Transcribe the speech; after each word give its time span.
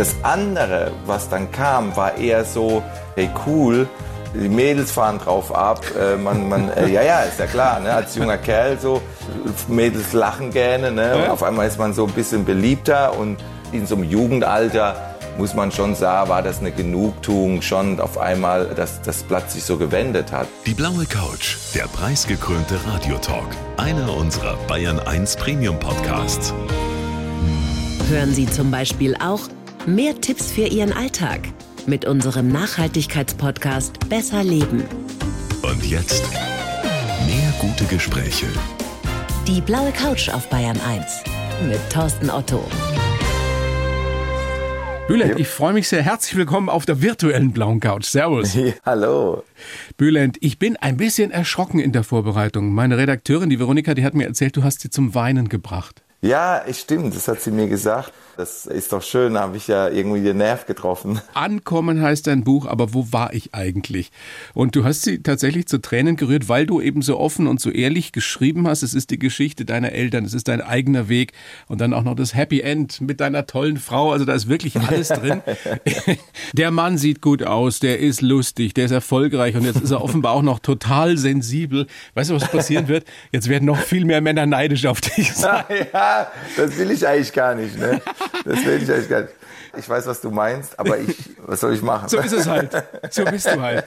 Das 0.00 0.16
andere, 0.22 0.92
was 1.04 1.28
dann 1.28 1.52
kam, 1.52 1.94
war 1.94 2.16
eher 2.16 2.46
so, 2.46 2.82
hey 3.16 3.28
cool, 3.44 3.86
die 4.32 4.48
Mädels 4.48 4.92
fahren 4.92 5.18
drauf 5.18 5.54
ab. 5.54 5.84
Äh, 5.94 6.16
man, 6.16 6.48
man, 6.48 6.70
äh, 6.70 6.88
ja, 6.88 7.02
ja, 7.02 7.20
ist 7.20 7.38
ja 7.38 7.44
klar, 7.44 7.80
ne? 7.80 7.92
als 7.92 8.14
junger 8.14 8.38
Kerl 8.38 8.80
so, 8.80 9.02
Mädels 9.68 10.14
lachen 10.14 10.52
gerne. 10.52 10.90
Ne? 10.90 11.16
Und 11.16 11.28
auf 11.28 11.42
einmal 11.42 11.68
ist 11.68 11.78
man 11.78 11.92
so 11.92 12.06
ein 12.06 12.12
bisschen 12.12 12.46
beliebter 12.46 13.14
und 13.18 13.36
in 13.72 13.86
so 13.86 13.94
einem 13.94 14.04
Jugendalter 14.04 14.96
muss 15.36 15.52
man 15.52 15.70
schon 15.70 15.94
sagen, 15.94 16.30
war 16.30 16.42
das 16.42 16.60
eine 16.60 16.70
Genugtuung 16.70 17.60
schon 17.60 18.00
auf 18.00 18.16
einmal, 18.16 18.68
dass 18.68 19.02
das 19.02 19.22
Blatt 19.22 19.50
sich 19.50 19.64
so 19.64 19.76
gewendet 19.76 20.32
hat. 20.32 20.48
Die 20.64 20.72
blaue 20.72 21.04
Couch, 21.04 21.58
der 21.74 21.84
preisgekrönte 21.88 22.80
Radiotalk. 22.86 23.48
Einer 23.76 24.16
unserer 24.16 24.56
Bayern 24.66 24.98
1 24.98 25.36
Premium 25.36 25.78
Podcasts. 25.78 26.54
Hören 28.08 28.34
Sie 28.34 28.46
zum 28.46 28.70
Beispiel 28.70 29.14
auch 29.22 29.40
mehr 29.86 30.20
Tipps 30.20 30.52
für 30.52 30.66
Ihren 30.66 30.92
Alltag 30.92 31.40
mit 31.86 32.04
unserem 32.04 32.48
Nachhaltigkeitspodcast 32.48 34.08
Besser 34.08 34.44
Leben. 34.44 34.84
Und 35.62 35.84
jetzt 35.86 36.22
mehr 37.26 37.52
gute 37.60 37.84
Gespräche. 37.84 38.46
Die 39.46 39.60
blaue 39.60 39.90
Couch 39.92 40.28
auf 40.28 40.48
Bayern 40.50 40.78
1 40.80 41.24
mit 41.68 41.78
Thorsten 41.90 42.30
Otto. 42.30 42.62
Bülent, 45.08 45.40
ich 45.40 45.48
freue 45.48 45.72
mich 45.72 45.88
sehr. 45.88 46.02
Herzlich 46.02 46.36
willkommen 46.36 46.68
auf 46.68 46.86
der 46.86 47.02
virtuellen 47.02 47.52
blauen 47.52 47.80
Couch. 47.80 48.04
Servus. 48.04 48.56
Hallo. 48.84 49.42
Bülent, 49.96 50.36
ich 50.40 50.58
bin 50.58 50.76
ein 50.76 50.98
bisschen 50.98 51.32
erschrocken 51.32 51.80
in 51.80 51.92
der 51.92 52.04
Vorbereitung. 52.04 52.72
Meine 52.72 52.96
Redakteurin, 52.96 53.50
die 53.50 53.58
Veronika, 53.58 53.94
die 53.94 54.04
hat 54.04 54.14
mir 54.14 54.26
erzählt, 54.26 54.56
du 54.56 54.62
hast 54.62 54.82
sie 54.82 54.90
zum 54.90 55.14
Weinen 55.14 55.48
gebracht. 55.48 56.02
Ja, 56.22 56.62
es 56.66 56.80
stimmt, 56.80 57.16
das 57.16 57.28
hat 57.28 57.40
sie 57.40 57.50
mir 57.50 57.66
gesagt. 57.66 58.12
Das 58.40 58.64
ist 58.64 58.94
doch 58.94 59.02
schön, 59.02 59.34
da 59.34 59.40
habe 59.40 59.58
ich 59.58 59.68
ja 59.68 59.90
irgendwie 59.90 60.22
den 60.22 60.38
Nerv 60.38 60.64
getroffen. 60.64 61.20
Ankommen 61.34 62.00
heißt 62.00 62.26
dein 62.26 62.42
Buch, 62.42 62.64
aber 62.64 62.94
wo 62.94 63.12
war 63.12 63.34
ich 63.34 63.54
eigentlich? 63.54 64.10
Und 64.54 64.74
du 64.76 64.82
hast 64.82 65.02
sie 65.02 65.22
tatsächlich 65.22 65.66
zu 65.66 65.76
Tränen 65.76 66.16
gerührt, 66.16 66.48
weil 66.48 66.64
du 66.64 66.80
eben 66.80 67.02
so 67.02 67.20
offen 67.20 67.46
und 67.46 67.60
so 67.60 67.68
ehrlich 67.68 68.12
geschrieben 68.12 68.66
hast. 68.66 68.82
Es 68.82 68.94
ist 68.94 69.10
die 69.10 69.18
Geschichte 69.18 69.66
deiner 69.66 69.92
Eltern, 69.92 70.24
es 70.24 70.32
ist 70.32 70.48
dein 70.48 70.62
eigener 70.62 71.10
Weg 71.10 71.34
und 71.68 71.82
dann 71.82 71.92
auch 71.92 72.02
noch 72.02 72.14
das 72.14 72.34
Happy 72.34 72.62
End 72.62 73.02
mit 73.02 73.20
deiner 73.20 73.44
tollen 73.44 73.76
Frau. 73.76 74.10
Also 74.10 74.24
da 74.24 74.32
ist 74.32 74.48
wirklich 74.48 74.80
alles 74.80 75.08
drin. 75.08 75.42
der 76.54 76.70
Mann 76.70 76.96
sieht 76.96 77.20
gut 77.20 77.42
aus, 77.42 77.78
der 77.78 77.98
ist 77.98 78.22
lustig, 78.22 78.72
der 78.72 78.86
ist 78.86 78.92
erfolgreich 78.92 79.54
und 79.54 79.66
jetzt 79.66 79.82
ist 79.82 79.90
er 79.90 80.02
offenbar 80.02 80.32
auch 80.32 80.40
noch 80.40 80.60
total 80.60 81.18
sensibel. 81.18 81.86
Weißt 82.14 82.30
du, 82.30 82.36
was 82.36 82.50
passieren 82.50 82.88
wird? 82.88 83.04
Jetzt 83.32 83.50
werden 83.50 83.66
noch 83.66 83.80
viel 83.80 84.06
mehr 84.06 84.22
Männer 84.22 84.46
neidisch 84.46 84.86
auf 84.86 85.02
dich 85.02 85.30
sein. 85.34 85.64
Ja, 85.92 86.32
das 86.56 86.78
will 86.78 86.90
ich 86.90 87.06
eigentlich 87.06 87.34
gar 87.34 87.54
nicht. 87.54 87.78
Ne? 87.78 88.00
Das 88.44 88.64
will 88.64 88.82
ich 88.82 88.90
eigentlich 88.90 89.08
gar 89.08 89.22
nicht. 89.22 89.34
Ich 89.78 89.88
weiß, 89.88 90.06
was 90.06 90.20
du 90.20 90.30
meinst, 90.30 90.78
aber 90.78 90.98
ich, 90.98 91.16
was 91.46 91.60
soll 91.60 91.74
ich 91.74 91.82
machen? 91.82 92.08
So 92.08 92.18
ist 92.18 92.32
es 92.32 92.48
halt. 92.48 92.70
So 93.10 93.24
bist 93.24 93.46
du 93.46 93.60
halt. 93.60 93.84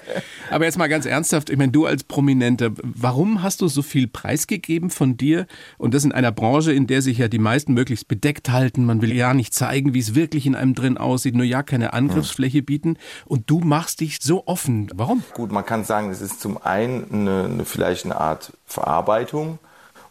Aber 0.50 0.66
jetzt 0.66 0.78
mal 0.78 0.88
ganz 0.88 1.06
ernsthaft, 1.06 1.50
ich 1.50 1.58
meine, 1.58 1.72
du 1.74 1.86
als 1.86 2.06
Prominenter, 2.06 2.72
warum 2.82 3.44
hast 3.44 3.62
du 3.62 3.68
so 3.68 3.82
viel 3.82 4.08
preisgegeben 4.08 4.90
von 4.90 5.18
dir? 5.18 5.46
Und 5.78 5.94
das 5.94 6.06
in 6.06 6.14
einer 6.14 6.32
Branche, 6.32 6.72
in 6.72 6.88
der 6.88 7.02
sich 7.02 7.18
ja 7.18 7.28
die 7.28 7.40
meisten 7.40 7.74
möglichst 7.74 8.08
bedeckt 8.08 8.50
halten. 8.50 8.86
Man 8.86 9.02
will 9.02 9.14
ja 9.14 9.34
nicht 9.34 9.54
zeigen, 9.54 9.94
wie 9.94 10.00
es 10.00 10.16
wirklich 10.16 10.46
in 10.46 10.56
einem 10.56 10.74
drin 10.74 10.98
aussieht, 10.98 11.36
nur 11.36 11.46
ja 11.46 11.64
keine 11.64 11.94
Angriffsfläche 11.94 12.62
bieten. 12.62 12.98
Und 13.26 13.50
du 13.50 13.60
machst 13.60 14.00
dich 14.00 14.20
so 14.22 14.48
offen. 14.48 14.90
Warum? 14.96 15.24
Gut, 15.34 15.52
man 15.52 15.66
kann 15.66 15.84
sagen, 15.84 16.12
es 16.12 16.22
ist 16.22 16.40
zum 16.40 16.62
einen 16.64 17.12
eine, 17.12 17.44
eine, 17.46 17.66
vielleicht 17.66 18.06
eine 18.06 18.16
Art 18.20 18.54
Verarbeitung. 18.66 19.60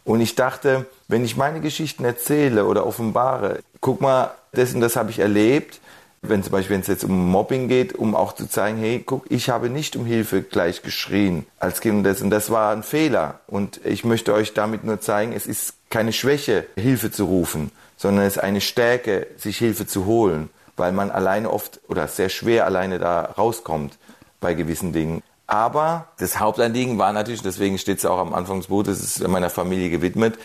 Und 0.03 0.21
ich 0.21 0.35
dachte, 0.35 0.85
wenn 1.07 1.23
ich 1.23 1.37
meine 1.37 1.61
Geschichten 1.61 2.03
erzähle 2.03 2.65
oder 2.65 2.85
offenbare, 2.85 3.59
guck 3.83 4.01
mal, 4.01 4.31
das 4.53 4.73
und 4.73 4.81
das 4.81 4.95
habe 4.95 5.11
ich 5.11 5.19
erlebt, 5.19 5.79
wenn 6.21 6.41
zum 6.41 6.53
Beispiel, 6.53 6.75
wenn 6.75 6.81
es 6.81 6.87
jetzt 6.87 7.03
um 7.03 7.29
Mobbing 7.29 7.67
geht, 7.67 7.93
um 7.93 8.15
auch 8.15 8.33
zu 8.33 8.47
zeigen, 8.47 8.77
hey, 8.77 9.03
guck, 9.05 9.25
ich 9.29 9.49
habe 9.49 9.69
nicht 9.69 9.97
um 9.97 10.05
Hilfe 10.05 10.41
gleich 10.41 10.81
geschrien 10.81 11.45
als 11.59 11.81
Kind 11.81 11.97
und 11.97 12.03
das, 12.05 12.21
und 12.21 12.29
das 12.29 12.49
war 12.49 12.71
ein 12.71 12.81
Fehler. 12.81 13.41
Und 13.45 13.81
ich 13.83 14.05
möchte 14.05 14.33
euch 14.33 14.53
damit 14.53 14.85
nur 14.85 15.01
zeigen, 15.01 15.33
es 15.33 15.45
ist 15.45 15.75
keine 15.89 16.13
Schwäche, 16.13 16.65
Hilfe 16.77 17.11
zu 17.11 17.25
rufen, 17.25 17.71
sondern 17.97 18.25
es 18.25 18.37
ist 18.37 18.41
eine 18.41 18.61
Stärke, 18.61 19.27
sich 19.35 19.57
Hilfe 19.57 19.85
zu 19.85 20.05
holen, 20.05 20.49
weil 20.77 20.93
man 20.93 21.11
alleine 21.11 21.51
oft 21.51 21.81
oder 21.89 22.07
sehr 22.07 22.29
schwer 22.29 22.65
alleine 22.65 22.99
da 22.99 23.33
rauskommt 23.37 23.97
bei 24.39 24.53
gewissen 24.53 24.93
Dingen. 24.93 25.21
Aber 25.45 26.07
das 26.19 26.39
Hauptanliegen 26.39 26.97
war 26.97 27.11
natürlich, 27.11 27.41
deswegen 27.41 27.77
steht 27.77 27.97
es 27.97 28.05
auch 28.05 28.19
am 28.19 28.33
Anfang 28.33 28.59
des 28.59 28.67
Buches, 28.67 28.99
es 28.99 29.17
ist 29.17 29.27
meiner 29.27 29.49
Familie 29.49 29.89
gewidmet, 29.89 30.39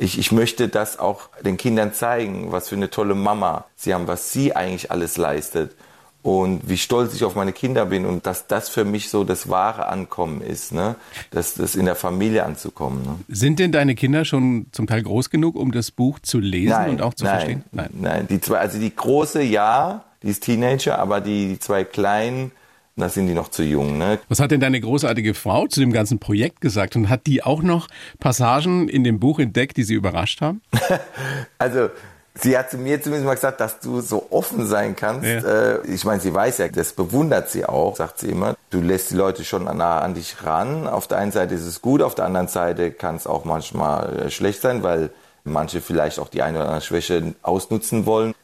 ich, 0.00 0.18
ich 0.18 0.32
möchte 0.32 0.68
das 0.68 0.98
auch 0.98 1.28
den 1.44 1.56
Kindern 1.56 1.92
zeigen, 1.92 2.52
was 2.52 2.70
für 2.70 2.74
eine 2.74 2.90
tolle 2.90 3.14
Mama 3.14 3.66
sie 3.76 3.92
haben, 3.92 4.06
was 4.06 4.32
sie 4.32 4.56
eigentlich 4.56 4.90
alles 4.90 5.18
leistet 5.18 5.76
und 6.22 6.68
wie 6.68 6.78
stolz 6.78 7.14
ich 7.14 7.24
auf 7.24 7.34
meine 7.34 7.52
Kinder 7.52 7.86
bin 7.86 8.06
und 8.06 8.26
dass 8.26 8.46
das 8.46 8.70
für 8.70 8.84
mich 8.84 9.10
so 9.10 9.24
das 9.24 9.48
wahre 9.48 9.88
Ankommen 9.88 10.40
ist, 10.40 10.72
ne? 10.72 10.96
das, 11.30 11.54
das 11.54 11.76
in 11.76 11.84
der 11.84 11.96
Familie 11.96 12.44
anzukommen. 12.44 13.02
Ne? 13.02 13.16
Sind 13.28 13.58
denn 13.58 13.72
deine 13.72 13.94
Kinder 13.94 14.24
schon 14.24 14.66
zum 14.72 14.86
Teil 14.86 15.02
groß 15.02 15.28
genug, 15.28 15.54
um 15.54 15.70
das 15.70 15.90
Buch 15.90 16.18
zu 16.18 16.40
lesen 16.40 16.70
nein, 16.70 16.90
und 16.90 17.02
auch 17.02 17.14
zu 17.14 17.24
nein, 17.24 17.34
verstehen? 17.34 17.64
Nein, 17.72 17.90
nein. 17.92 18.26
Die 18.28 18.40
zwei, 18.40 18.58
also 18.58 18.78
die 18.78 18.94
große 18.94 19.42
ja, 19.42 20.04
die 20.22 20.28
ist 20.28 20.42
Teenager, 20.44 20.98
aber 20.98 21.20
die, 21.20 21.48
die 21.48 21.58
zwei 21.58 21.84
kleinen, 21.84 22.52
da 23.00 23.08
sind 23.08 23.26
die 23.26 23.34
noch 23.34 23.48
zu 23.48 23.62
jung. 23.62 23.98
Ne? 23.98 24.18
Was 24.28 24.40
hat 24.40 24.50
denn 24.50 24.60
deine 24.60 24.80
großartige 24.80 25.34
Frau 25.34 25.66
zu 25.66 25.80
dem 25.80 25.92
ganzen 25.92 26.18
Projekt 26.18 26.60
gesagt? 26.60 26.96
Und 26.96 27.08
hat 27.08 27.26
die 27.26 27.42
auch 27.42 27.62
noch 27.62 27.88
Passagen 28.18 28.88
in 28.88 29.04
dem 29.04 29.20
Buch 29.20 29.38
entdeckt, 29.38 29.76
die 29.76 29.82
sie 29.82 29.94
überrascht 29.94 30.40
haben? 30.40 30.62
also 31.58 31.90
Sie 32.34 32.56
hat 32.56 32.70
zu 32.70 32.78
mir 32.78 33.02
zumindest 33.02 33.26
mal 33.26 33.34
gesagt, 33.34 33.60
dass 33.60 33.80
du 33.80 34.00
so 34.00 34.28
offen 34.30 34.66
sein 34.66 34.94
kannst. 34.94 35.26
Ja. 35.26 35.40
Äh, 35.40 35.86
ich 35.86 36.04
meine, 36.04 36.20
sie 36.20 36.32
weiß 36.32 36.58
ja, 36.58 36.68
das 36.68 36.92
bewundert 36.92 37.50
sie 37.50 37.66
auch, 37.66 37.96
sagt 37.96 38.20
sie 38.20 38.28
immer. 38.28 38.54
Du 38.70 38.80
lässt 38.80 39.10
die 39.10 39.16
Leute 39.16 39.44
schon 39.44 39.64
nah 39.64 39.98
an 39.98 40.14
dich 40.14 40.36
ran. 40.44 40.86
Auf 40.86 41.08
der 41.08 41.18
einen 41.18 41.32
Seite 41.32 41.54
ist 41.54 41.66
es 41.66 41.82
gut, 41.82 42.02
auf 42.02 42.14
der 42.14 42.26
anderen 42.26 42.48
Seite 42.48 42.92
kann 42.92 43.16
es 43.16 43.26
auch 43.26 43.44
manchmal 43.44 44.26
äh, 44.26 44.30
schlecht 44.30 44.62
sein, 44.62 44.82
weil 44.82 45.10
manche 45.44 45.80
vielleicht 45.80 46.18
auch 46.18 46.28
die 46.28 46.42
eine 46.42 46.58
oder 46.58 46.66
andere 46.66 46.82
Schwäche 46.82 47.34
ausnutzen 47.42 48.06
wollen. 48.06 48.34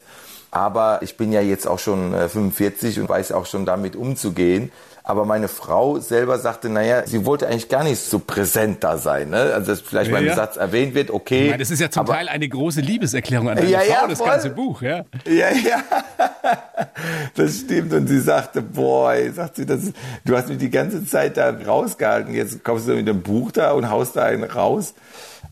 Aber 0.57 1.03
ich 1.03 1.17
bin 1.17 1.31
ja 1.31 1.39
jetzt 1.39 1.67
auch 1.67 1.77
schon 1.77 2.13
45 2.13 2.97
äh, 2.97 3.01
und 3.01 3.09
weiß 3.09 3.31
auch 3.31 3.45
schon 3.45 3.67
damit 3.67 3.95
umzugehen. 3.95 4.71
Aber 5.03 5.23
meine 5.23 5.49
Frau 5.49 5.99
selber 5.99 6.39
sagte, 6.39 6.67
naja, 6.67 7.05
sie 7.05 7.25
wollte 7.25 7.47
eigentlich 7.47 7.69
gar 7.69 7.83
nicht 7.83 7.99
so 7.99 8.17
präsent 8.17 8.83
da 8.83 8.97
sein. 8.97 9.29
Ne? 9.29 9.37
Also 9.37 9.71
dass 9.71 9.81
vielleicht 9.81 10.09
ja, 10.09 10.13
mal 10.13 10.21
im 10.23 10.29
ja. 10.29 10.35
Satz 10.35 10.57
erwähnt 10.57 10.95
wird, 10.95 11.11
okay. 11.11 11.43
Ich 11.43 11.49
meine, 11.51 11.59
das 11.59 11.69
ist 11.69 11.79
ja 11.79 11.91
zum 11.91 12.01
aber, 12.01 12.13
Teil 12.13 12.27
eine 12.27 12.49
große 12.49 12.81
Liebeserklärung 12.81 13.49
an 13.49 13.57
deine 13.57 13.69
ja, 13.69 13.81
Frau, 13.81 14.01
ja, 14.01 14.07
das 14.07 14.19
ganze 14.19 14.49
Buch. 14.49 14.81
Ja, 14.81 15.05
ja. 15.25 15.51
ja. 15.51 15.83
Das 17.35 17.59
stimmt. 17.59 17.93
Und 17.93 18.07
sie 18.07 18.19
sagte, 18.19 18.63
boah, 18.63 19.13
sagt 19.31 19.57
sie, 19.57 19.65
das, 19.67 19.91
du 20.25 20.35
hast 20.35 20.49
mich 20.49 20.57
die 20.57 20.71
ganze 20.71 21.05
Zeit 21.05 21.37
da 21.37 21.51
rausgehalten. 21.51 22.33
Jetzt 22.33 22.63
kommst 22.63 22.87
du 22.87 22.95
mit 22.95 23.07
dem 23.07 23.21
Buch 23.21 23.51
da 23.51 23.73
und 23.73 23.91
haust 23.91 24.15
da 24.15 24.23
einen 24.23 24.43
raus. 24.43 24.95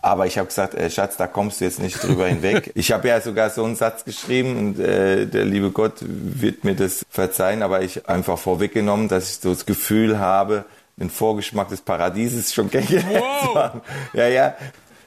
Aber 0.05 0.27
ich 0.27 0.38
habe 0.38 0.45
gesagt, 0.45 0.75
äh, 0.75 0.91
Schatz, 0.91 1.17
da 1.17 1.25
kommst 1.25 1.59
du 1.59 1.66
jetzt 1.66 1.79
nicht 1.79 2.03
drüber 2.03 2.27
hinweg. 2.27 2.71
Ich 2.75 2.91
habe 2.91 3.07
ja 3.07 3.19
sogar 3.21 3.49
so 3.49 3.63
einen 3.63 3.75
Satz 3.75 4.05
geschrieben 4.05 4.55
und 4.55 4.79
äh, 4.79 5.25
der 5.25 5.45
liebe 5.45 5.71
Gott 5.71 5.93
wird 6.01 6.63
mir 6.63 6.75
das 6.75 7.03
verzeihen, 7.09 7.63
aber 7.63 7.81
ich 7.81 8.07
einfach 8.07 8.38
vorweggenommen, 8.38 9.07
dass 9.07 9.31
ich 9.31 9.38
so 9.38 9.49
das 9.49 9.66
Gefühl 9.66 10.19
habe, 10.19 10.66
den 10.97 11.09
Vorgeschmack 11.09 11.69
des 11.69 11.81
Paradieses 11.81 12.53
schon 12.53 12.69
kennengelernt 12.71 13.23
wow. 13.51 13.71
Ja, 14.13 14.27
ja 14.27 14.53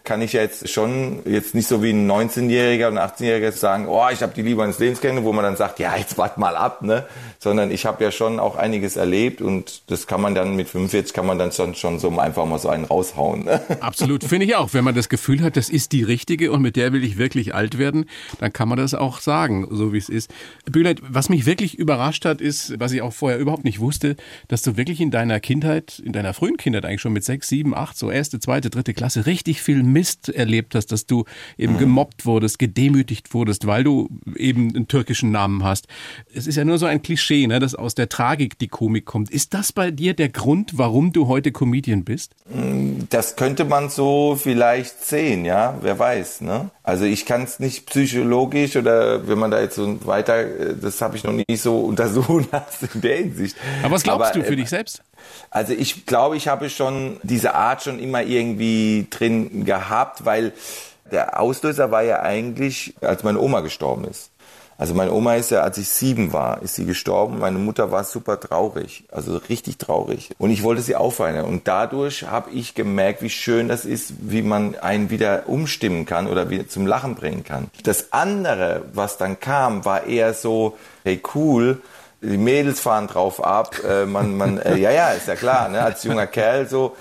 kann 0.09 0.23
ich 0.23 0.33
ja 0.33 0.41
jetzt 0.41 0.71
schon 0.71 1.19
jetzt 1.27 1.55
nicht 1.55 1.69
so 1.69 1.83
wie 1.83 1.91
ein 1.91 2.11
19-Jähriger 2.11 2.89
und 2.89 2.97
18-Jähriger 2.97 3.53
sagen, 3.53 3.87
oh, 3.89 4.07
ich 4.11 4.23
habe 4.23 4.33
die 4.35 4.41
Liebe 4.41 4.63
eines 4.63 4.79
Lebens 4.79 5.03
kennen, 5.03 5.23
wo 5.23 5.35
man 5.35 5.45
dann 5.45 5.57
sagt, 5.57 5.79
ja, 5.81 5.95
jetzt 5.99 6.17
wart 6.17 6.39
mal 6.39 6.57
ab, 6.57 6.81
ne? 6.81 7.05
Sondern 7.39 7.71
ich 7.71 7.85
habe 7.85 8.03
ja 8.03 8.11
schon 8.11 8.41
auch 8.41 8.57
einiges 8.57 8.97
erlebt 8.97 9.43
und 9.43 9.83
das 9.89 10.07
kann 10.07 10.23
man 10.23 10.35
dann 10.35 10.57
mit 10.57 10.67
45 10.67 11.13
kann 11.13 11.27
man 11.27 11.39
dann 11.39 11.53
schon, 11.53 11.75
schon 11.75 11.99
so 11.99 12.09
einfach 12.19 12.47
mal 12.47 12.59
so 12.59 12.71
einen 12.71 12.87
raushauen. 12.87 13.45
Ne? 13.45 13.61
Absolut, 13.81 14.25
finde 14.25 14.47
ich 14.47 14.57
auch. 14.57 14.73
Wenn 14.73 14.83
man 14.83 14.95
das 14.95 15.11
Gefühl 15.11 15.43
hat, 15.43 15.59
das 15.59 15.69
ist 15.69 15.93
die 15.93 16.05
richtige 16.05 16.53
und 16.53 16.63
mit 16.63 16.77
der 16.77 16.95
will 16.95 17.05
ich 17.05 17.19
wirklich 17.19 17.55
alt 17.55 17.77
werden, 17.77 18.07
dann 18.41 18.51
kann 18.51 18.67
man 18.67 18.79
das 18.79 18.95
auch 18.95 19.21
sagen, 19.21 19.69
so 19.71 19.93
wie 19.93 19.99
es 19.99 20.09
ist. 20.09 20.31
Bülent, 20.65 21.03
was 21.07 21.29
mich 21.29 21.45
wirklich 21.45 21.79
überrascht 21.79 22.25
hat, 22.25 22.41
ist, 22.41 22.81
was 22.81 22.93
ich 22.93 23.03
auch 23.03 23.13
vorher 23.13 23.39
überhaupt 23.39 23.65
nicht 23.65 23.79
wusste, 23.79 24.17
dass 24.49 24.63
du 24.63 24.79
wirklich 24.79 25.03
in 25.03 25.11
deiner 25.11 25.39
Kindheit, 25.39 25.99
in 26.03 26.15
deiner 26.15 26.33
frühen 26.33 26.57
Kindheit 26.57 26.87
eigentlich 26.87 27.03
schon 27.03 27.13
mit 27.13 27.25
sechs, 27.25 27.49
sieben, 27.49 27.75
acht, 27.75 27.99
so 27.99 28.11
erste, 28.11 28.41
zweite, 28.41 28.71
dritte 28.71 28.95
Klasse 28.95 29.27
richtig 29.27 29.61
viel 29.61 29.83
Mist 29.99 30.29
erlebt 30.29 30.77
hast, 30.77 30.93
dass 30.93 31.07
du 31.07 31.25
eben 31.57 31.73
mhm. 31.73 31.79
gemobbt 31.79 32.25
wurdest, 32.25 32.61
gedemütigt 32.61 33.35
wurdest, 33.35 33.67
weil 33.67 33.83
du 33.83 34.09
eben 34.37 34.73
einen 34.75 34.87
türkischen 34.87 35.33
Namen 35.33 35.65
hast. 35.65 35.89
Es 36.33 36.47
ist 36.47 36.55
ja 36.55 36.65
nur 36.65 36.79
so 36.79 36.87
ein 36.87 37.03
Klischee, 37.03 37.49
ne, 37.49 37.59
dass 37.59 37.75
aus 37.75 37.97
der 37.97 38.09
Tragik 38.09 38.61
die 38.61 38.69
Komik 38.69 39.07
kommt. 39.07 39.29
Ist 39.29 39.55
das 39.55 39.73
bei 39.73 39.91
dir 39.91 40.15
der 40.15 40.29
Grund, 40.29 40.79
warum 40.79 41.13
du 41.13 41.27
heute 41.27 41.51
Comedian 41.51 42.05
bist? 42.05 42.37
Das 43.11 43.35
könnte 43.35 43.65
man 43.65 43.91
so 43.91 44.39
vielleicht 44.41 45.05
sehen, 45.05 45.45
ja, 45.45 45.77
wer 45.83 45.99
weiß. 45.99 46.43
Ne? 46.43 46.71
Also 46.85 47.05
ich 47.05 47.27
kann 47.27 47.43
es 47.43 47.59
nicht 47.59 47.87
psychologisch 47.87 48.77
oder 48.77 49.27
wenn 49.27 49.39
man 49.39 49.51
da 49.51 49.61
jetzt 49.61 49.75
so 49.75 50.07
weiter, 50.07 50.39
äh, 50.39 50.77
das 50.81 51.03
habe 51.03 51.17
ich 51.17 51.25
noch 51.25 51.33
nie 51.33 51.57
so 51.57 51.81
untersuchen 51.91 52.47
lassen 52.53 52.89
in 52.95 53.01
der 53.01 53.17
Hinsicht. 53.17 53.57
Aber 53.83 53.95
was 53.95 54.05
glaubst 54.05 54.31
Aber, 54.31 54.39
du 54.39 54.47
für 54.47 54.53
äh, 54.53 54.57
dich 54.57 54.69
selbst? 54.69 55.03
Also 55.51 55.73
ich 55.73 56.07
glaube, 56.07 56.37
ich 56.37 56.49
habe 56.49 56.71
schon 56.71 57.19
diese 57.23 57.55
Art 57.55 57.83
schon 57.83 57.99
immer 57.99 58.23
irgendwie 58.23 59.07
drin 59.11 59.65
gehabt, 59.65 60.25
weil 60.25 60.53
der 61.11 61.41
Auslöser 61.41 61.91
war 61.91 62.03
ja 62.03 62.21
eigentlich, 62.21 62.95
als 63.01 63.23
meine 63.23 63.41
Oma 63.41 63.61
gestorben 63.61 64.05
ist. 64.05 64.31
Also 64.81 64.95
meine 64.95 65.13
Oma 65.13 65.35
ist 65.35 65.51
ja, 65.51 65.63
als 65.63 65.77
ich 65.77 65.89
sieben 65.89 66.33
war, 66.33 66.63
ist 66.63 66.77
sie 66.77 66.87
gestorben. 66.87 67.41
Meine 67.41 67.59
Mutter 67.59 67.91
war 67.91 68.05
super 68.05 68.39
traurig, 68.39 69.03
also 69.11 69.37
richtig 69.49 69.77
traurig. 69.77 70.31
Und 70.39 70.51
ich 70.51 70.63
wollte 70.63 70.83
sie 70.83 70.95
aufweinen. 70.95 71.45
Und 71.45 71.67
dadurch 71.67 72.23
habe 72.29 72.51
ich 72.53 72.77
gemerkt, 72.77 73.21
wie 73.21 73.29
schön 73.29 73.67
das 73.67 73.85
ist, 73.85 74.13
wie 74.21 74.43
man 74.43 74.77
einen 74.77 75.11
wieder 75.11 75.49
umstimmen 75.49 76.07
kann 76.07 76.29
oder 76.29 76.49
wieder 76.49 76.69
zum 76.69 76.87
Lachen 76.87 77.17
bringen 77.17 77.43
kann. 77.43 77.67
Das 77.83 78.13
andere, 78.13 78.83
was 78.93 79.17
dann 79.17 79.41
kam, 79.41 79.85
war 79.85 80.05
eher 80.05 80.33
so, 80.33 80.79
hey 81.03 81.21
cool, 81.35 81.83
die 82.21 82.37
Mädels 82.37 82.81
fahren 82.81 83.07
drauf 83.07 83.43
ab, 83.45 83.77
äh, 83.89 84.05
man, 84.05 84.37
man, 84.37 84.59
äh, 84.59 84.77
ja, 84.77 84.91
ja, 84.91 85.11
ist 85.13 85.29
ja 85.29 85.37
klar, 85.37 85.69
ne, 85.69 85.83
als 85.83 86.03
junger 86.03 86.27
Kerl 86.27 86.69
so, 86.69 86.97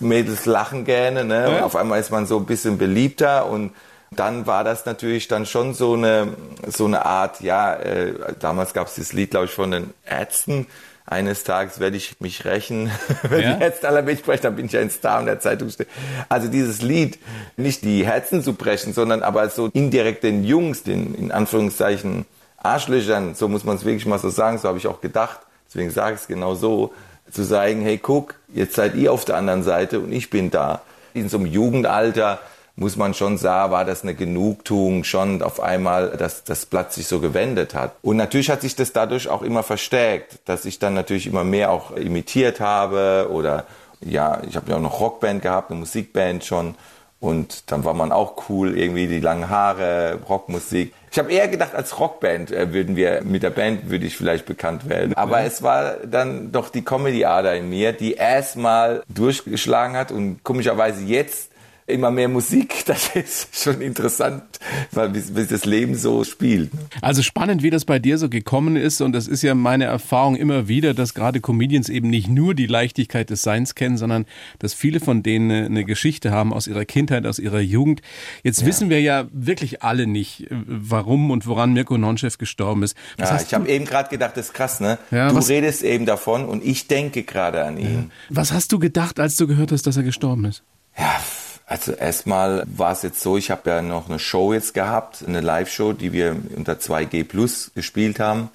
Mädels 0.00 0.46
lachen 0.46 0.84
gerne, 0.84 1.24
ne, 1.24 1.48
und 1.48 1.62
auf 1.62 1.74
einmal 1.74 1.98
ist 1.98 2.10
man 2.10 2.26
so 2.26 2.38
ein 2.38 2.46
bisschen 2.46 2.78
beliebter 2.78 3.46
und 3.46 3.72
dann 4.14 4.46
war 4.46 4.62
das 4.62 4.84
natürlich 4.84 5.26
dann 5.28 5.46
schon 5.46 5.74
so 5.74 5.94
eine, 5.94 6.28
so 6.66 6.84
eine 6.84 7.06
Art, 7.06 7.40
ja, 7.40 7.74
äh, 7.74 8.14
damals 8.38 8.74
gab 8.74 8.86
es 8.86 8.96
das 8.96 9.12
Lied, 9.12 9.30
glaube 9.30 9.46
ich, 9.46 9.52
von 9.52 9.70
den 9.70 9.94
Ärzten. 10.04 10.66
Eines 11.04 11.44
Tages 11.44 11.80
werde 11.80 11.96
ich 11.96 12.20
mich 12.20 12.44
rächen. 12.44 12.90
Wenn 13.22 13.42
ja? 13.42 13.54
die 13.54 13.62
Ärzte 13.62 13.88
aller 13.88 14.02
mich 14.02 14.22
brechen, 14.22 14.42
dann 14.42 14.56
bin 14.56 14.66
ich 14.66 14.76
ein 14.76 14.90
Star 14.90 15.18
in 15.20 15.26
der 15.26 15.40
Zeitung 15.40 15.68
stehen. 15.70 15.86
Also 16.28 16.48
dieses 16.48 16.80
Lied, 16.80 17.18
nicht 17.56 17.84
die 17.84 18.06
Herzen 18.06 18.42
zu 18.42 18.54
brechen, 18.54 18.92
sondern 18.92 19.22
aber 19.22 19.48
so 19.50 19.68
indirekt 19.72 20.22
den 20.22 20.44
Jungs, 20.44 20.84
den 20.84 21.14
in 21.14 21.32
Anführungszeichen 21.32 22.26
Arschlöchern, 22.62 23.34
so 23.34 23.48
muss 23.48 23.64
man 23.64 23.76
es 23.76 23.84
wirklich 23.84 24.06
mal 24.06 24.18
so 24.18 24.30
sagen, 24.30 24.58
so 24.58 24.68
habe 24.68 24.78
ich 24.78 24.86
auch 24.86 25.00
gedacht, 25.00 25.40
deswegen 25.68 25.90
sage 25.90 26.14
ich 26.14 26.22
es 26.22 26.26
genau 26.28 26.54
so, 26.54 26.92
zu 27.30 27.42
sagen, 27.42 27.82
hey 27.82 27.98
guck, 27.98 28.34
jetzt 28.52 28.74
seid 28.74 28.94
ihr 28.94 29.12
auf 29.12 29.24
der 29.24 29.36
anderen 29.36 29.62
Seite 29.62 30.00
und 30.00 30.12
ich 30.12 30.30
bin 30.30 30.50
da. 30.50 30.82
In 31.14 31.28
so 31.28 31.38
einem 31.38 31.46
Jugendalter 31.46 32.40
muss 32.76 32.96
man 32.96 33.14
schon 33.14 33.38
sagen, 33.38 33.72
war 33.72 33.84
das 33.84 34.02
eine 34.02 34.14
Genugtuung 34.14 35.04
schon 35.04 35.42
auf 35.42 35.60
einmal, 35.60 36.10
dass 36.16 36.44
das 36.44 36.66
Blatt 36.66 36.92
sich 36.92 37.06
so 37.06 37.20
gewendet 37.20 37.74
hat. 37.74 37.94
Und 38.02 38.16
natürlich 38.16 38.50
hat 38.50 38.62
sich 38.62 38.76
das 38.76 38.92
dadurch 38.92 39.28
auch 39.28 39.42
immer 39.42 39.62
verstärkt, 39.62 40.40
dass 40.46 40.64
ich 40.64 40.78
dann 40.78 40.94
natürlich 40.94 41.26
immer 41.26 41.44
mehr 41.44 41.70
auch 41.70 41.92
imitiert 41.96 42.60
habe 42.60 43.28
oder 43.30 43.66
ja, 44.00 44.40
ich 44.48 44.56
habe 44.56 44.70
ja 44.70 44.76
auch 44.76 44.80
noch 44.80 45.00
Rockband 45.00 45.42
gehabt, 45.42 45.70
eine 45.70 45.80
Musikband 45.80 46.44
schon. 46.44 46.74
Und 47.22 47.70
dann 47.70 47.84
war 47.84 47.94
man 47.94 48.10
auch 48.10 48.48
cool, 48.48 48.76
irgendwie 48.76 49.06
die 49.06 49.20
langen 49.20 49.48
Haare, 49.48 50.18
Rockmusik. 50.28 50.92
Ich 51.12 51.20
habe 51.20 51.32
eher 51.32 51.46
gedacht, 51.46 51.72
als 51.72 52.00
Rockband 52.00 52.50
äh, 52.50 52.72
würden 52.72 52.96
wir, 52.96 53.22
mit 53.22 53.44
der 53.44 53.50
Band 53.50 53.90
würde 53.90 54.06
ich 54.06 54.16
vielleicht 54.16 54.44
bekannt 54.44 54.88
werden. 54.88 55.14
Aber 55.14 55.38
ja. 55.38 55.46
es 55.46 55.62
war 55.62 55.98
dann 56.04 56.50
doch 56.50 56.68
die 56.68 56.82
Comedy-Ader 56.82 57.54
in 57.54 57.70
mir, 57.70 57.92
die 57.92 58.14
erstmal 58.14 59.04
durchgeschlagen 59.08 59.96
hat 59.96 60.10
und 60.10 60.42
komischerweise 60.42 61.04
jetzt 61.04 61.51
immer 61.92 62.10
mehr 62.10 62.28
Musik. 62.28 62.74
Das 62.92 63.14
ist 63.14 63.62
schon 63.62 63.80
interessant, 63.80 64.42
weil 64.90 65.14
wie, 65.14 65.46
das 65.46 65.64
Leben 65.64 65.94
so 65.94 66.24
spielt. 66.24 66.70
Also 67.00 67.22
spannend, 67.22 67.62
wie 67.62 67.70
das 67.70 67.84
bei 67.84 67.98
dir 67.98 68.18
so 68.18 68.28
gekommen 68.28 68.76
ist. 68.76 69.00
Und 69.00 69.12
das 69.12 69.28
ist 69.28 69.42
ja 69.42 69.54
meine 69.54 69.84
Erfahrung 69.84 70.36
immer 70.36 70.68
wieder, 70.68 70.92
dass 70.92 71.14
gerade 71.14 71.40
Comedians 71.40 71.88
eben 71.88 72.10
nicht 72.10 72.28
nur 72.28 72.54
die 72.54 72.66
Leichtigkeit 72.66 73.30
des 73.30 73.42
Seins 73.42 73.74
kennen, 73.74 73.96
sondern 73.96 74.26
dass 74.58 74.74
viele 74.74 75.00
von 75.00 75.22
denen 75.22 75.66
eine 75.66 75.84
Geschichte 75.84 76.32
haben 76.32 76.52
aus 76.52 76.66
ihrer 76.66 76.84
Kindheit, 76.84 77.24
aus 77.24 77.38
ihrer 77.38 77.60
Jugend. 77.60 78.02
Jetzt 78.42 78.62
ja. 78.62 78.66
wissen 78.66 78.90
wir 78.90 79.00
ja 79.00 79.26
wirklich 79.32 79.82
alle 79.82 80.06
nicht, 80.06 80.48
warum 80.50 81.30
und 81.30 81.46
woran 81.46 81.72
Mirko 81.72 81.96
Nonchef 81.96 82.36
gestorben 82.36 82.82
ist. 82.82 82.96
Was 83.16 83.30
ja, 83.30 83.40
ich 83.40 83.54
habe 83.54 83.68
eben 83.68 83.84
gerade 83.84 84.08
gedacht, 84.08 84.36
das 84.36 84.46
ist 84.46 84.54
krass, 84.54 84.80
ne? 84.80 84.98
Ja, 85.10 85.28
du 85.28 85.36
was, 85.36 85.48
redest 85.48 85.82
eben 85.82 86.04
davon 86.06 86.44
und 86.44 86.64
ich 86.64 86.88
denke 86.88 87.22
gerade 87.22 87.64
an 87.64 87.78
ihn. 87.78 88.10
Was 88.28 88.52
hast 88.52 88.72
du 88.72 88.78
gedacht, 88.78 89.20
als 89.20 89.36
du 89.36 89.46
gehört 89.46 89.72
hast, 89.72 89.86
dass 89.86 89.96
er 89.96 90.02
gestorben 90.02 90.44
ist? 90.44 90.62
Ja, 90.98 91.20
also 91.66 91.92
erstmal 91.92 92.64
war 92.66 92.92
es 92.92 93.02
jetzt 93.02 93.20
so, 93.20 93.36
ich 93.36 93.50
habe 93.50 93.70
ja 93.70 93.82
noch 93.82 94.08
eine 94.08 94.18
Show 94.18 94.52
jetzt 94.52 94.74
gehabt, 94.74 95.24
eine 95.26 95.40
Live-Show, 95.40 95.92
die 95.92 96.12
wir 96.12 96.36
unter 96.56 96.74
2G 96.74 97.24
Plus 97.24 97.70
gespielt 97.74 98.20
haben. 98.20 98.50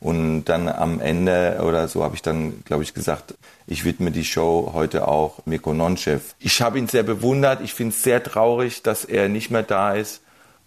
Und 0.00 0.44
dann 0.44 0.68
am 0.68 0.98
Ende 0.98 1.60
oder 1.62 1.86
so 1.86 2.02
habe 2.02 2.14
ich 2.14 2.22
dann, 2.22 2.62
glaube 2.64 2.82
ich, 2.82 2.94
gesagt, 2.94 3.34
ich 3.66 3.84
widme 3.84 4.10
die 4.10 4.24
Show 4.24 4.70
heute 4.72 5.06
auch 5.06 5.40
Mirko 5.44 5.74
Nonchev. 5.74 6.34
Ich 6.38 6.62
habe 6.62 6.78
ihn 6.78 6.88
sehr 6.88 7.02
bewundert. 7.02 7.60
Ich 7.60 7.74
finde 7.74 7.94
es 7.94 8.02
sehr 8.02 8.22
traurig, 8.22 8.82
dass 8.82 9.04
er 9.04 9.28
nicht 9.28 9.50
mehr 9.50 9.62
da 9.62 9.92
ist. 9.92 10.22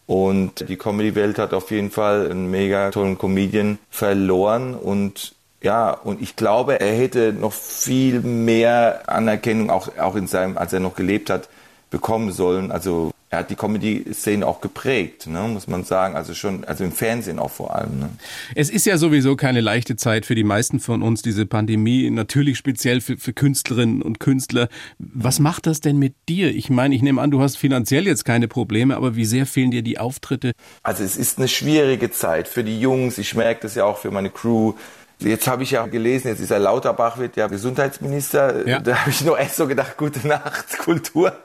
Und 0.05 0.69
die 0.69 0.77
Comedy-Welt 0.77 1.39
hat 1.39 1.53
auf 1.53 1.71
jeden 1.71 1.89
Fall 1.89 2.29
einen 2.29 2.51
mega 2.51 2.91
tollen 2.91 3.17
Comedian 3.17 3.79
verloren. 3.89 4.75
Und 4.75 5.33
ja, 5.61 5.91
und 5.91 6.21
ich 6.21 6.35
glaube, 6.35 6.79
er 6.79 6.95
hätte 6.95 7.33
noch 7.33 7.53
viel 7.53 8.19
mehr 8.19 9.03
Anerkennung, 9.07 9.69
auch, 9.69 9.97
auch 9.97 10.15
in 10.15 10.27
seinem, 10.27 10.57
als 10.57 10.73
er 10.73 10.79
noch 10.79 10.95
gelebt 10.95 11.29
hat, 11.29 11.49
bekommen 11.93 12.31
sollen. 12.31 12.71
Also 12.71 13.11
er 13.29 13.39
hat 13.39 13.51
die 13.51 13.55
Comedy-Szene 13.55 14.45
auch 14.45 14.61
geprägt, 14.61 15.27
ne, 15.27 15.41
muss 15.41 15.67
man 15.67 15.83
sagen. 15.83 16.15
Also 16.15 16.33
schon, 16.33 16.65
also 16.65 16.83
im 16.83 16.91
Fernsehen 16.91 17.37
auch 17.37 17.51
vor 17.51 17.75
allem. 17.75 17.99
Ne. 17.99 18.09
Es 18.55 18.71
ist 18.71 18.85
ja 18.85 18.97
sowieso 18.97 19.35
keine 19.35 19.61
leichte 19.61 19.95
Zeit 19.95 20.25
für 20.25 20.33
die 20.33 20.43
meisten 20.43 20.79
von 20.79 21.03
uns, 21.03 21.21
diese 21.21 21.45
Pandemie. 21.45 22.09
Natürlich 22.09 22.57
speziell 22.57 22.99
für, 22.99 23.17
für 23.17 23.31
Künstlerinnen 23.31 24.01
und 24.01 24.19
Künstler. 24.19 24.69
Was 24.97 25.39
macht 25.39 25.67
das 25.67 25.81
denn 25.81 25.97
mit 25.97 26.15
dir? 26.27 26.49
Ich 26.49 26.71
meine, 26.71 26.95
ich 26.95 27.03
nehme 27.03 27.21
an, 27.21 27.29
du 27.29 27.41
hast 27.41 27.57
finanziell 27.57 28.07
jetzt 28.07 28.25
keine 28.25 28.47
Probleme, 28.47 28.97
aber 28.97 29.15
wie 29.15 29.25
sehr 29.25 29.45
fehlen 29.45 29.69
dir 29.69 29.83
die 29.83 29.99
Auftritte? 29.99 30.53
Also 30.81 31.03
es 31.03 31.15
ist 31.15 31.37
eine 31.37 31.47
schwierige 31.47 32.09
Zeit 32.11 32.47
für 32.47 32.63
die 32.63 32.79
Jungs. 32.79 33.19
Ich 33.19 33.35
merke 33.35 33.61
das 33.61 33.75
ja 33.75 33.85
auch 33.85 33.99
für 33.99 34.09
meine 34.09 34.31
Crew. 34.31 34.73
Jetzt 35.19 35.47
habe 35.47 35.63
ich 35.63 35.71
ja 35.71 35.85
gelesen, 35.85 36.27
jetzt 36.27 36.39
ist 36.39 36.51
er 36.51 36.59
Lauterbach 36.59 37.17
wird 37.17 37.35
ja 37.35 37.47
Gesundheitsminister. 37.47 38.67
Ja. 38.67 38.79
Da 38.79 38.97
habe 38.97 39.11
ich 39.11 39.23
nur 39.23 39.37
erst 39.37 39.55
so 39.55 39.67
gedacht, 39.67 39.95
gute 39.97 40.27
Nacht, 40.27 40.77
Kultur. 40.79 41.35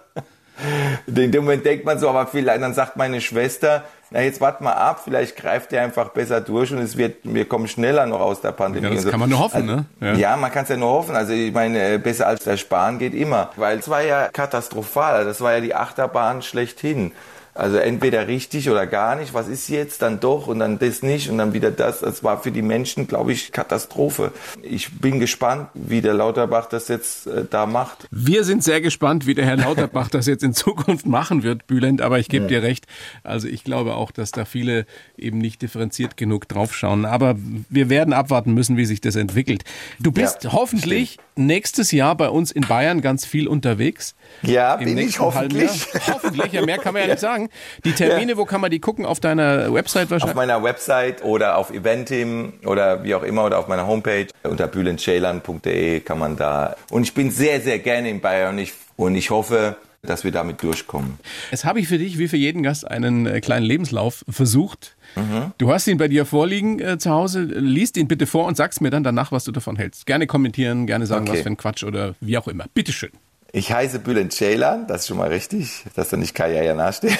In 1.06 1.32
dem 1.32 1.44
Moment 1.44 1.64
denkt 1.64 1.84
man 1.84 1.98
so, 1.98 2.08
aber 2.08 2.26
vielleicht, 2.26 2.62
dann 2.62 2.74
sagt 2.74 2.96
meine 2.96 3.20
Schwester, 3.20 3.84
na 4.10 4.22
jetzt 4.22 4.40
wart 4.40 4.60
mal 4.60 4.72
ab, 4.72 5.02
vielleicht 5.04 5.36
greift 5.36 5.72
er 5.72 5.82
einfach 5.82 6.08
besser 6.10 6.40
durch 6.40 6.72
und 6.72 6.78
es 6.78 6.96
wird, 6.96 7.16
wir 7.24 7.44
kommen 7.44 7.68
schneller 7.68 8.06
noch 8.06 8.20
aus 8.20 8.40
der 8.40 8.52
Pandemie. 8.52 8.88
Ja, 8.88 8.94
das 8.94 9.06
kann 9.10 9.20
man 9.20 9.28
nur 9.28 9.38
hoffen, 9.38 9.68
also, 9.68 9.76
ne? 9.76 9.84
Ja, 10.00 10.14
ja 10.14 10.36
man 10.36 10.50
kann 10.50 10.62
es 10.64 10.70
ja 10.70 10.76
nur 10.76 10.90
hoffen. 10.90 11.14
Also 11.14 11.32
ich 11.32 11.52
meine, 11.52 11.94
äh, 11.94 11.98
besser 11.98 12.26
als 12.26 12.44
der 12.44 12.56
Sparen 12.56 12.98
geht 12.98 13.14
immer. 13.14 13.50
Weil 13.56 13.78
es 13.78 13.88
war 13.88 14.02
ja 14.02 14.28
katastrophal, 14.28 15.24
das 15.24 15.40
war 15.40 15.52
ja 15.52 15.60
die 15.60 15.74
Achterbahn 15.74 16.42
schlechthin. 16.42 17.12
Also 17.58 17.78
entweder 17.78 18.28
richtig 18.28 18.70
oder 18.70 18.86
gar 18.86 19.16
nicht. 19.16 19.34
Was 19.34 19.48
ist 19.48 19.68
jetzt? 19.68 20.00
Dann 20.02 20.20
doch 20.20 20.46
und 20.46 20.60
dann 20.60 20.78
das 20.78 21.02
nicht 21.02 21.28
und 21.28 21.38
dann 21.38 21.54
wieder 21.54 21.72
das. 21.72 21.98
Das 21.98 22.22
war 22.22 22.40
für 22.40 22.52
die 22.52 22.62
Menschen, 22.62 23.08
glaube 23.08 23.32
ich, 23.32 23.50
Katastrophe. 23.50 24.30
Ich 24.62 25.00
bin 25.00 25.18
gespannt, 25.18 25.68
wie 25.74 26.00
der 26.00 26.14
Lauterbach 26.14 26.66
das 26.66 26.86
jetzt 26.86 27.26
äh, 27.26 27.44
da 27.50 27.66
macht. 27.66 28.06
Wir 28.12 28.44
sind 28.44 28.62
sehr 28.62 28.80
gespannt, 28.80 29.26
wie 29.26 29.34
der 29.34 29.44
Herr 29.44 29.56
Lauterbach 29.56 30.08
das 30.10 30.26
jetzt 30.26 30.44
in 30.44 30.54
Zukunft 30.54 31.06
machen 31.06 31.42
wird, 31.42 31.66
Bülent. 31.66 32.00
Aber 32.00 32.20
ich 32.20 32.28
gebe 32.28 32.44
ja. 32.44 32.60
dir 32.60 32.62
recht. 32.62 32.86
Also 33.24 33.48
ich 33.48 33.64
glaube 33.64 33.96
auch, 33.96 34.12
dass 34.12 34.30
da 34.30 34.44
viele 34.44 34.86
eben 35.16 35.38
nicht 35.38 35.60
differenziert 35.60 36.16
genug 36.16 36.46
draufschauen. 36.46 37.06
Aber 37.06 37.34
wir 37.68 37.90
werden 37.90 38.14
abwarten 38.14 38.54
müssen, 38.54 38.76
wie 38.76 38.84
sich 38.84 39.00
das 39.00 39.16
entwickelt. 39.16 39.64
Du 39.98 40.12
bist 40.12 40.44
ja, 40.44 40.52
hoffentlich 40.52 41.14
stimmt. 41.14 41.27
Nächstes 41.38 41.92
Jahr 41.92 42.14
bei 42.16 42.28
uns 42.28 42.50
in 42.50 42.62
Bayern 42.62 43.00
ganz 43.00 43.24
viel 43.24 43.48
unterwegs. 43.48 44.14
Ja, 44.42 44.76
bin 44.76 44.98
ich 44.98 45.18
hoffentlich. 45.20 45.86
Hoffentlich, 46.06 46.52
ja, 46.52 46.64
mehr 46.64 46.78
kann 46.78 46.92
man 46.92 47.02
ja 47.02 47.08
nicht 47.08 47.20
sagen. 47.20 47.48
Die 47.84 47.92
Termine, 47.92 48.32
ja. 48.32 48.38
wo 48.38 48.44
kann 48.44 48.60
man 48.60 48.70
die 48.70 48.80
gucken? 48.80 49.06
Auf 49.06 49.20
deiner 49.20 49.72
Website 49.72 50.10
wahrscheinlich? 50.10 50.34
Auf 50.34 50.36
meiner 50.36 50.62
Website 50.62 51.24
oder 51.24 51.56
auf 51.56 51.70
Eventim 51.70 52.54
oder 52.64 53.04
wie 53.04 53.14
auch 53.14 53.22
immer 53.22 53.44
oder 53.44 53.58
auf 53.58 53.68
meiner 53.68 53.86
Homepage 53.86 54.26
unter 54.42 54.66
bühlenschälern.de 54.66 56.00
kann 56.00 56.18
man 56.18 56.36
da. 56.36 56.76
Und 56.90 57.02
ich 57.02 57.14
bin 57.14 57.30
sehr, 57.30 57.60
sehr 57.60 57.78
gerne 57.78 58.10
in 58.10 58.20
Bayern 58.20 58.54
und 58.54 58.58
ich, 58.58 58.72
und 58.96 59.14
ich 59.14 59.30
hoffe, 59.30 59.76
dass 60.02 60.24
wir 60.24 60.30
damit 60.30 60.62
durchkommen. 60.62 61.18
Jetzt 61.50 61.64
habe 61.64 61.80
ich 61.80 61.88
für 61.88 61.98
dich, 61.98 62.18
wie 62.18 62.28
für 62.28 62.36
jeden 62.36 62.62
Gast, 62.62 62.88
einen 62.88 63.26
äh, 63.26 63.40
kleinen 63.40 63.66
Lebenslauf 63.66 64.24
versucht. 64.28 64.96
Mhm. 65.16 65.52
Du 65.58 65.72
hast 65.72 65.86
ihn 65.88 65.98
bei 65.98 66.08
dir 66.08 66.24
vorliegen 66.24 66.78
äh, 66.78 66.98
zu 66.98 67.10
Hause. 67.10 67.42
Liest 67.42 67.96
ihn 67.96 68.06
bitte 68.06 68.26
vor 68.26 68.46
und 68.46 68.56
sagst 68.56 68.80
mir 68.80 68.90
dann 68.90 69.02
danach, 69.02 69.32
was 69.32 69.44
du 69.44 69.52
davon 69.52 69.76
hältst. 69.76 70.06
Gerne 70.06 70.26
kommentieren, 70.26 70.86
gerne 70.86 71.06
sagen, 71.06 71.26
okay. 71.26 71.38
was 71.38 71.42
für 71.42 71.50
ein 71.50 71.56
Quatsch 71.56 71.82
oder 71.82 72.14
wie 72.20 72.38
auch 72.38 72.46
immer. 72.46 72.66
Bitteschön. 72.74 73.10
Ich 73.50 73.72
heiße 73.72 73.98
Bülent 74.00 74.32
Ceylan, 74.32 74.86
das 74.86 75.02
ist 75.02 75.08
schon 75.08 75.16
mal 75.16 75.28
richtig, 75.28 75.84
dass 75.94 76.10
da 76.10 76.18
nicht 76.18 76.34
Kaya 76.34 76.62
Jana 76.62 76.92
steht. 76.92 77.18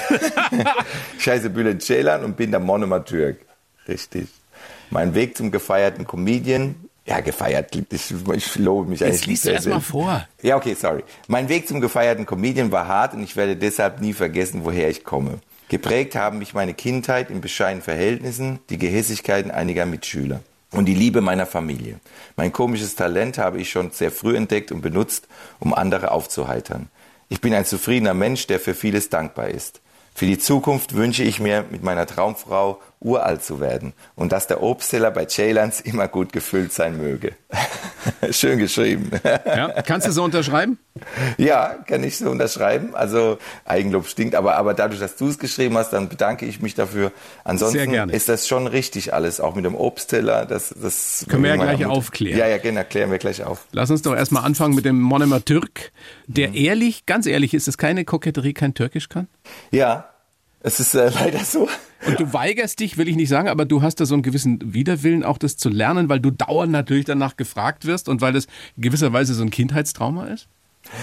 ich 1.19 1.27
heiße 1.27 1.51
Bülent 1.51 1.83
Ceylan 1.83 2.23
und 2.23 2.37
bin 2.37 2.51
der 2.51 2.61
Monomer 2.61 3.05
Türk. 3.05 3.41
Richtig. 3.89 4.29
Mein 4.91 5.15
Weg 5.15 5.37
zum 5.37 5.51
gefeierten 5.51 6.07
Comedian, 6.07 6.75
ja, 7.09 7.21
gefeiert, 7.21 7.75
ich, 7.75 8.15
ich 8.35 8.57
lobe 8.57 8.91
mich 8.91 9.03
eigentlich. 9.03 9.21
Jetzt 9.21 9.27
liest 9.27 9.45
du 9.47 9.51
erstmal 9.51 9.81
vor. 9.81 10.29
Ja, 10.43 10.57
okay, 10.57 10.75
sorry. 10.75 11.05
Mein 11.27 11.49
Weg 11.49 11.67
zum 11.67 11.81
gefeierten 11.81 12.27
Comedian 12.27 12.71
war 12.71 12.87
hart 12.87 13.15
und 13.15 13.23
ich 13.23 13.35
werde 13.35 13.57
deshalb 13.57 14.03
nie 14.03 14.13
vergessen, 14.13 14.61
woher 14.65 14.91
ich 14.91 15.05
komme. 15.05 15.39
Geprägt 15.71 16.17
haben 16.17 16.39
mich 16.39 16.53
meine 16.53 16.75
Kindheit 16.75 17.31
in 17.31 17.41
bescheidenen 17.41 17.83
Verhältnissen, 17.83 18.59
die 18.69 18.77
Gehässigkeiten 18.77 19.51
einiger 19.51 19.87
Mitschüler 19.87 20.41
und 20.71 20.85
die 20.85 20.95
Liebe 20.95 21.23
meiner 21.23 21.47
Familie. 21.47 21.99
Mein 22.37 22.53
komisches 22.53 22.95
Talent 22.95 23.39
habe 23.39 23.59
ich 23.59 23.71
schon 23.71 23.91
sehr 23.91 24.11
früh 24.11 24.37
entdeckt 24.37 24.71
und 24.71 24.83
benutzt, 24.83 25.29
um 25.61 25.73
andere 25.73 26.11
aufzuheitern. 26.11 26.89
Ich 27.31 27.41
bin 27.41 27.55
ein 27.55 27.65
zufriedener 27.65 28.15
Mensch, 28.15 28.47
der 28.47 28.61
für 28.61 28.75
vieles 28.75 29.09
dankbar 29.09 29.49
ist. 29.49 29.81
Für 30.15 30.27
die 30.27 30.39
Zukunft 30.39 30.95
wünsche 30.95 31.23
ich 31.23 31.41
mir 31.41 31.65
mit 31.71 31.83
meiner 31.83 32.07
Traumfrau 32.07 32.81
uralt 33.01 33.45
zu 33.45 33.61
werden 33.61 33.93
und 34.17 34.33
dass 34.33 34.47
der 34.47 34.63
Obstteller 34.63 35.11
bei 35.11 35.27
Ceylands 35.27 35.81
immer 35.81 36.09
gut 36.09 36.33
gefüllt 36.33 36.73
sein 36.73 36.97
möge. 36.99 37.33
Schön 38.31 38.59
geschrieben. 38.59 39.11
Ja, 39.25 39.83
kannst 39.83 40.07
du 40.07 40.13
so 40.13 40.25
unterschreiben? 40.25 40.79
Ja, 41.37 41.77
kann 41.87 42.03
ich 42.03 42.19
so 42.19 42.31
unterschreiben. 42.31 42.95
Also 42.95 43.39
Eigenlob 43.65 44.07
stinkt, 44.09 44.35
aber, 44.35 44.57
aber 44.57 44.75
dadurch, 44.75 45.01
dass 45.01 45.17
du 45.17 45.29
es 45.29 45.39
geschrieben 45.39 45.77
hast, 45.77 45.91
dann 45.93 46.09
bedanke 46.09 46.47
ich 46.47 46.61
mich 46.61 46.75
dafür. 46.75 47.13
Ansonsten 47.45 48.11
ist 48.11 48.29
das 48.29 48.49
schon 48.49 48.67
richtig 48.67 49.15
alles, 49.15 49.41
auch 49.41 49.55
mit 49.55 49.65
dem 49.65 49.77
Obstteller. 49.77 50.45
Das, 50.45 50.75
das 50.81 51.25
Können 51.29 51.45
wir 51.45 51.51
ja 51.51 51.57
gleich 51.57 51.87
aufklären. 51.87 52.39
Ja, 52.39 52.49
ja, 52.49 52.59
genau, 52.59 52.83
klären 52.83 53.11
wir 53.11 53.19
gleich 53.19 53.45
auf. 53.45 53.67
Lass 53.73 53.91
uns 53.91 54.03
doch 54.03 54.17
erstmal 54.17 54.45
anfangen 54.45 54.75
mit 54.75 54.85
dem 54.85 55.01
Monemer 55.01 55.45
Türk, 55.45 55.93
der 56.27 56.49
mhm. 56.49 56.57
ehrlich, 56.57 57.07
ganz 57.07 57.27
ehrlich, 57.27 57.55
ist 57.55 57.69
es 57.69 57.79
keine 57.79 58.05
Koketterie, 58.05 58.55
kein 58.55 58.75
Türkisch 58.75 59.09
kann? 59.09 59.29
Ja, 59.71 60.09
es 60.61 60.81
ist 60.81 60.95
äh, 60.95 61.11
leider 61.15 61.41
so. 61.41 61.69
Und 62.07 62.21
du 62.21 62.33
weigerst 62.33 62.81
dich, 62.81 62.97
will 62.97 63.09
ich 63.09 63.17
nicht 63.17 63.29
sagen, 63.29 63.49
aber 63.49 63.65
du 63.65 63.83
hast 63.83 63.97
da 63.97 64.07
so 64.07 64.15
einen 64.15 64.23
gewissen 64.23 64.61
Widerwillen, 64.73 65.25
auch 65.25 65.39
das 65.39 65.57
zu 65.57 65.69
lernen, 65.69 66.09
weil 66.09 66.21
du 66.21 66.31
dauernd 66.31 66.73
natürlich 66.73 67.05
danach 67.05 67.37
gefragt 67.37 67.87
wirst 67.87 68.09
und 68.09 68.21
weil 68.21 68.33
das 68.33 68.47
gewisserweise 68.77 69.35
so 69.35 69.43
ein 69.43 69.51
Kindheitstrauma 69.51 70.27
ist? 70.27 70.49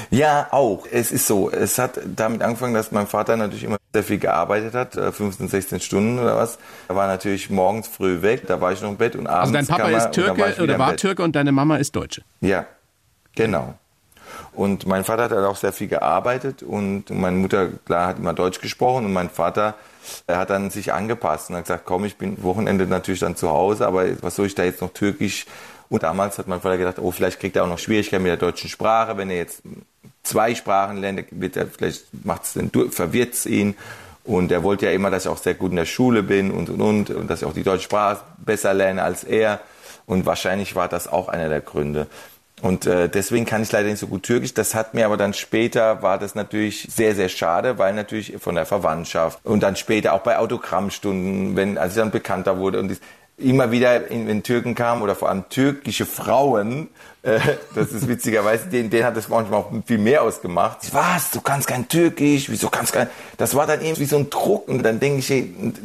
Ja, 0.10 0.48
auch. 0.52 0.88
Es 0.92 1.12
ist 1.12 1.28
so. 1.28 1.52
Es 1.52 1.78
hat 1.78 2.00
damit 2.16 2.42
angefangen, 2.42 2.74
dass 2.74 2.92
mein 2.92 3.08
Vater 3.08 3.36
natürlich 3.38 3.66
immer 3.66 3.78
sehr 3.94 4.04
viel 4.04 4.18
gearbeitet 4.18 4.74
hat, 4.74 4.94
15, 4.94 5.46
äh, 5.46 5.50
16 5.50 5.80
Stunden 5.80 6.18
oder 6.18 6.38
was. 6.38 6.58
Er 6.88 6.96
war 6.96 7.08
natürlich 7.08 7.50
morgens 7.50 7.88
früh 7.88 8.22
weg, 8.22 8.48
da 8.48 8.62
war 8.62 8.72
ich 8.72 8.82
noch 8.82 8.90
im 8.90 8.98
Bett 8.98 9.16
und 9.16 9.28
abends. 9.28 9.56
Also 9.56 9.68
dein 9.68 9.68
Papa 9.68 9.90
ist 9.90 10.12
Türke 10.12 10.42
war 10.42 10.64
oder 10.64 10.80
war 10.80 10.96
Türke 10.96 11.24
und 11.24 11.36
deine 11.36 11.52
Mama 11.52 11.78
ist 11.78 11.96
Deutsche? 11.96 12.24
Ja, 12.42 12.66
genau. 13.36 13.76
Und 14.54 14.86
mein 14.86 15.04
Vater 15.04 15.24
hat 15.24 15.32
halt 15.32 15.46
auch 15.46 15.56
sehr 15.56 15.74
viel 15.74 15.88
gearbeitet 15.88 16.63
und 16.63 17.10
meine 17.10 17.38
Mutter, 17.38 17.68
klar, 17.86 18.08
hat 18.08 18.20
immer 18.20 18.34
Deutsch 18.34 18.62
gesprochen 18.62 19.06
und 19.06 19.13
mein 19.13 19.30
Vater 19.30 19.75
er 20.27 20.38
hat 20.38 20.50
dann 20.50 20.70
sich 20.70 20.94
angepasst 20.94 21.50
und 21.50 21.56
hat 21.56 21.65
gesagt, 21.65 21.86
komm, 21.86 22.06
ich 22.06 22.18
bin 22.18 22.42
Wochenende 22.44 22.86
natürlich 22.88 23.20
dann 23.20 23.36
zu 23.36 23.50
Hause, 23.50 23.88
aber 23.88 24.06
was 24.22 24.36
soll 24.36 24.48
ich 24.48 24.56
da 24.56 24.63
jetzt 24.63 24.82
noch 24.82 24.94
Türkisch? 24.94 25.46
Und 25.89 26.04
damals 26.04 26.38
hat 26.38 26.48
mein 26.48 26.62
Vater 26.62 26.77
gedacht, 26.77 27.00
oh, 27.00 27.12
vielleicht 27.12 27.39
kriegt 27.39 27.56
er 27.56 27.63
auch 27.63 27.70
noch 27.70 27.80
Schwierigkeiten 27.80 28.24
mit 28.24 28.32
der 28.32 28.38
deutschen 28.38 28.70
Sprache, 28.70 29.18
wenn 29.18 29.30
er 29.30 29.38
jetzt 29.38 29.62
zwei 30.24 30.56
Sprachen 30.56 30.98
lernt, 30.98 31.25
wird 31.30 31.58
er, 31.58 31.68
vielleicht 31.68 32.06
macht 32.25 32.44
es 32.44 32.54
den, 32.54 32.72
verwirrt 32.92 33.34
es 33.34 33.46
ihn. 33.46 33.75
Und 34.24 34.51
er 34.51 34.63
wollte 34.63 34.88
ja 34.88 34.92
immer, 34.92 35.12
dass 35.12 35.25
ich 35.25 35.32
auch 35.32 35.38
sehr 35.38 35.54
gut 35.54 35.70
in 35.70 35.75
der 35.75 35.86
Schule 35.86 36.24
bin 36.24 36.50
und, 36.50 36.70
und, 36.70 36.82
und, 36.82 37.10
und 37.12 37.30
dass 37.30 37.44
ich 37.44 37.48
auch 37.48 37.54
die 37.54 37.62
deutsche 37.62 37.84
Sprache 37.84 38.22
besser 38.39 38.74
lerne 38.74 39.04
als 39.04 39.24
er. 39.24 39.60
Und 40.08 40.25
wahrscheinlich 40.25 40.75
war 40.75 40.88
das 40.88 41.08
auch 41.08 41.27
einer 41.27 41.48
der 41.48 41.62
Gründe. 41.62 42.08
Und 42.62 42.86
äh, 42.86 43.10
deswegen 43.10 43.46
kann 43.46 43.62
ich 43.62 43.72
leider 43.72 43.90
nicht 43.90 44.00
so 44.00 44.08
gut 44.08 44.24
Türkisch. 44.24 44.54
Das 44.54 44.74
hat 44.76 44.94
mir 44.94 45.06
aber 45.06 45.18
dann 45.18 45.34
später, 45.34 46.02
war 46.02 46.18
das 46.18 46.36
natürlich 46.36 46.88
sehr, 46.90 47.14
sehr 47.14 47.30
schade, 47.30 47.78
weil 47.78 47.94
natürlich 47.94 48.38
von 48.40 48.56
der 48.56 48.66
Verwandtschaft 48.66 49.40
und 49.44 49.62
dann 49.62 49.76
später 49.76 50.14
auch 50.14 50.22
bei 50.22 50.38
Autogrammstunden, 50.38 51.56
wenn, 51.56 51.78
als 51.78 51.94
ich 51.94 52.00
dann 52.00 52.12
bekannter 52.12 52.58
wurde 52.58 52.80
und 52.80 53.00
immer 53.38 53.72
wieder 53.72 54.10
in, 54.10 54.30
in 54.30 54.44
Türken 54.44 54.75
kam 54.75 55.01
oder 55.01 55.15
vor 55.15 55.30
allem 55.30 55.50
türkische 55.50 56.06
Frauen, 56.06 56.89
äh, 57.25 57.39
das 57.75 57.92
ist 57.92 58.08
witzigerweise, 58.08 58.68
den, 58.68 58.89
den 58.89 59.04
hat 59.04 59.18
das 59.18 59.30
manchmal 59.30 59.62
auch 59.62 59.72
viel 59.86 59.98
mehr 59.98 60.22
ausgemacht. 60.22 60.77
Was, 60.94 61.32
du 61.32 61.42
kannst 61.42 61.68
kein 61.68 61.88
Türkisch, 61.88 62.50
wieso 62.50 62.70
kannst 62.70 62.94
kein, 62.94 63.10
das 63.38 63.56
war 63.56 63.65
dann 63.65 63.82
eben 63.82 63.98
wie 63.98 64.06
so 64.06 64.18
ein 64.18 64.30
Druck 64.30 64.70
und 64.70 64.84
dann 64.84 65.00
denke 65.00 65.20
ich, 65.20 65.27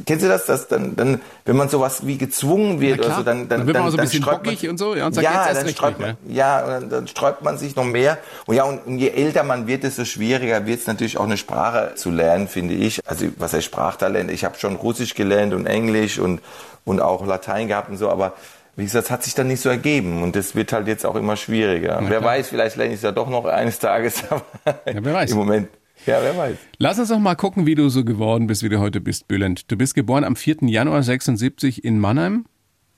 kennst 0.04 0.24
du 0.24 0.28
das, 0.28 0.44
dass 0.44 0.68
dann, 0.68 0.96
dann, 0.96 1.20
wenn 1.46 1.56
man 1.56 1.70
sowas 1.70 2.06
wie 2.06 2.18
gezwungen 2.18 2.80
wird 2.80 3.00
oder 3.00 3.16
so, 3.16 3.22
dann, 3.22 3.48
dann, 3.48 3.60
dann, 3.60 3.66
wird 3.66 3.78
man 3.78 3.86
dann, 3.86 3.92
so 3.92 3.98
ein 3.98 4.04
bisschen 4.04 4.22
bockig 4.22 4.68
und 4.68 4.76
so, 4.76 4.94
ja, 4.94 5.06
und 5.06 5.14
sagt, 5.14 5.24
ja, 5.24 5.46
jetzt 5.48 5.62
dann 5.62 5.68
sträubt 5.70 5.98
man, 5.98 6.16
ja, 6.28 6.62
und 6.62 6.70
dann, 6.70 6.90
dann 6.90 7.08
sträubt 7.08 7.42
man 7.42 7.56
sich 7.56 7.74
noch 7.74 7.84
mehr 7.84 8.18
und 8.44 8.54
ja, 8.54 8.64
und, 8.64 8.86
und 8.86 8.98
je 8.98 9.08
älter 9.08 9.42
man 9.42 9.66
wird, 9.66 9.82
desto 9.82 10.04
schwieriger 10.04 10.66
wird 10.66 10.80
es 10.80 10.86
natürlich 10.86 11.16
auch 11.16 11.24
eine 11.24 11.38
Sprache 11.38 11.94
zu 11.96 12.10
lernen, 12.10 12.48
finde 12.48 12.74
ich. 12.74 13.00
Also 13.06 13.26
was 13.38 13.54
heißt 13.54 13.64
Sprachtalent? 13.64 14.30
Ich 14.30 14.44
habe 14.44 14.58
schon 14.58 14.76
Russisch 14.76 15.14
gelernt 15.14 15.54
und 15.54 15.66
Englisch 15.66 16.18
und 16.18 16.40
und 16.84 17.00
auch 17.00 17.26
Latein 17.26 17.68
gehabt 17.68 17.90
und 17.90 17.96
so, 17.96 18.08
aber 18.08 18.34
wie 18.76 18.84
gesagt, 18.84 19.06
das 19.06 19.10
hat 19.10 19.22
sich 19.24 19.34
dann 19.34 19.48
nicht 19.48 19.60
so 19.60 19.68
ergeben 19.68 20.22
und 20.22 20.36
das 20.36 20.54
wird 20.54 20.72
halt 20.72 20.86
jetzt 20.86 21.04
auch 21.04 21.16
immer 21.16 21.36
schwieriger. 21.36 22.00
wer 22.06 22.22
weiß, 22.22 22.48
vielleicht 22.48 22.76
lerne 22.76 22.92
ich 22.92 22.98
es 22.98 23.02
ja 23.02 23.12
doch 23.12 23.28
noch 23.28 23.44
eines 23.44 23.78
Tages, 23.78 24.24
aber 24.30 24.44
ja, 24.86 25.04
wer 25.04 25.14
weiß. 25.14 25.32
im 25.32 25.38
Moment 25.38 25.68
ja, 26.06 26.18
wer 26.22 26.36
weiß. 26.36 26.56
Lass 26.78 26.98
uns 26.98 27.08
doch 27.08 27.18
mal 27.18 27.34
gucken, 27.34 27.66
wie 27.66 27.74
du 27.74 27.88
so 27.88 28.04
geworden 28.04 28.46
bist, 28.46 28.62
wie 28.62 28.68
du 28.68 28.80
heute 28.80 29.00
bist, 29.00 29.28
Bülent. 29.28 29.70
Du 29.70 29.76
bist 29.76 29.94
geboren 29.94 30.24
am 30.24 30.36
4. 30.36 30.58
Januar 30.62 31.02
76 31.02 31.84
in 31.84 31.98
Mannheim. 31.98 32.46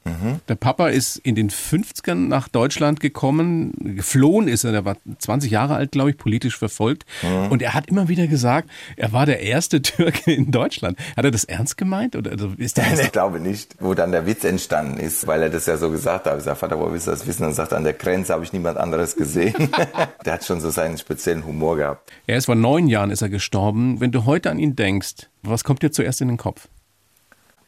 Mhm. 0.04 0.40
Der 0.48 0.54
Papa 0.54 0.88
ist 0.88 1.16
in 1.16 1.34
den 1.34 1.50
50ern 1.50 2.28
nach 2.28 2.48
Deutschland 2.48 3.00
gekommen, 3.00 3.72
geflohen 3.96 4.48
ist 4.48 4.64
er, 4.64 4.72
der 4.72 4.84
war 4.84 4.96
20 5.18 5.50
Jahre 5.50 5.74
alt, 5.74 5.92
glaube 5.92 6.10
ich, 6.10 6.18
politisch 6.18 6.58
verfolgt. 6.58 7.04
Mhm. 7.22 7.50
Und 7.50 7.62
er 7.62 7.74
hat 7.74 7.86
immer 7.86 8.08
wieder 8.08 8.26
gesagt, 8.26 8.68
er 8.96 9.12
war 9.12 9.26
der 9.26 9.40
erste 9.40 9.82
Türke 9.82 10.32
in 10.32 10.50
Deutschland. 10.50 10.98
Hat 11.16 11.24
er 11.24 11.30
das 11.30 11.44
ernst 11.44 11.76
gemeint? 11.76 12.16
Oder 12.16 12.32
also 12.32 12.52
ist 12.56 12.76
der 12.76 12.92
ich 13.00 13.12
glaube 13.12 13.40
nicht, 13.40 13.76
wo 13.80 13.94
dann 13.94 14.12
der 14.12 14.26
Witz 14.26 14.44
entstanden 14.44 14.98
ist, 14.98 15.26
weil 15.26 15.42
er 15.42 15.50
das 15.50 15.66
ja 15.66 15.76
so 15.76 15.90
gesagt 15.90 16.26
hat. 16.26 16.38
Ich 16.38 16.44
sage, 16.44 16.56
Vater, 16.56 16.78
wo 16.78 16.90
willst 16.90 17.06
du 17.06 17.10
das 17.10 17.26
wissen? 17.26 17.44
Und 17.44 17.54
sagt, 17.54 17.72
an 17.72 17.84
der 17.84 17.92
Grenze 17.92 18.32
habe 18.32 18.44
ich 18.44 18.52
niemand 18.52 18.78
anderes 18.78 19.16
gesehen. 19.16 19.54
der 20.24 20.32
hat 20.32 20.44
schon 20.44 20.60
so 20.60 20.70
seinen 20.70 20.98
speziellen 20.98 21.44
Humor 21.44 21.76
gehabt. 21.76 22.12
Er 22.26 22.38
ist 22.38 22.46
vor 22.46 22.54
neun 22.54 22.88
Jahren 22.88 23.10
ist 23.10 23.22
er 23.22 23.28
gestorben. 23.28 24.00
Wenn 24.00 24.12
du 24.12 24.24
heute 24.24 24.50
an 24.50 24.58
ihn 24.58 24.76
denkst, 24.76 25.28
was 25.42 25.64
kommt 25.64 25.82
dir 25.82 25.90
zuerst 25.90 26.20
in 26.20 26.28
den 26.28 26.36
Kopf? 26.36 26.68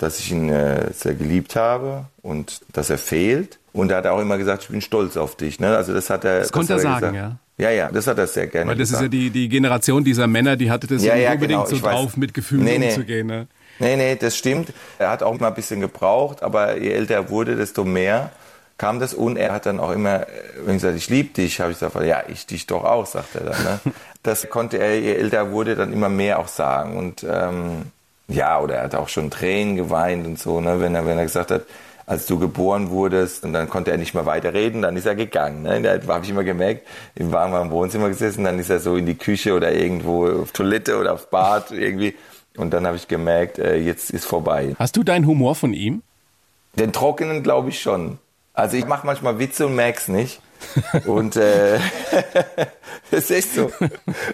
Dass 0.05 0.19
ich 0.19 0.31
ihn 0.31 0.49
äh, 0.49 0.93
sehr 0.93 1.15
geliebt 1.15 1.57
habe 1.57 2.07
und 2.23 2.61
dass 2.73 2.91
er 2.91 2.99
fehlt. 2.99 3.59
Und 3.73 3.91
er 3.91 3.99
hat 3.99 4.07
auch 4.07 4.21
immer 4.21 4.39
gesagt, 4.39 4.63
ich 4.63 4.69
bin 4.69 4.81
stolz 4.81 5.17
auf 5.17 5.37
dich. 5.37 5.59
Ne? 5.59 5.77
Also 5.77 5.93
das 5.93 6.11
hat 6.11 6.25
er. 6.25 6.41
Das 6.41 6.53
konnte 6.53 6.75
er 6.75 6.79
sagen, 6.79 7.13
gesagt. 7.13 7.17
ja. 7.17 7.39
Ja, 7.57 7.71
ja, 7.71 7.89
das 7.89 8.09
hat 8.09 8.19
er 8.19 8.27
sehr 8.27 8.49
gerne 8.49 8.71
Weil 8.71 8.77
das 8.77 8.89
gesagt. 8.89 9.05
ist 9.05 9.15
ja 9.15 9.21
die, 9.21 9.31
die 9.31 9.49
Generation 9.49 10.03
dieser 10.03 10.27
Männer, 10.27 10.57
die 10.57 10.73
hatte 10.73 10.89
das 10.89 11.05
ja, 11.05 11.15
ja 11.15 11.33
unbedingt 11.33 11.67
genau, 11.67 11.77
so 11.77 11.79
drauf, 11.79 12.07
weiß. 12.07 12.17
mit 12.17 12.35
Gefühlen 12.35 12.65
nee, 12.65 12.79
nee. 12.79 12.89
umzugehen. 12.89 13.29
Ne? 13.29 13.47
Nee, 13.79 13.97
nee, 13.97 14.17
das 14.17 14.37
stimmt. 14.37 14.73
Er 14.99 15.11
hat 15.11 15.23
auch 15.23 15.39
mal 15.39 15.49
ein 15.49 15.55
bisschen 15.55 15.81
gebraucht, 15.81 16.43
aber 16.43 16.77
je 16.79 16.91
älter 16.91 17.15
er 17.15 17.31
wurde, 17.31 17.55
desto 17.55 17.85
mehr 17.85 18.33
kam 18.77 18.99
das. 18.99 19.15
Und 19.15 19.37
er 19.37 19.53
hat 19.53 19.67
dann 19.67 19.79
auch 19.79 19.93
immer, 19.93 20.27
wenn 20.65 20.77
ich 20.77 20.83
gesagt, 20.83 20.97
ich 20.97 21.09
liebe 21.09 21.33
dich, 21.33 21.61
habe 21.61 21.71
ich 21.71 21.79
gesagt, 21.79 21.95
ja, 22.05 22.25
ich 22.27 22.47
dich 22.47 22.67
doch 22.67 22.83
auch, 22.83 23.07
sagt 23.07 23.37
er 23.37 23.45
dann. 23.45 23.63
Ne? 23.63 23.81
Das 24.25 24.49
konnte 24.49 24.79
er, 24.79 24.99
je 24.99 25.13
älter 25.13 25.37
er 25.37 25.51
wurde, 25.53 25.75
dann 25.77 25.93
immer 25.93 26.09
mehr 26.09 26.39
auch 26.39 26.49
sagen. 26.49 26.97
Und 26.97 27.27
ähm, 27.29 27.93
ja, 28.29 28.61
oder 28.61 28.77
er 28.77 28.85
hat 28.85 28.95
auch 28.95 29.09
schon 29.09 29.31
Tränen 29.31 29.77
geweint 29.77 30.27
und 30.27 30.39
so, 30.39 30.61
ne, 30.61 30.81
wenn 30.81 30.95
er, 30.95 31.07
wenn 31.07 31.19
er 31.19 31.25
gesagt 31.25 31.51
hat, 31.51 31.63
als 32.07 32.27
du 32.27 32.39
geboren 32.39 32.91
wurdest 32.91 33.45
und 33.45 33.53
dann 33.55 33.69
konnte 33.69 33.91
er 33.91 33.97
nicht 33.97 34.15
mehr 34.15 34.27
weiterreden, 34.27 34.83
dann 34.83 34.97
ist 34.97 35.07
er 35.07 35.15
gegangen. 35.15 35.63
Ne? 35.63 35.81
Da 35.81 36.15
habe 36.15 36.25
ich 36.25 36.31
immer 36.31 36.45
gemerkt, 36.45 36.87
im 37.15 37.33
waren 37.33 37.55
im 37.61 37.71
Wohnzimmer 37.71 38.09
gesessen, 38.09 38.45
dann 38.45 38.59
ist 38.59 38.69
er 38.69 38.79
so 38.79 38.97
in 38.97 39.07
die 39.07 39.15
Küche 39.15 39.55
oder 39.55 39.73
irgendwo 39.73 40.27
auf 40.27 40.53
Toilette 40.53 40.99
oder 40.99 41.15
aufs 41.15 41.27
Bad 41.27 41.71
irgendwie 41.71 42.15
und 42.57 42.73
dann 42.73 42.87
habe 42.87 42.97
ich 42.97 43.09
gemerkt, 43.09 43.59
äh, 43.59 43.77
jetzt 43.77 44.11
ist 44.11 44.27
vorbei. 44.27 44.75
Hast 44.79 44.97
du 44.97 45.03
deinen 45.03 45.27
Humor 45.27 45.55
von 45.55 45.73
ihm? 45.73 46.03
Den 46.77 46.93
trockenen 46.93 47.43
glaube 47.43 47.71
ich 47.71 47.81
schon. 47.81 48.19
Also 48.53 48.77
ich 48.77 48.87
mache 48.87 49.07
manchmal 49.07 49.39
Witze 49.39 49.67
und 49.67 49.75
merk's 49.75 50.09
nicht. 50.09 50.41
Und 51.07 51.37
äh, 51.37 51.79
das 53.11 53.25
ist 53.25 53.31
echt 53.31 53.55
so. 53.55 53.71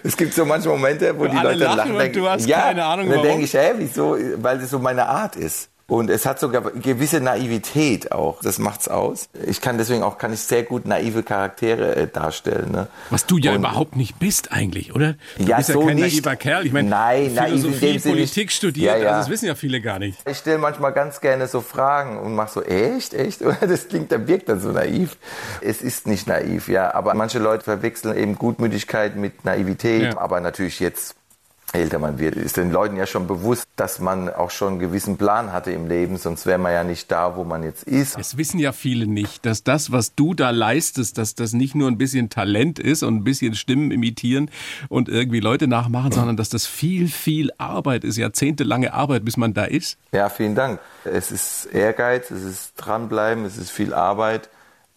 Es 0.03 0.15
gibt 0.15 0.33
so 0.33 0.45
manche 0.45 0.69
Momente, 0.69 1.17
wo, 1.17 1.23
wo 1.23 1.27
die 1.27 1.37
Leute 1.37 1.59
lachen, 1.59 1.77
lachen 1.77 1.97
denken, 1.97 2.19
du 2.19 2.29
hast 2.29 2.45
ja, 2.47 2.61
keine 2.61 2.85
Ahnung, 2.85 3.07
und 3.07 3.15
dann 3.15 3.23
denke 3.23 3.45
ich, 3.45 3.53
hä, 3.53 3.73
wieso? 3.77 4.17
Weil 4.37 4.59
das 4.59 4.69
so 4.69 4.79
meine 4.79 5.07
Art 5.07 5.35
ist. 5.35 5.70
Und 5.91 6.09
es 6.09 6.25
hat 6.25 6.39
sogar 6.39 6.61
gewisse 6.71 7.19
Naivität 7.19 8.13
auch. 8.13 8.39
Das 8.41 8.59
macht's 8.59 8.87
aus. 8.87 9.27
Ich 9.45 9.59
kann 9.59 9.77
deswegen 9.77 10.03
auch 10.03 10.17
kann 10.17 10.31
ich 10.31 10.39
sehr 10.39 10.63
gut 10.63 10.85
naive 10.85 11.21
Charaktere 11.21 11.97
äh, 11.97 12.07
darstellen. 12.07 12.71
Ne? 12.71 12.87
Was 13.09 13.25
du 13.25 13.37
ja 13.37 13.51
und, 13.51 13.57
überhaupt 13.57 13.97
nicht 13.97 14.17
bist 14.17 14.53
eigentlich, 14.53 14.95
oder? 14.95 15.15
Du 15.37 15.43
ja, 15.43 15.57
bist 15.57 15.73
so 15.73 15.81
ja 15.81 15.87
kein 15.87 15.97
nicht. 15.97 16.23
naiver 16.23 16.37
Kerl. 16.37 16.65
Ich 16.65 16.71
meine, 16.71 16.87
Nein, 16.87 17.31
Philosophie, 17.31 17.99
Politik 17.99 18.53
studiert, 18.53 18.95
ja, 18.95 19.03
ja. 19.03 19.09
Also 19.09 19.19
das 19.19 19.29
wissen 19.31 19.47
ja 19.47 19.55
viele 19.55 19.81
gar 19.81 19.99
nicht. 19.99 20.17
Ich 20.25 20.37
stelle 20.37 20.59
manchmal 20.59 20.93
ganz 20.93 21.19
gerne 21.19 21.47
so 21.47 21.59
Fragen 21.59 22.17
und 22.19 22.35
mache 22.35 22.53
so, 22.53 22.63
echt, 22.63 23.13
echt? 23.13 23.41
Oder 23.41 23.57
das 23.67 23.89
klingt, 23.89 24.13
dann 24.13 24.29
wirkt 24.29 24.47
dann 24.47 24.61
so 24.61 24.71
naiv. 24.71 25.17
Es 25.59 25.81
ist 25.81 26.07
nicht 26.07 26.25
naiv, 26.25 26.69
ja. 26.69 26.93
Aber 26.93 27.15
manche 27.15 27.39
Leute 27.39 27.65
verwechseln 27.65 28.17
eben 28.17 28.35
Gutmütigkeit 28.35 29.17
mit 29.17 29.43
Naivität. 29.43 30.13
Ja. 30.13 30.17
Aber 30.19 30.39
natürlich 30.39 30.79
jetzt 30.79 31.15
älter 31.73 31.99
man 31.99 32.19
wird, 32.19 32.35
ist 32.35 32.57
den 32.57 32.71
Leuten 32.71 32.97
ja 32.97 33.05
schon 33.05 33.27
bewusst, 33.27 33.67
dass 33.75 33.99
man 33.99 34.29
auch 34.29 34.51
schon 34.51 34.69
einen 34.69 34.79
gewissen 34.79 35.17
Plan 35.17 35.53
hatte 35.53 35.71
im 35.71 35.87
Leben, 35.87 36.17
sonst 36.17 36.45
wäre 36.45 36.57
man 36.57 36.73
ja 36.73 36.83
nicht 36.83 37.11
da, 37.11 37.35
wo 37.35 37.43
man 37.43 37.63
jetzt 37.63 37.83
ist. 37.83 38.17
Es 38.19 38.37
wissen 38.37 38.59
ja 38.59 38.71
viele 38.71 39.07
nicht, 39.07 39.45
dass 39.45 39.63
das, 39.63 39.91
was 39.91 40.15
du 40.15 40.33
da 40.33 40.49
leistest, 40.49 41.17
dass 41.17 41.35
das 41.35 41.53
nicht 41.53 41.75
nur 41.75 41.87
ein 41.87 41.97
bisschen 41.97 42.29
Talent 42.29 42.79
ist 42.79 43.03
und 43.03 43.15
ein 43.17 43.23
bisschen 43.23 43.55
Stimmen 43.55 43.91
imitieren 43.91 44.49
und 44.89 45.09
irgendwie 45.09 45.39
Leute 45.39 45.67
nachmachen, 45.67 46.11
sondern 46.11 46.37
dass 46.37 46.49
das 46.49 46.65
viel, 46.65 47.07
viel 47.07 47.51
Arbeit 47.57 48.03
ist, 48.03 48.17
jahrzehntelange 48.17 48.93
Arbeit, 48.93 49.23
bis 49.23 49.37
man 49.37 49.53
da 49.53 49.63
ist. 49.63 49.97
Ja, 50.11 50.29
vielen 50.29 50.55
Dank. 50.55 50.79
Es 51.05 51.31
ist 51.31 51.65
Ehrgeiz, 51.65 52.31
es 52.31 52.43
ist 52.43 52.73
dranbleiben, 52.77 53.45
es 53.45 53.57
ist 53.57 53.71
viel 53.71 53.93
Arbeit, 53.93 54.49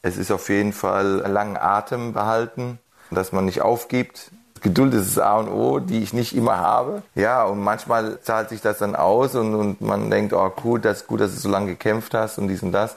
es 0.02 0.16
ist 0.16 0.30
auf 0.30 0.48
jeden 0.48 0.72
Fall 0.72 1.24
langen 1.26 1.56
Atem 1.56 2.12
behalten, 2.12 2.78
dass 3.10 3.32
man 3.32 3.44
nicht 3.44 3.62
aufgibt, 3.62 4.30
Geduld 4.64 4.94
ist 4.94 5.16
das 5.16 5.22
A 5.22 5.36
und 5.36 5.48
O, 5.48 5.78
die 5.78 6.02
ich 6.02 6.14
nicht 6.14 6.34
immer 6.34 6.56
habe. 6.56 7.02
Ja, 7.14 7.44
und 7.44 7.62
manchmal 7.62 8.18
zahlt 8.22 8.48
sich 8.48 8.62
das 8.62 8.78
dann 8.78 8.96
aus 8.96 9.34
und, 9.34 9.54
und 9.54 9.80
man 9.82 10.10
denkt, 10.10 10.32
oh 10.32 10.48
gut, 10.48 10.86
das 10.86 11.02
ist 11.02 11.06
gut, 11.06 11.20
dass 11.20 11.34
du 11.34 11.38
so 11.38 11.50
lange 11.50 11.66
gekämpft 11.66 12.14
hast 12.14 12.38
und 12.38 12.48
dies 12.48 12.62
und 12.62 12.72
das. 12.72 12.96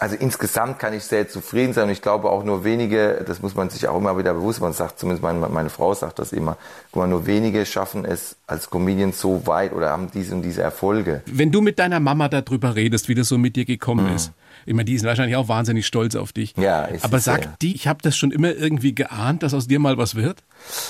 Also 0.00 0.16
insgesamt 0.16 0.80
kann 0.80 0.92
ich 0.92 1.04
sehr 1.04 1.28
zufrieden 1.28 1.72
sein 1.72 1.84
und 1.84 1.90
ich 1.90 2.02
glaube 2.02 2.28
auch 2.28 2.42
nur 2.42 2.64
wenige, 2.64 3.24
das 3.24 3.40
muss 3.42 3.54
man 3.54 3.70
sich 3.70 3.86
auch 3.86 3.96
immer 3.96 4.18
wieder 4.18 4.34
bewusst 4.34 4.60
machen, 4.60 4.72
sagt 4.72 4.98
zumindest 4.98 5.22
meine, 5.22 5.38
meine 5.48 5.70
Frau 5.70 5.94
sagt 5.94 6.18
das 6.18 6.32
immer, 6.32 6.56
guck 6.90 7.02
mal, 7.02 7.06
nur 7.06 7.26
wenige 7.26 7.64
schaffen 7.64 8.04
es 8.04 8.34
als 8.48 8.68
Comedian 8.68 9.12
so 9.12 9.46
weit 9.46 9.72
oder 9.72 9.90
haben 9.90 10.10
diese 10.12 10.34
und 10.34 10.42
diese 10.42 10.62
Erfolge. 10.62 11.22
Wenn 11.26 11.52
du 11.52 11.60
mit 11.60 11.78
deiner 11.78 12.00
Mama 12.00 12.28
darüber 12.28 12.74
redest, 12.74 13.08
wie 13.08 13.14
das 13.14 13.28
so 13.28 13.38
mit 13.38 13.54
dir 13.54 13.64
gekommen 13.64 14.08
mhm. 14.08 14.16
ist, 14.16 14.32
ich 14.66 14.74
meine, 14.74 14.84
die 14.84 14.94
ist 14.94 15.04
wahrscheinlich 15.04 15.36
auch 15.36 15.48
wahnsinnig 15.48 15.86
stolz 15.86 16.14
auf 16.14 16.32
dich. 16.32 16.54
Ja, 16.56 16.84
ist 16.84 17.04
Aber 17.04 17.20
sagt 17.20 17.44
ja. 17.44 17.54
die, 17.62 17.74
ich 17.74 17.86
habe 17.86 18.00
das 18.02 18.16
schon 18.16 18.30
immer 18.30 18.54
irgendwie 18.54 18.94
geahnt, 18.94 19.42
dass 19.42 19.54
aus 19.54 19.66
dir 19.66 19.78
mal 19.78 19.98
was 19.98 20.14
wird? 20.14 20.42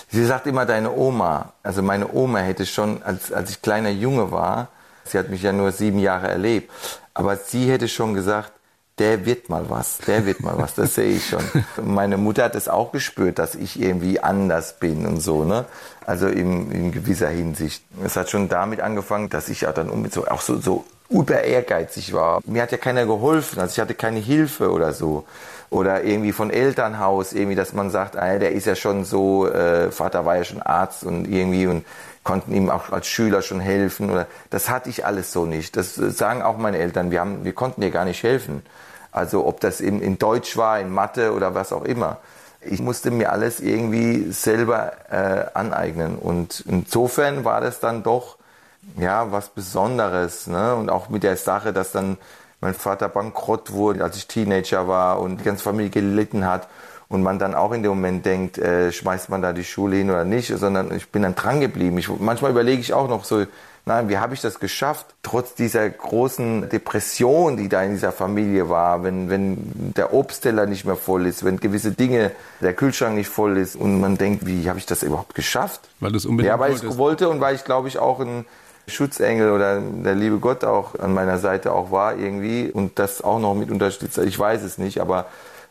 Sie 0.08 0.24
sagt 0.24 0.46
immer 0.46 0.66
deine 0.66 0.92
Oma. 0.92 1.52
Also 1.62 1.82
meine 1.82 2.12
Oma 2.12 2.40
hätte 2.40 2.66
schon, 2.66 3.02
als, 3.02 3.32
als 3.32 3.50
ich 3.50 3.62
kleiner 3.62 3.90
Junge 3.90 4.30
war, 4.30 4.68
sie 5.04 5.18
hat 5.18 5.30
mich 5.30 5.42
ja 5.42 5.52
nur 5.52 5.72
sieben 5.72 5.98
Jahre 5.98 6.28
erlebt, 6.28 6.70
aber 7.12 7.36
sie 7.36 7.70
hätte 7.70 7.88
schon 7.88 8.14
gesagt, 8.14 8.52
der 8.98 9.26
wird 9.26 9.48
mal 9.48 9.68
was, 9.68 9.98
der 9.98 10.24
wird 10.24 10.40
mal 10.40 10.56
was, 10.56 10.74
das 10.74 10.94
sehe 10.94 11.16
ich 11.16 11.28
schon. 11.28 11.42
Meine 11.84 12.16
Mutter 12.16 12.44
hat 12.44 12.54
es 12.54 12.68
auch 12.68 12.92
gespürt, 12.92 13.38
dass 13.38 13.56
ich 13.56 13.80
irgendwie 13.80 14.20
anders 14.20 14.78
bin 14.78 15.04
und 15.06 15.20
so, 15.20 15.44
ne? 15.44 15.64
Also 16.06 16.28
in, 16.28 16.70
in 16.70 16.92
gewisser 16.92 17.28
Hinsicht. 17.28 17.82
Es 18.04 18.16
hat 18.16 18.30
schon 18.30 18.48
damit 18.48 18.80
angefangen, 18.80 19.30
dass 19.30 19.48
ich 19.48 19.62
ja 19.62 19.72
dann 19.72 20.08
so, 20.10 20.28
auch 20.28 20.42
so, 20.42 20.60
so 20.60 20.84
über 21.14 21.44
ehrgeizig 21.44 22.12
war. 22.12 22.40
Mir 22.44 22.62
hat 22.62 22.72
ja 22.72 22.78
keiner 22.78 23.06
geholfen, 23.06 23.60
also 23.60 23.72
ich 23.72 23.80
hatte 23.80 23.94
keine 23.94 24.18
Hilfe 24.18 24.70
oder 24.72 24.92
so. 24.92 25.24
Oder 25.70 26.04
irgendwie 26.04 26.32
von 26.32 26.50
Elternhaus, 26.50 27.32
irgendwie, 27.32 27.56
dass 27.56 27.72
man 27.72 27.90
sagt, 27.90 28.16
ah, 28.16 28.38
der 28.38 28.52
ist 28.52 28.66
ja 28.66 28.76
schon 28.76 29.04
so, 29.04 29.48
äh, 29.48 29.90
Vater 29.90 30.24
war 30.24 30.36
ja 30.36 30.44
schon 30.44 30.62
Arzt 30.62 31.04
und 31.04 31.26
irgendwie 31.26 31.66
und 31.66 31.84
konnten 32.22 32.54
ihm 32.54 32.70
auch 32.70 32.90
als 32.90 33.06
Schüler 33.06 33.42
schon 33.42 33.60
helfen. 33.60 34.10
Oder 34.10 34.26
das 34.50 34.68
hatte 34.68 34.90
ich 34.90 35.06
alles 35.06 35.32
so 35.32 35.46
nicht. 35.46 35.76
Das 35.76 35.94
sagen 35.94 36.42
auch 36.42 36.58
meine 36.58 36.78
Eltern. 36.78 37.10
Wir 37.10 37.20
haben, 37.20 37.44
wir 37.44 37.54
konnten 37.54 37.80
dir 37.80 37.90
gar 37.90 38.04
nicht 38.04 38.22
helfen. 38.22 38.62
Also 39.10 39.46
ob 39.46 39.60
das 39.60 39.80
in, 39.80 40.00
in 40.00 40.18
Deutsch 40.18 40.56
war, 40.56 40.80
in 40.80 40.90
Mathe 40.90 41.32
oder 41.32 41.54
was 41.54 41.72
auch 41.72 41.84
immer. 41.84 42.18
Ich 42.60 42.80
musste 42.80 43.10
mir 43.10 43.30
alles 43.32 43.60
irgendwie 43.60 44.32
selber 44.32 44.92
äh, 45.10 45.46
aneignen. 45.54 46.16
Und 46.16 46.64
insofern 46.66 47.44
war 47.44 47.60
das 47.60 47.80
dann 47.80 48.02
doch 48.02 48.36
ja 48.98 49.32
was 49.32 49.48
Besonderes. 49.48 50.46
Ne? 50.46 50.74
Und 50.74 50.90
auch 50.90 51.08
mit 51.08 51.22
der 51.22 51.36
Sache, 51.36 51.72
dass 51.72 51.92
dann 51.92 52.16
mein 52.60 52.74
Vater 52.74 53.08
bankrott 53.08 53.72
wurde, 53.72 54.02
als 54.02 54.16
ich 54.16 54.26
Teenager 54.26 54.88
war 54.88 55.20
und 55.20 55.38
die 55.38 55.44
ganze 55.44 55.62
Familie 55.62 55.90
gelitten 55.90 56.46
hat 56.46 56.68
und 57.08 57.22
man 57.22 57.38
dann 57.38 57.54
auch 57.54 57.72
in 57.72 57.82
dem 57.82 57.90
Moment 57.90 58.24
denkt, 58.24 58.58
äh, 58.58 58.90
schmeißt 58.90 59.28
man 59.28 59.42
da 59.42 59.52
die 59.52 59.64
Schule 59.64 59.96
hin 59.96 60.10
oder 60.10 60.24
nicht, 60.24 60.48
sondern 60.48 60.94
ich 60.94 61.10
bin 61.10 61.22
dann 61.22 61.34
dran 61.34 61.60
geblieben. 61.60 61.98
Ich, 61.98 62.08
manchmal 62.08 62.50
überlege 62.50 62.80
ich 62.80 62.94
auch 62.94 63.08
noch 63.08 63.24
so, 63.24 63.44
nein, 63.86 64.08
wie 64.08 64.18
habe 64.18 64.34
ich 64.34 64.40
das 64.40 64.60
geschafft, 64.60 65.06
trotz 65.22 65.54
dieser 65.54 65.88
großen 65.88 66.68
Depression, 66.70 67.56
die 67.56 67.68
da 67.68 67.82
in 67.82 67.92
dieser 67.92 68.12
Familie 68.12 68.68
war, 68.70 69.02
wenn, 69.02 69.28
wenn 69.28 69.92
der 69.94 70.14
Obstteller 70.14 70.66
nicht 70.66 70.84
mehr 70.84 70.96
voll 70.96 71.26
ist, 71.26 71.44
wenn 71.44 71.60
gewisse 71.60 71.92
Dinge, 71.92 72.32
der 72.60 72.74
Kühlschrank 72.74 73.14
nicht 73.14 73.28
voll 73.28 73.58
ist 73.58 73.76
und 73.76 74.00
man 74.00 74.16
denkt, 74.16 74.46
wie 74.46 74.68
habe 74.68 74.78
ich 74.78 74.86
das 74.86 75.02
überhaupt 75.02 75.34
geschafft? 75.34 75.82
Weil 76.00 76.12
du 76.12 76.16
es 76.16 76.24
unbedingt 76.24 76.48
Ja, 76.48 76.58
weil 76.58 76.72
ich 76.72 76.96
wollte 76.96 77.28
und 77.28 77.40
weil 77.40 77.54
ich, 77.54 77.64
glaube 77.64 77.88
ich, 77.88 77.98
auch 77.98 78.20
ein 78.20 78.46
Schutzengel 78.86 79.50
oder 79.50 79.80
der 79.80 80.14
liebe 80.14 80.38
Gott 80.38 80.64
auch 80.64 80.98
an 80.98 81.14
meiner 81.14 81.38
Seite 81.38 81.72
auch 81.72 81.90
war 81.90 82.16
irgendwie 82.16 82.70
und 82.70 82.98
das 82.98 83.22
auch 83.22 83.38
noch 83.38 83.54
mit 83.54 83.70
unterstützt. 83.70 84.18
Ich 84.18 84.38
weiß 84.38 84.62
es 84.62 84.78
nicht, 84.78 85.00
aber 85.00 85.26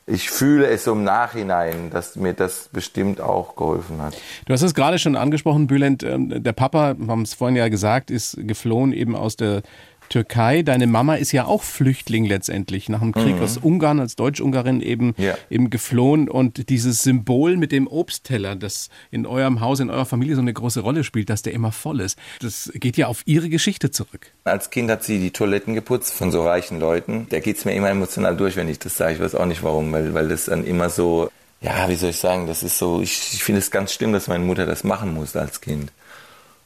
ich 0.05 0.29
fühle 0.29 0.67
es 0.67 0.85
im 0.87 1.03
Nachhinein, 1.03 1.89
dass 1.89 2.17
mir 2.17 2.33
das 2.33 2.69
bestimmt 2.73 3.21
auch 3.21 3.55
geholfen 3.55 4.01
hat. 4.01 4.15
Du 4.45 4.53
hast 4.53 4.61
es 4.61 4.73
gerade 4.73 4.99
schon 4.99 5.15
angesprochen, 5.15 5.67
Bülent. 5.67 6.03
Ähm, 6.03 6.43
der 6.43 6.51
Papa, 6.51 6.95
wir 6.97 7.07
haben 7.07 7.21
es 7.21 7.33
vorhin 7.33 7.55
ja 7.55 7.69
gesagt, 7.69 8.11
ist 8.11 8.37
geflohen 8.41 8.91
eben 8.91 9.15
aus 9.15 9.37
der 9.37 9.61
Türkei. 10.09 10.61
Deine 10.61 10.87
Mama 10.87 11.15
ist 11.15 11.31
ja 11.31 11.45
auch 11.45 11.63
Flüchtling 11.63 12.25
letztendlich 12.25 12.89
nach 12.89 12.99
dem 12.99 13.11
Krieg 13.11 13.37
mhm. 13.37 13.41
aus 13.41 13.57
Ungarn 13.57 13.99
als 13.99 14.15
Deutsch-Ungarin 14.15 14.81
eben, 14.81 15.15
ja. 15.17 15.37
eben 15.49 15.69
geflohen. 15.69 16.29
Und 16.29 16.69
dieses 16.69 17.03
Symbol 17.03 17.57
mit 17.57 17.71
dem 17.71 17.87
Obstteller, 17.87 18.55
das 18.55 18.89
in 19.11 19.25
eurem 19.25 19.61
Haus, 19.61 19.79
in 19.79 19.89
eurer 19.89 20.05
Familie 20.05 20.35
so 20.35 20.41
eine 20.41 20.53
große 20.53 20.81
Rolle 20.81 21.03
spielt, 21.03 21.29
dass 21.29 21.41
der 21.41 21.53
immer 21.53 21.71
voll 21.71 22.01
ist, 22.01 22.17
das 22.41 22.71
geht 22.75 22.97
ja 22.97 23.07
auf 23.07 23.21
ihre 23.25 23.49
Geschichte 23.49 23.91
zurück. 23.91 24.31
Als 24.43 24.69
Kind 24.69 24.89
hat 24.89 25.03
sie 25.03 25.19
die 25.19 25.31
Toiletten 25.31 25.73
geputzt 25.73 26.13
von 26.13 26.31
so 26.31 26.43
reichen 26.43 26.79
Leuten. 26.79 27.27
Da 27.29 27.39
geht 27.39 27.57
es 27.57 27.65
mir 27.65 27.73
immer 27.73 27.89
emotional 27.89 28.35
durch, 28.35 28.55
wenn 28.55 28.69
ich 28.69 28.79
das 28.79 28.97
sage. 28.97 29.13
Ich 29.13 29.19
weiß 29.19 29.35
auch 29.35 29.45
nicht 29.45 29.63
warum, 29.63 29.91
weil, 29.91 30.13
weil 30.13 30.29
das 30.29 30.45
dann 30.45 30.65
immer 30.65 30.89
so 30.89 31.29
ja, 31.63 31.87
wie 31.87 31.95
soll 31.95 32.09
ich 32.09 32.17
sagen, 32.17 32.45
das 32.45 32.61
ist 32.61 32.77
so, 32.77 33.01
ich, 33.01 33.33
ich 33.33 33.43
finde 33.43 33.59
es 33.59 33.71
ganz 33.71 33.93
schlimm, 33.93 34.11
dass 34.11 34.27
meine 34.27 34.43
Mutter 34.43 34.65
das 34.65 34.83
machen 34.83 35.13
muss 35.13 35.33
als 35.35 35.61
Kind. 35.61 35.93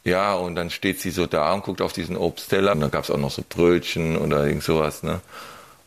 Ja, 0.07 0.35
und 0.35 0.55
dann 0.55 0.69
steht 0.69 1.01
sie 1.01 1.11
so 1.11 1.25
da 1.25 1.53
und 1.53 1.65
guckt 1.65 1.81
auf 1.81 1.91
diesen 1.91 2.15
Obstteller. 2.15 2.71
Und 2.71 2.79
dann 2.79 2.91
gab 2.91 3.03
es 3.03 3.11
auch 3.11 3.17
noch 3.17 3.29
so 3.29 3.43
Brötchen 3.47 4.17
oder 4.17 4.47
irgend 4.47 4.63
sowas. 4.63 5.03
Ne? 5.03 5.19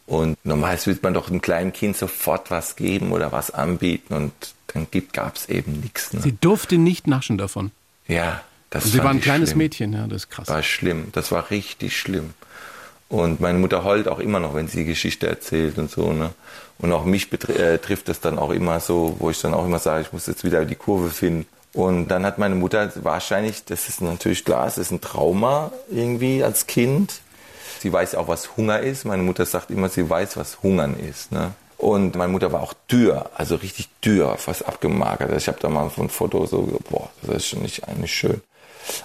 Und 0.07 0.37
normalerweise 0.45 0.87
will 0.91 0.99
man 1.01 1.15
doch 1.15 1.31
einem 1.31 1.41
kleinen 1.41 1.73
Kind 1.73 1.97
sofort 1.97 2.51
was 2.51 2.77
geben 2.77 3.13
oder 3.13 3.33
was 3.33 3.51
anbieten. 3.51 4.13
Und 4.13 4.33
dann 4.75 4.87
gab 5.15 5.37
es 5.37 5.49
eben 5.49 5.81
nichts. 5.81 6.13
Ne? 6.13 6.21
Sie 6.21 6.37
durfte 6.39 6.77
nicht 6.77 7.07
naschen 7.07 7.39
davon. 7.39 7.71
Ja, 8.09 8.43
das 8.69 8.85
und 8.85 8.91
Sie 8.91 8.99
war 8.99 9.09
ein 9.09 9.23
kleines 9.23 9.51
schlimm. 9.51 9.59
Mädchen, 9.59 9.93
ja, 9.95 10.07
das 10.07 10.25
ist 10.25 10.31
krass. 10.31 10.49
War 10.49 10.63
schlimm, 10.63 11.09
das 11.13 11.33
war 11.33 11.51
richtig 11.51 11.99
schlimm. 11.99 12.35
Und 13.09 13.41
meine 13.41 13.59
Mutter 13.59 13.85
heult 13.85 14.07
auch 14.07 14.19
immer 14.19 14.39
noch, 14.39 14.55
wenn 14.55 14.69
sie 14.69 14.81
die 14.81 14.85
Geschichte 14.85 15.29
erzählt 15.29 15.79
und 15.79 15.91
so. 15.91 16.13
Ne? 16.13 16.31
Und 16.77 16.93
auch 16.93 17.07
mich 17.07 17.33
äh, 17.49 17.79
trifft 17.79 18.09
das 18.11 18.21
dann 18.21 18.39
auch 18.39 18.51
immer 18.51 18.81
so, 18.81 19.17
wo 19.19 19.31
ich 19.31 19.41
dann 19.41 19.55
auch 19.55 19.65
immer 19.65 19.79
sage, 19.79 20.03
ich 20.03 20.13
muss 20.13 20.27
jetzt 20.27 20.45
wieder 20.45 20.67
die 20.67 20.75
Kurve 20.75 21.09
finden. 21.09 21.47
Und 21.73 22.09
dann 22.09 22.27
hat 22.27 22.39
meine 22.39 22.57
Mutter 22.57 22.91
wahrscheinlich, 22.97 23.65
das 23.65 23.89
ist 23.89 24.01
natürlich 24.01 24.45
klar, 24.45 24.67
es 24.67 24.79
ist 24.79 24.91
ein 24.91 25.01
Trauma 25.01 25.73
irgendwie 25.91 26.43
als 26.43 26.67
Kind. 26.67 27.21
Sie 27.79 27.93
weiß 27.93 28.17
auch, 28.17 28.29
was 28.29 28.57
Hunger 28.57 28.81
ist. 28.81 29.05
Meine 29.05 29.23
Mutter 29.23 29.47
sagt 29.47 29.71
immer, 29.71 29.89
sie 29.89 30.09
weiß, 30.09 30.37
was 30.37 30.63
Hungern 30.63 30.99
ist. 30.99 31.33
Ne? 31.33 31.53
Und 31.79 32.15
meine 32.17 32.33
Mutter 32.33 32.53
war 32.53 32.61
auch 32.61 32.75
dürr, 32.91 33.31
also 33.35 33.55
richtig 33.55 33.89
dürr, 34.05 34.37
fast 34.37 34.67
abgemagert. 34.67 35.33
Ich 35.37 35.49
habe 35.49 35.59
da 35.61 35.69
mal 35.69 35.91
ein 35.97 36.09
Foto 36.11 36.45
so, 36.45 36.79
boah, 36.91 37.09
das 37.23 37.37
ist 37.37 37.47
schon 37.47 37.63
nicht 37.63 37.89
eigentlich 37.89 38.13
schön. 38.13 38.43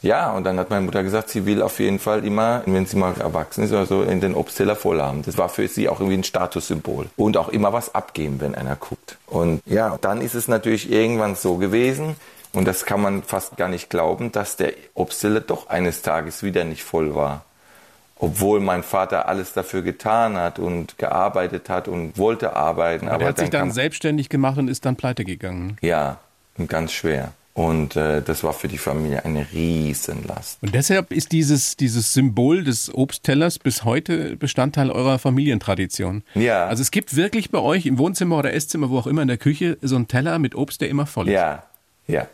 Ja, 0.01 0.31
und 0.31 0.43
dann 0.43 0.59
hat 0.59 0.69
meine 0.69 0.85
Mutter 0.85 1.03
gesagt, 1.03 1.29
sie 1.29 1.45
will 1.45 1.61
auf 1.61 1.79
jeden 1.79 1.99
Fall 1.99 2.25
immer, 2.25 2.63
wenn 2.65 2.85
sie 2.85 2.97
mal 2.97 3.13
erwachsen 3.19 3.63
ist 3.63 3.71
oder 3.71 3.85
so, 3.85 4.03
in 4.03 4.19
den 4.19 4.35
Obstteller 4.35 4.75
voll 4.75 5.01
haben. 5.01 5.21
Das 5.21 5.37
war 5.37 5.49
für 5.49 5.67
sie 5.67 5.87
auch 5.89 5.99
irgendwie 5.99 6.17
ein 6.17 6.23
Statussymbol. 6.23 7.07
Und 7.15 7.37
auch 7.37 7.49
immer 7.49 7.71
was 7.71 7.93
abgeben, 7.93 8.41
wenn 8.41 8.55
einer 8.55 8.75
guckt. 8.75 9.17
Und 9.27 9.61
ja, 9.65 9.97
dann 10.01 10.21
ist 10.21 10.35
es 10.35 10.47
natürlich 10.47 10.91
irgendwann 10.91 11.35
so 11.35 11.57
gewesen, 11.57 12.15
und 12.55 12.65
das 12.65 12.85
kann 12.85 13.01
man 13.01 13.23
fast 13.23 13.57
gar 13.57 13.67
nicht 13.67 13.89
glauben, 13.89 14.31
dass 14.31 14.55
der 14.55 14.73
Obstteller 14.93 15.41
doch 15.41 15.69
eines 15.69 16.01
Tages 16.01 16.43
wieder 16.43 16.63
nicht 16.63 16.83
voll 16.83 17.15
war. 17.15 17.45
Obwohl 18.17 18.61
mein 18.61 18.83
Vater 18.83 19.27
alles 19.27 19.51
dafür 19.53 19.81
getan 19.81 20.37
hat 20.37 20.57
und 20.57 20.97
gearbeitet 20.97 21.69
hat 21.69 21.89
und 21.89 22.17
wollte 22.17 22.55
arbeiten. 22.55 23.07
Aber, 23.07 23.15
aber 23.15 23.23
er 23.23 23.29
hat 23.29 23.39
sich 23.39 23.49
dann 23.49 23.71
selbstständig 23.71 24.29
gemacht 24.29 24.57
und 24.57 24.69
ist 24.69 24.85
dann 24.85 24.95
pleite 24.95 25.25
gegangen. 25.25 25.77
Ja, 25.81 26.19
ganz 26.67 26.93
schwer. 26.93 27.33
Und 27.55 27.95
äh, 27.95 28.21
das 28.21 28.43
war 28.43 28.51
für 28.51 28.67
die 28.67 28.77
Familie 28.77 29.23
eine 29.23 29.47
Riesenlast. 29.53 30.61
Und 30.61 30.75
deshalb 30.75 31.13
ist 31.13 31.31
dieses, 31.31 31.77
dieses 31.77 32.13
Symbol 32.13 32.65
des 32.65 32.93
Obsttellers 32.93 33.59
bis 33.59 33.85
heute 33.85 34.35
Bestandteil 34.35 34.91
eurer 34.91 35.19
Familientradition. 35.19 36.23
Ja. 36.33 36.65
Also 36.65 36.81
es 36.81 36.91
gibt 36.91 37.15
wirklich 37.15 37.51
bei 37.51 37.59
euch 37.59 37.85
im 37.85 37.97
Wohnzimmer 37.97 38.39
oder 38.39 38.53
Esszimmer, 38.53 38.89
wo 38.89 38.99
auch 38.99 39.07
immer 39.07 39.21
in 39.21 39.29
der 39.29 39.37
Küche, 39.37 39.77
so 39.81 39.95
einen 39.95 40.09
Teller 40.09 40.37
mit 40.37 40.53
Obst, 40.53 40.81
der 40.81 40.89
immer 40.89 41.05
voll 41.05 41.29
ist. 41.29 41.33
Ja, 41.33 41.63
ja. 42.07 42.27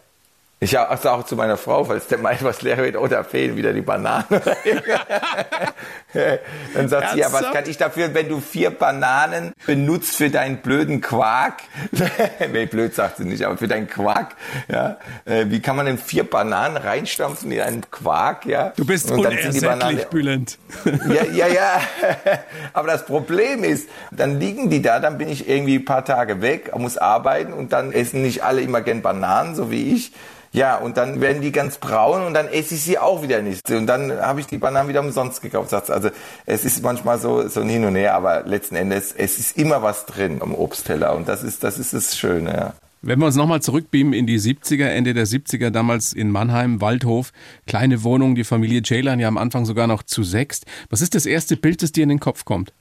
Ich 0.64 0.70
sage 0.70 1.12
auch 1.12 1.24
zu 1.24 1.36
meiner 1.36 1.58
Frau, 1.58 1.86
falls 1.86 2.06
der 2.06 2.20
mal 2.20 2.34
etwas 2.34 2.62
leer 2.62 2.78
wird, 2.78 2.96
oh, 2.96 3.08
da 3.08 3.24
fehlen 3.24 3.58
wieder 3.58 3.74
die 3.74 3.82
Bananen. 3.82 4.26
Dann 4.40 4.44
sagt 6.14 6.76
Ernsthaft? 6.76 7.14
sie, 7.14 7.20
ja, 7.20 7.34
was 7.34 7.52
kann 7.52 7.64
ich 7.68 7.78
dafür, 7.78 8.14
wenn 8.14 8.30
du 8.30 8.40
vier 8.40 8.70
Bananen 8.70 9.54
benutzt 9.66 10.16
für 10.16 10.30
deinen 10.30 10.58
blöden 10.58 11.02
Quark? 11.02 11.64
nee, 12.54 12.68
blöd 12.68 12.94
sagt 12.94 13.18
sie 13.18 13.24
nicht, 13.24 13.44
aber 13.44 13.58
für 13.58 13.68
deinen 13.68 13.88
Quark, 13.88 14.36
ja. 14.72 14.98
Äh, 15.26 15.46
wie 15.48 15.62
kann 15.62 15.78
man 15.78 15.88
denn 15.88 15.98
vier 15.98 16.30
Bananen 16.30 16.78
reinstampfen 16.78 17.52
in 17.52 17.62
einen 17.62 17.90
Quark, 17.90 18.46
ja? 18.46 18.72
Du 18.76 18.86
bist 18.86 19.10
unersättlich, 19.10 20.06
Bülent. 20.10 20.60
ja, 21.10 21.24
ja, 21.34 21.48
ja. 21.48 21.82
aber 22.74 22.90
das 22.90 23.08
Problem 23.08 23.64
ist, 23.64 23.90
dann 24.12 24.40
liegen 24.40 24.70
die 24.70 24.84
da, 24.84 25.00
dann 25.00 25.18
bin 25.18 25.28
ich 25.28 25.50
irgendwie 25.50 25.80
ein 25.80 25.86
paar 25.86 26.06
Tage 26.06 26.44
weg, 26.44 26.78
muss 26.78 27.00
arbeiten 27.00 27.52
und 27.52 27.74
dann 27.74 27.92
essen 27.92 28.22
nicht 28.22 28.44
alle 28.44 28.62
immer 28.62 28.82
gern 28.82 29.02
Bananen, 29.02 29.56
so 29.56 29.72
wie 29.72 29.96
ich. 29.96 30.12
Ja, 30.54 30.78
und 30.78 30.98
dann 30.98 31.22
werden 31.22 31.42
die 31.42 31.52
ganz 31.52 31.78
braun 31.78 32.24
und 32.24 32.34
dann 32.34 32.48
esse 32.48 32.76
ich 32.76 32.82
sie 32.82 32.98
auch 32.98 33.24
wieder 33.24 33.42
nicht. 33.42 33.70
Und 33.72 33.88
dann 33.88 34.12
habe 34.12 34.42
ich 34.42 34.48
die 34.48 34.58
Bananen 34.58 34.90
wieder 34.90 35.00
umsonst 35.00 35.42
gekauft. 35.42 35.74
Also 35.74 36.10
es 36.46 36.66
ist 36.66 36.84
manchmal 36.84 37.20
so, 37.20 37.48
so 37.48 37.62
ein 37.62 37.70
Hin 37.70 37.86
und 37.86 37.96
Her, 37.96 38.16
aber 38.16 38.44
letzten 38.44 38.76
Endes, 38.76 39.14
es 39.18 39.40
ist 39.40 39.58
immer 39.58 39.82
was 39.82 40.06
drin 40.06 40.42
am 40.42 40.54
Obstteller 40.54 41.16
und 41.16 41.30
das 41.30 41.44
ist, 41.44 41.64
das 41.64 41.80
ist 41.80 41.94
das 41.94 42.18
Schöne, 42.18 42.54
ja. 42.54 42.74
Wenn 43.04 43.18
wir 43.18 43.26
uns 43.26 43.36
nochmal 43.36 43.64
zurückbeamen 43.64 44.14
in 44.14 44.28
die 44.28 44.40
70er, 44.40 44.86
Ende 44.86 45.16
der 45.16 45.26
70er, 45.26 45.72
damals 45.72 46.14
in 46.14 46.30
Mannheim, 46.30 46.82
Waldhof, 46.82 47.32
kleine 47.66 48.04
Wohnung, 48.04 48.36
die 48.36 48.44
Familie 48.44 48.84
Ceylan 48.84 49.20
ja 49.20 49.28
am 49.28 49.40
Anfang 49.40 49.66
sogar 49.66 49.88
noch 49.88 50.04
zu 50.04 50.22
sechst. 50.22 50.66
Was 50.92 51.02
ist 51.02 51.16
das 51.16 51.26
erste 51.26 51.58
Bild, 51.58 51.82
das 51.82 51.92
dir 51.92 52.04
in 52.04 52.10
den 52.10 52.20
Kopf 52.20 52.46
kommt? 52.46 52.74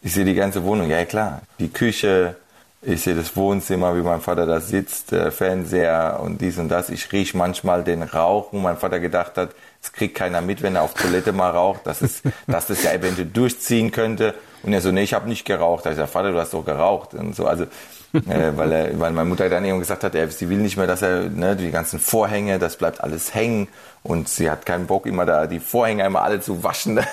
Ich 0.00 0.14
sehe 0.14 0.24
die 0.24 0.34
ganze 0.34 0.64
Wohnung, 0.64 0.88
ja 0.88 1.04
klar. 1.04 1.42
Die 1.58 1.68
Küche, 1.68 2.36
ich 2.80 3.02
sehe 3.02 3.16
das 3.16 3.36
Wohnzimmer, 3.36 3.96
wie 3.96 4.02
mein 4.02 4.20
Vater 4.20 4.46
da 4.46 4.60
sitzt, 4.60 5.10
der 5.10 5.32
Fernseher 5.32 6.20
und 6.22 6.40
dies 6.40 6.58
und 6.58 6.68
das. 6.68 6.90
Ich 6.90 7.10
rieche 7.10 7.36
manchmal 7.36 7.82
den 7.82 8.04
Rauch, 8.04 8.52
wo 8.52 8.58
mein 8.58 8.76
Vater 8.76 9.00
gedacht 9.00 9.36
hat, 9.36 9.50
Es 9.82 9.92
kriegt 9.92 10.14
keiner 10.14 10.40
mit, 10.40 10.62
wenn 10.62 10.76
er 10.76 10.82
auf 10.82 10.94
Toilette 10.94 11.32
mal 11.32 11.50
raucht, 11.50 11.86
dass 11.86 12.02
es, 12.02 12.22
dass 12.46 12.66
das 12.66 12.84
ja 12.84 12.92
eventuell 12.92 13.26
durchziehen 13.26 13.90
könnte. 13.90 14.34
Und 14.62 14.72
er 14.72 14.80
so, 14.80 14.92
nee, 14.92 15.02
ich 15.02 15.14
habe 15.14 15.28
nicht 15.28 15.44
geraucht. 15.44 15.86
Da 15.86 15.90
ich 15.90 15.96
sag, 15.96 16.08
Vater, 16.08 16.30
du 16.30 16.38
hast 16.38 16.54
doch 16.54 16.64
geraucht. 16.64 17.14
Und 17.14 17.34
so, 17.34 17.46
also, 17.46 17.64
äh, 17.64 17.68
weil, 18.56 18.72
er, 18.72 19.00
weil 19.00 19.12
meine 19.12 19.28
Mutter 19.28 19.48
dann 19.48 19.64
irgendwann 19.64 19.80
gesagt 19.80 20.04
hat, 20.04 20.14
er, 20.14 20.30
sie 20.30 20.48
will 20.48 20.58
nicht 20.58 20.76
mehr, 20.76 20.86
dass 20.86 21.02
er, 21.02 21.30
ne, 21.30 21.56
die 21.56 21.72
ganzen 21.72 21.98
Vorhänge, 21.98 22.60
das 22.60 22.76
bleibt 22.76 23.00
alles 23.00 23.34
hängen. 23.34 23.66
Und 24.04 24.28
sie 24.28 24.50
hat 24.50 24.66
keinen 24.66 24.86
Bock, 24.86 25.06
immer 25.06 25.26
da 25.26 25.48
die 25.48 25.58
Vorhänge 25.58 26.04
immer 26.04 26.22
alle 26.22 26.40
zu 26.40 26.62
waschen. 26.62 26.98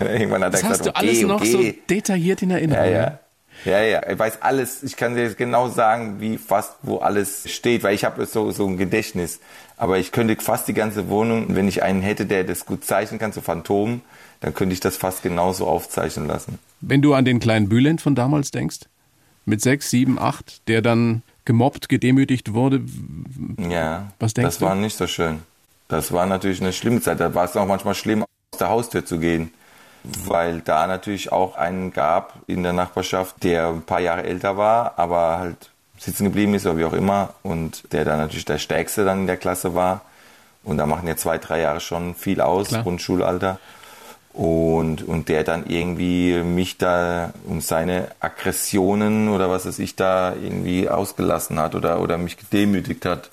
irgendwann 0.00 0.42
hat 0.42 0.54
das 0.54 0.62
er 0.62 0.68
gesagt, 0.68 0.70
hast 0.70 0.86
du 0.86 0.90
okay, 0.90 0.98
alles 0.98 1.22
noch 1.22 1.40
okay. 1.40 1.52
so 1.52 1.62
detailliert 1.88 2.42
in 2.42 2.50
Erinnerung. 2.50 2.84
Ja, 2.84 2.90
ja. 2.90 3.18
Ja, 3.68 3.82
ja, 3.82 4.08
ich 4.08 4.18
weiß 4.18 4.40
alles. 4.40 4.82
Ich 4.82 4.96
kann 4.96 5.14
dir 5.14 5.34
genau 5.34 5.68
sagen, 5.68 6.20
wie 6.20 6.38
fast 6.38 6.72
wo 6.82 6.98
alles 6.98 7.50
steht, 7.50 7.82
weil 7.82 7.94
ich 7.94 8.04
habe 8.04 8.24
so 8.24 8.50
so 8.50 8.66
ein 8.66 8.78
Gedächtnis. 8.78 9.40
Aber 9.76 9.98
ich 9.98 10.10
könnte 10.10 10.36
fast 10.36 10.68
die 10.68 10.74
ganze 10.74 11.08
Wohnung, 11.10 11.54
wenn 11.54 11.68
ich 11.68 11.82
einen 11.82 12.00
hätte, 12.00 12.24
der 12.24 12.44
das 12.44 12.64
gut 12.64 12.84
zeichnen 12.84 13.20
kann, 13.20 13.32
so 13.32 13.42
Phantom, 13.42 14.00
dann 14.40 14.54
könnte 14.54 14.72
ich 14.72 14.80
das 14.80 14.96
fast 14.96 15.22
genauso 15.22 15.66
aufzeichnen 15.66 16.26
lassen. 16.26 16.58
Wenn 16.80 17.02
du 17.02 17.12
an 17.12 17.26
den 17.26 17.40
kleinen 17.40 17.68
Bülent 17.68 18.00
von 18.00 18.14
damals 18.14 18.50
denkst, 18.50 18.80
mit 19.44 19.60
sechs, 19.60 19.90
sieben, 19.90 20.18
acht, 20.18 20.66
der 20.68 20.80
dann 20.80 21.22
gemobbt, 21.44 21.90
gedemütigt 21.90 22.54
wurde, 22.54 22.80
ja, 23.58 24.10
was 24.18 24.32
denkst 24.32 24.48
das 24.48 24.58
du? 24.58 24.64
Das 24.64 24.70
war 24.70 24.74
nicht 24.76 24.96
so 24.96 25.06
schön. 25.06 25.40
Das 25.88 26.10
war 26.12 26.24
natürlich 26.24 26.62
eine 26.62 26.72
schlimme 26.72 27.02
Zeit. 27.02 27.20
Da 27.20 27.34
war 27.34 27.44
es 27.44 27.56
auch 27.56 27.66
manchmal 27.66 27.94
schlimm, 27.94 28.22
aus 28.22 28.58
der 28.58 28.70
Haustür 28.70 29.04
zu 29.04 29.18
gehen 29.18 29.52
weil 30.24 30.60
da 30.60 30.86
natürlich 30.86 31.32
auch 31.32 31.56
einen 31.56 31.92
gab 31.92 32.34
in 32.46 32.62
der 32.62 32.72
Nachbarschaft, 32.72 33.42
der 33.42 33.68
ein 33.68 33.82
paar 33.82 34.00
Jahre 34.00 34.24
älter 34.24 34.56
war, 34.56 34.94
aber 34.96 35.38
halt 35.38 35.70
sitzen 35.98 36.24
geblieben 36.24 36.54
ist 36.54 36.66
oder 36.66 36.78
wie 36.78 36.84
auch 36.84 36.92
immer 36.92 37.30
und 37.42 37.92
der 37.92 38.04
dann 38.04 38.18
natürlich 38.18 38.44
der 38.44 38.58
Stärkste 38.58 39.04
dann 39.04 39.20
in 39.20 39.26
der 39.26 39.36
Klasse 39.36 39.74
war. 39.74 40.02
Und 40.64 40.76
da 40.78 40.86
machen 40.86 41.08
ja 41.08 41.16
zwei, 41.16 41.38
drei 41.38 41.60
Jahre 41.60 41.80
schon 41.80 42.14
viel 42.14 42.40
aus, 42.40 42.68
Klar. 42.68 42.82
Grundschulalter. 42.82 43.58
Und, 44.34 45.02
und 45.02 45.28
der 45.28 45.42
dann 45.42 45.66
irgendwie 45.66 46.42
mich 46.42 46.78
da 46.78 47.32
um 47.44 47.60
seine 47.60 48.08
Aggressionen 48.20 49.30
oder 49.30 49.50
was 49.50 49.64
es 49.64 49.78
ich 49.80 49.96
da 49.96 50.34
irgendwie 50.34 50.88
ausgelassen 50.88 51.58
hat 51.58 51.74
oder, 51.74 52.00
oder 52.00 52.18
mich 52.18 52.36
gedemütigt 52.36 53.04
hat, 53.04 53.30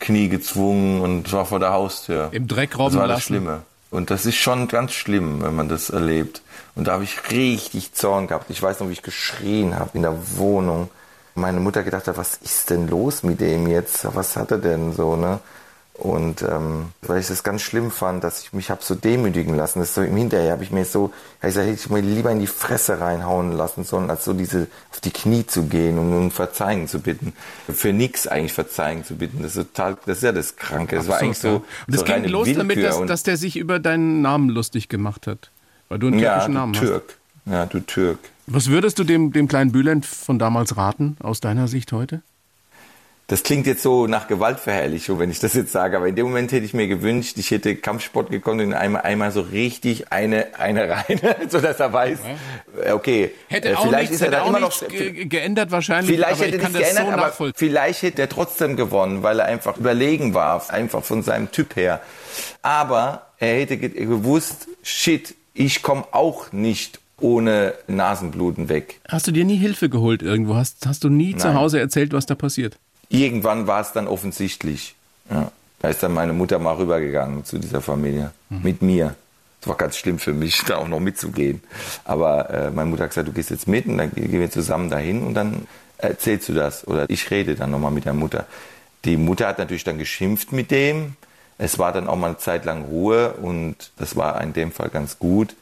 Knie 0.00 0.28
gezwungen 0.28 1.02
und 1.02 1.32
war 1.32 1.44
vor 1.44 1.60
der 1.60 1.72
Haustür. 1.72 2.30
Im 2.32 2.48
Dreck 2.48 2.76
robben 2.76 2.94
Das 2.94 3.00
war 3.00 3.06
das 3.06 3.18
lassen. 3.18 3.26
Schlimme. 3.26 3.62
Und 3.90 4.10
das 4.10 4.24
ist 4.24 4.36
schon 4.36 4.68
ganz 4.68 4.92
schlimm, 4.92 5.42
wenn 5.42 5.54
man 5.54 5.68
das 5.68 5.90
erlebt. 5.90 6.42
Und 6.76 6.86
da 6.86 6.92
habe 6.92 7.04
ich 7.04 7.30
richtig 7.30 7.92
Zorn 7.92 8.28
gehabt. 8.28 8.48
Ich 8.48 8.62
weiß 8.62 8.80
noch, 8.80 8.88
wie 8.88 8.92
ich 8.92 9.02
geschrien 9.02 9.78
habe 9.78 9.90
in 9.94 10.02
der 10.02 10.16
Wohnung. 10.36 10.90
Meine 11.34 11.60
Mutter 11.60 11.82
gedacht 11.82 12.06
hat, 12.06 12.16
was 12.16 12.36
ist 12.36 12.70
denn 12.70 12.88
los 12.88 13.22
mit 13.22 13.40
dem 13.40 13.66
jetzt? 13.66 14.06
Was 14.14 14.36
hat 14.36 14.50
er 14.52 14.58
denn 14.58 14.92
so, 14.92 15.16
ne? 15.16 15.40
Und 16.00 16.40
ähm, 16.40 16.86
weil 17.02 17.20
ich 17.20 17.28
das 17.28 17.42
ganz 17.42 17.60
schlimm 17.60 17.90
fand, 17.90 18.24
dass 18.24 18.42
ich 18.42 18.54
mich 18.54 18.70
habe 18.70 18.82
so 18.82 18.94
demütigen 18.94 19.54
lassen. 19.54 19.80
Das 19.80 19.94
so 19.94 20.00
im 20.00 20.16
Hinterher 20.16 20.52
habe 20.52 20.64
ich 20.64 20.70
mir 20.70 20.86
so, 20.86 21.12
ich 21.42 21.54
hätte 21.54 21.70
ich 21.70 21.90
mir 21.90 22.00
lieber 22.00 22.30
in 22.30 22.40
die 22.40 22.46
Fresse 22.46 23.00
reinhauen 23.00 23.52
lassen 23.52 23.84
sollen, 23.84 24.08
als 24.08 24.24
so 24.24 24.32
diese 24.32 24.66
auf 24.90 25.00
die 25.00 25.10
Knie 25.10 25.46
zu 25.46 25.64
gehen 25.64 25.98
und 25.98 26.10
um 26.14 26.30
Verzeihung 26.30 26.88
zu 26.88 27.00
bitten. 27.00 27.34
Für 27.70 27.92
nichts 27.92 28.26
eigentlich 28.26 28.54
Verzeihung 28.54 29.04
zu 29.04 29.16
bitten. 29.16 29.42
Das 29.42 29.56
ist 29.56 29.74
total, 29.74 29.98
das 30.06 30.18
ist 30.18 30.24
ja 30.24 30.32
das 30.32 30.56
Kranke. 30.56 30.96
Das 30.96 31.08
Absolut, 31.08 31.10
war 31.10 31.20
eigentlich 31.20 31.38
so. 31.38 31.48
Und 31.56 31.64
das 31.88 32.00
so 32.00 32.06
ging 32.06 32.24
los 32.24 32.46
Willkür 32.46 32.62
damit, 32.62 32.82
dass, 32.82 33.06
dass 33.06 33.22
der 33.22 33.36
sich 33.36 33.58
über 33.58 33.78
deinen 33.78 34.22
Namen 34.22 34.48
lustig 34.48 34.88
gemacht 34.88 35.26
hat. 35.26 35.50
Weil 35.90 35.98
du 35.98 36.06
einen 36.06 36.18
türkischen 36.18 36.54
ja, 36.54 36.58
Namen 36.60 36.72
Türk. 36.72 37.18
hast. 37.44 37.52
Ja, 37.52 37.66
du 37.66 37.80
Türk. 37.80 38.18
Was 38.46 38.70
würdest 38.70 38.98
du 38.98 39.04
dem, 39.04 39.32
dem 39.32 39.48
kleinen 39.48 39.72
Bülent 39.72 40.06
von 40.06 40.38
damals 40.38 40.78
raten, 40.78 41.18
aus 41.20 41.40
deiner 41.40 41.68
Sicht 41.68 41.92
heute? 41.92 42.22
Das 43.30 43.44
klingt 43.44 43.68
jetzt 43.68 43.84
so 43.84 44.08
nach 44.08 44.26
Gewaltverherrlichung, 44.26 45.20
wenn 45.20 45.30
ich 45.30 45.38
das 45.38 45.54
jetzt 45.54 45.70
sage, 45.70 45.96
aber 45.96 46.08
in 46.08 46.16
dem 46.16 46.26
Moment 46.26 46.50
hätte 46.50 46.64
ich 46.64 46.74
mir 46.74 46.88
gewünscht, 46.88 47.38
ich 47.38 47.52
hätte 47.52 47.76
Kampfsport 47.76 48.28
gekonnt 48.28 48.60
und 48.60 48.74
einmal, 48.74 49.02
einmal 49.02 49.30
so 49.30 49.40
richtig 49.40 50.10
eine, 50.10 50.58
eine 50.58 50.90
rein, 50.90 51.20
so 51.48 51.60
dass 51.60 51.78
er 51.78 51.92
weiß, 51.92 52.18
okay, 52.92 53.30
hätte 53.46 53.68
äh, 53.68 53.76
vielleicht 53.76 54.10
nichts, 54.10 54.16
ist 54.16 54.22
er 54.22 54.32
dann 54.32 54.48
immer 54.48 54.58
noch 54.58 54.82
geändert 54.88 55.70
wahrscheinlich. 55.70 56.16
Vielleicht 56.16 56.40
hätte 56.40 56.56
er 56.56 56.68
nichts 56.70 56.94
geändert, 56.96 57.36
so 57.36 57.44
aber 57.44 57.52
vielleicht 57.54 58.02
hätte 58.02 58.20
er 58.20 58.28
trotzdem 58.28 58.74
gewonnen, 58.74 59.22
weil 59.22 59.38
er 59.38 59.44
einfach 59.44 59.76
überlegen 59.76 60.34
war, 60.34 60.68
einfach 60.68 61.04
von 61.04 61.22
seinem 61.22 61.52
Typ 61.52 61.76
her. 61.76 62.00
Aber 62.62 63.26
er 63.38 63.60
hätte 63.60 63.78
gewusst, 63.78 64.66
shit, 64.82 65.36
ich 65.54 65.82
komme 65.82 66.02
auch 66.10 66.50
nicht 66.50 66.98
ohne 67.20 67.74
Nasenbluten 67.86 68.68
weg. 68.68 69.00
Hast 69.06 69.28
du 69.28 69.30
dir 69.30 69.44
nie 69.44 69.56
Hilfe 69.56 69.88
geholt 69.88 70.20
irgendwo? 70.20 70.56
Hast, 70.56 70.84
hast 70.84 71.04
du 71.04 71.08
nie 71.08 71.30
Nein. 71.30 71.38
zu 71.38 71.54
Hause 71.54 71.78
erzählt, 71.78 72.12
was 72.12 72.26
da 72.26 72.34
passiert? 72.34 72.76
Irgendwann 73.10 73.66
war 73.66 73.82
es 73.82 73.92
dann 73.92 74.08
offensichtlich. 74.08 74.94
Ja. 75.28 75.52
Da 75.80 75.88
ist 75.88 76.02
dann 76.02 76.14
meine 76.14 76.32
Mutter 76.32 76.58
mal 76.58 76.76
rübergegangen 76.76 77.44
zu 77.44 77.58
dieser 77.58 77.82
Familie. 77.82 78.32
Mhm. 78.48 78.62
Mit 78.62 78.82
mir. 78.82 79.16
Es 79.60 79.68
war 79.68 79.76
ganz 79.76 79.96
schlimm 79.96 80.18
für 80.18 80.32
mich, 80.32 80.62
da 80.66 80.76
auch 80.76 80.88
noch 80.88 81.00
mitzugehen. 81.00 81.62
Aber 82.04 82.48
äh, 82.50 82.70
meine 82.70 82.88
Mutter 82.88 83.04
hat 83.04 83.10
gesagt, 83.10 83.28
du 83.28 83.32
gehst 83.32 83.50
jetzt 83.50 83.68
mit 83.68 83.86
und 83.86 83.98
dann 83.98 84.12
gehen 84.12 84.32
wir 84.32 84.50
zusammen 84.50 84.88
dahin 84.88 85.22
und 85.22 85.34
dann 85.34 85.66
erzählst 85.98 86.48
du 86.48 86.54
das. 86.54 86.86
Oder 86.86 87.08
ich 87.10 87.30
rede 87.30 87.56
dann 87.56 87.70
nochmal 87.70 87.90
mit 87.90 88.06
der 88.06 88.14
Mutter. 88.14 88.46
Die 89.04 89.16
Mutter 89.16 89.48
hat 89.48 89.58
natürlich 89.58 89.84
dann 89.84 89.98
geschimpft 89.98 90.52
mit 90.52 90.70
dem. 90.70 91.16
Es 91.58 91.78
war 91.78 91.92
dann 91.92 92.08
auch 92.08 92.16
mal 92.16 92.28
eine 92.28 92.38
Zeit 92.38 92.64
lang 92.64 92.84
Ruhe 92.84 93.34
und 93.34 93.92
das 93.98 94.16
war 94.16 94.40
in 94.40 94.52
dem 94.52 94.72
Fall 94.72 94.88
ganz 94.88 95.18
gut. 95.18 95.54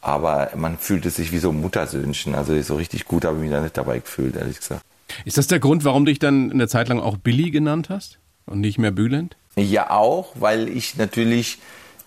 Aber 0.00 0.50
man 0.54 0.78
fühlte 0.78 1.10
sich 1.10 1.32
wie 1.32 1.38
so 1.38 1.50
ein 1.50 1.60
Muttersöhnchen. 1.60 2.34
Also 2.34 2.60
so 2.62 2.76
richtig 2.76 3.06
gut 3.06 3.24
habe 3.24 3.36
ich 3.36 3.42
mich 3.42 3.50
da 3.50 3.60
nicht 3.60 3.76
dabei 3.76 4.00
gefühlt, 4.00 4.36
ehrlich 4.36 4.58
gesagt. 4.58 4.82
Ist 5.24 5.38
das 5.38 5.46
der 5.46 5.60
Grund, 5.60 5.84
warum 5.84 6.04
du 6.04 6.10
dich 6.10 6.18
dann 6.18 6.50
eine 6.50 6.68
Zeit 6.68 6.88
lang 6.88 7.00
auch 7.00 7.16
Billy 7.16 7.50
genannt 7.50 7.88
hast 7.90 8.18
und 8.46 8.60
nicht 8.60 8.78
mehr 8.78 8.90
Bülent? 8.90 9.36
Ja, 9.56 9.90
auch, 9.90 10.32
weil 10.34 10.68
ich 10.68 10.96
natürlich 10.96 11.58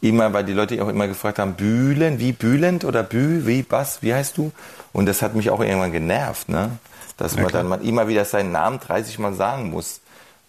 immer, 0.01 0.33
weil 0.33 0.43
die 0.43 0.53
Leute 0.53 0.83
auch 0.83 0.89
immer 0.89 1.07
gefragt 1.07 1.39
haben, 1.39 1.53
Bühlen, 1.53 2.19
wie 2.19 2.31
Bülent 2.31 2.85
oder 2.85 3.03
Bü, 3.03 3.47
wie, 3.47 3.65
was, 3.69 4.01
wie 4.01 4.13
heißt 4.13 4.37
du? 4.37 4.51
Und 4.93 5.05
das 5.05 5.21
hat 5.21 5.35
mich 5.35 5.49
auch 5.49 5.61
irgendwann 5.61 5.91
genervt, 5.91 6.49
ne? 6.49 6.71
Dass 7.17 7.35
ja, 7.35 7.41
man 7.41 7.51
klar. 7.51 7.63
dann 7.63 7.81
immer 7.81 8.07
wieder 8.07 8.25
seinen 8.25 8.51
Namen 8.51 8.79
30 8.79 9.17
Mal 9.19 9.33
sagen 9.33 9.71
muss. 9.71 10.01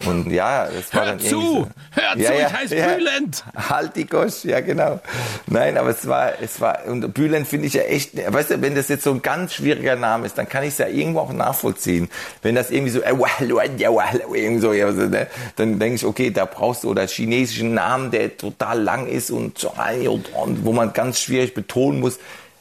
Und 0.06 0.30
ja, 0.30 0.66
es 0.66 0.94
war 0.94 1.06
Hör 1.06 1.11
dann 1.11 1.20
zu! 1.20 1.40
So, 1.40 1.68
Hör 1.90 2.02
ja, 2.04 2.14
zu, 2.14 2.20
ja, 2.20 2.46
ich 2.46 2.52
heiße 2.52 2.76
ja, 2.76 2.87
Bülent! 2.94 3.44
Halt 3.68 3.96
die 3.96 4.06
Gosch, 4.06 4.44
ja 4.44 4.61
genau. 4.61 5.00
Nein, 5.48 5.76
aber 5.76 5.90
es 5.90 6.06
war, 6.06 6.40
es 6.40 6.61
war, 6.61 6.87
und 6.87 7.12
Bülent 7.14 7.48
finde 7.48 7.66
ich 7.66 7.74
ja 7.74 7.82
echt, 7.82 8.16
weißt 8.16 8.50
du, 8.50 8.62
wenn 8.62 8.76
das 8.76 8.88
jetzt 8.88 9.02
so 9.02 9.11
ein 9.11 9.22
ganz 9.22 9.54
schwieriger 9.54 9.96
Name 9.96 10.26
ist, 10.26 10.38
dann 10.38 10.48
kann 10.48 10.62
ich 10.62 10.70
es 10.70 10.78
ja 10.78 10.87
irgendwo 10.87 11.20
auch 11.20 11.32
nachvollziehen. 11.32 12.08
Wenn 12.42 12.54
das 12.54 12.70
irgendwie 12.70 12.92
so, 12.92 13.00
äh, 13.00 13.12
irgendwie 13.12 14.61
so, 14.61 14.72
ja, 14.72 14.92
ne, 14.92 15.26
dann 15.56 15.80
denke 15.80 15.96
ich, 15.96 16.04
okay, 16.04 16.30
da 16.30 16.44
brauchst 16.44 16.84
du, 16.84 16.90
oder 16.90 17.06
chinesischen 17.08 17.74
Namen, 17.74 18.12
der 18.12 18.37
total 18.37 18.80
lang 18.80 19.08
ist 19.08 19.32
und, 19.32 19.64
und 19.64 20.64
wo 20.64 20.72
man 20.72 20.92
ganz 20.92 21.20
schwierig 21.20 21.54
betonen 21.54 21.98
muss, 21.98 22.18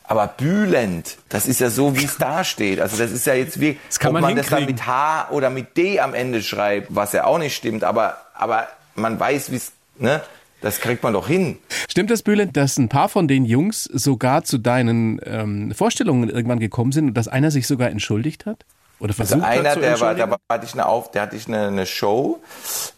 aber 0.08 0.28
Bülent, 0.28 1.17
das 1.28 1.46
ist 1.46 1.60
ja 1.60 1.70
so, 1.70 1.96
wie 1.98 2.06
es 2.06 2.17
da 2.17 2.46
steht. 2.46 2.80
Also 2.80 2.98
das 2.98 3.12
ist 3.12 3.28
ja 3.28 3.34
jetzt 3.34 3.60
wie, 3.60 3.78
das 3.88 4.00
kann 4.00 4.10
ob 4.10 4.13
man, 4.13 4.24
man 4.24 4.36
das 4.38 4.48
dann 4.48 4.65
mit 4.65 4.88
H 4.88 5.30
oder 5.32 5.50
mit 5.50 5.76
D 5.76 6.00
am 6.00 6.13
Ende 6.13 6.41
schreibt, 6.41 6.96
was 6.96 7.12
ja 7.12 7.26
auch 7.26 7.38
nicht 7.38 7.56
stimmt. 7.56 7.84
Aber, 7.84 8.17
aber 8.34 8.67
man 8.96 9.20
weiß, 9.20 9.52
wie 9.52 9.58
es, 9.58 9.74
ne? 9.98 10.22
Das 10.60 10.80
kriegt 10.80 11.04
man 11.04 11.13
doch 11.13 11.28
hin. 11.28 11.60
Stimmt 11.88 12.10
das, 12.10 12.24
Bülent, 12.24 12.58
dass 12.58 12.80
ein 12.80 12.89
paar 12.89 13.10
von 13.10 13.28
den 13.28 13.46
Jungs 13.46 13.84
sogar 13.84 14.43
zu 14.43 14.58
deinen 14.58 15.22
ähm, 15.24 15.72
Vorstellungen 15.76 16.30
irgendwann 16.30 16.60
gekommen 16.60 16.91
sind 16.91 17.10
und 17.10 17.13
dass 17.13 17.28
einer 17.28 17.52
sich 17.52 17.67
sogar 17.67 17.91
entschuldigt 17.91 18.48
hat? 18.48 18.65
Oder 19.00 19.10
also 19.10 19.24
versucht 19.24 19.43
also 19.43 19.60
einer, 19.60 19.70
hat 19.70 19.76
zu 19.76 19.82
der 19.82 20.00
war, 20.00 20.15
da 20.15 20.38
hatte 20.52 20.65
ich 20.65 20.74
eine 20.74 20.88
Auf, 20.88 21.12
der 21.12 21.22
hatte 21.22 21.36
ich 21.36 21.48
eine, 21.48 21.67
eine 21.67 21.86
Show 21.86 22.41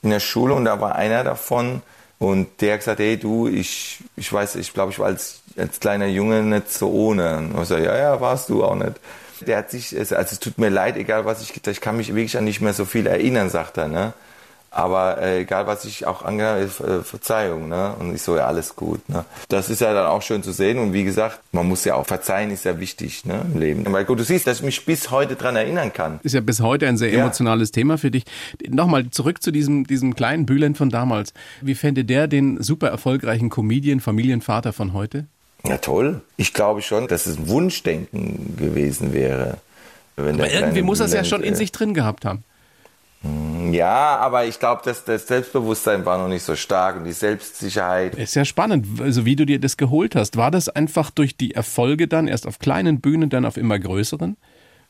in 0.02 0.12
der 0.12 0.22
Schule 0.22 0.54
und 0.54 0.64
da 0.64 0.80
war 0.80 0.96
einer 0.96 1.26
davon 1.26 1.82
und 2.20 2.48
der 2.62 2.74
hat 2.74 2.82
gesagt, 2.82 3.00
hey 3.00 3.18
du, 3.18 3.48
ich, 3.48 4.00
ich 4.16 4.32
weiß, 4.32 4.56
ich 4.56 4.74
glaube, 4.74 4.92
ich 4.92 5.00
war 5.00 5.08
als 5.08 5.42
als 5.58 5.80
kleiner 5.80 6.08
Junge 6.08 6.44
nicht 6.44 6.72
so 6.72 6.90
ohne. 6.90 7.38
Und 7.38 7.62
ich 7.62 7.68
so, 7.68 7.78
ja, 7.78 7.98
ja, 7.98 8.22
warst 8.22 8.50
du 8.50 8.64
auch 8.64 8.76
nicht. 8.76 8.94
Der 9.42 9.58
hat 9.58 9.72
sich, 9.72 9.98
also 9.98 10.16
es 10.16 10.40
tut 10.40 10.58
mir 10.58 10.70
leid, 10.70 10.98
egal 10.98 11.26
was 11.26 11.42
ich, 11.42 11.66
ich 11.66 11.82
kann 11.82 11.98
mich 11.98 12.10
wirklich 12.10 12.38
an 12.38 12.44
nicht 12.44 12.62
mehr 12.62 12.74
so 12.74 12.86
viel 12.86 13.08
erinnern, 13.08 13.50
sagt 13.50 13.78
er, 13.78 13.88
ne? 13.88 14.14
Aber 14.72 15.22
äh, 15.22 15.42
egal, 15.42 15.66
was 15.66 15.86
ich 15.86 16.06
auch 16.06 16.24
angehört 16.24 16.80
äh, 16.82 17.02
Verzeihung, 17.02 17.70
ne? 17.70 17.96
Und 18.00 18.14
ich 18.14 18.22
so, 18.22 18.38
ja, 18.38 18.46
alles 18.46 18.76
gut, 18.76 19.08
ne? 19.10 19.26
Das 19.48 19.70
ist 19.70 19.82
ja 19.82 19.94
dann 19.94 20.06
auch 20.06 20.22
schön 20.22 20.44
zu 20.44 20.52
sehen. 20.52 20.78
Und 20.78 20.94
wie 20.94 21.04
gesagt, 21.04 21.40
man 21.52 21.68
muss 21.68 21.86
ja 21.86 21.96
auch 21.96 22.06
verzeihen, 22.06 22.52
ist 22.52 22.66
ja 22.66 22.80
wichtig, 22.80 23.26
ne? 23.26 23.42
Im 23.52 23.60
Leben. 23.60 23.92
Weil 23.92 24.06
gut, 24.06 24.20
du 24.20 24.24
siehst, 24.24 24.46
dass 24.46 24.58
ich 24.60 24.64
mich 24.64 24.86
bis 24.86 25.10
heute 25.10 25.36
dran 25.36 25.56
erinnern 25.56 25.92
kann. 25.92 26.20
Ist 26.24 26.36
ja 26.36 26.42
bis 26.42 26.62
heute 26.62 26.88
ein 26.88 26.98
sehr 26.98 27.12
emotionales 27.12 27.70
ja. 27.70 27.74
Thema 27.74 27.98
für 27.98 28.12
dich. 28.12 28.26
Nochmal 28.68 29.10
zurück 29.10 29.42
zu 29.42 29.52
diesem, 29.52 29.88
diesem 29.88 30.16
kleinen 30.16 30.46
Bülent 30.46 30.78
von 30.78 30.90
damals. 30.90 31.34
Wie 31.62 31.76
fände 31.76 32.06
der 32.06 32.28
den 32.28 32.62
super 32.62 32.90
erfolgreichen 32.90 33.50
Comedian, 33.50 34.00
Familienvater 34.00 34.72
von 34.72 34.94
heute? 34.94 35.26
Ja, 35.64 35.78
toll. 35.78 36.22
Ich 36.38 36.54
glaube 36.54 36.82
schon, 36.82 37.08
dass 37.08 37.26
es 37.26 37.38
ein 37.38 37.48
Wunschdenken 37.50 38.56
gewesen 38.58 39.14
wäre. 39.14 39.58
aber 40.16 40.52
irgendwie 40.52 40.84
muss 40.84 41.00
er 41.00 41.08
es 41.08 41.14
ja 41.14 41.24
schon 41.24 41.44
in 41.44 41.56
sich 41.56 41.72
drin 41.72 41.94
gehabt 41.94 42.24
haben. 42.26 42.44
Hm, 43.22 43.74
ja, 43.74 44.18
aber 44.18 44.46
ich 44.46 44.60
glaube, 44.60 44.82
dass 44.86 45.04
das 45.04 45.28
Selbstbewusstsein 45.28 46.06
war 46.06 46.18
noch 46.18 46.28
nicht 46.28 46.44
so 46.44 46.56
stark 46.56 46.98
und 46.98 47.04
die 47.04 47.12
Selbstsicherheit. 47.12 48.16
Ist 48.16 48.36
ja 48.36 48.46
spannend, 48.46 49.02
also 49.02 49.26
wie 49.26 49.36
du 49.36 49.46
dir 49.46 49.60
das 49.60 49.78
geholt 49.78 50.16
hast. 50.16 50.38
War 50.38 50.52
das 50.52 50.70
einfach 50.70 51.12
durch 51.12 51.36
die 51.36 51.54
Erfolge 51.54 52.08
dann, 52.08 52.28
erst 52.28 52.48
auf 52.48 52.60
kleinen 52.60 53.02
Bühnen, 53.02 53.30
dann 53.30 53.46
auf 53.46 53.58
immer 53.58 53.78
größeren? 53.78 54.38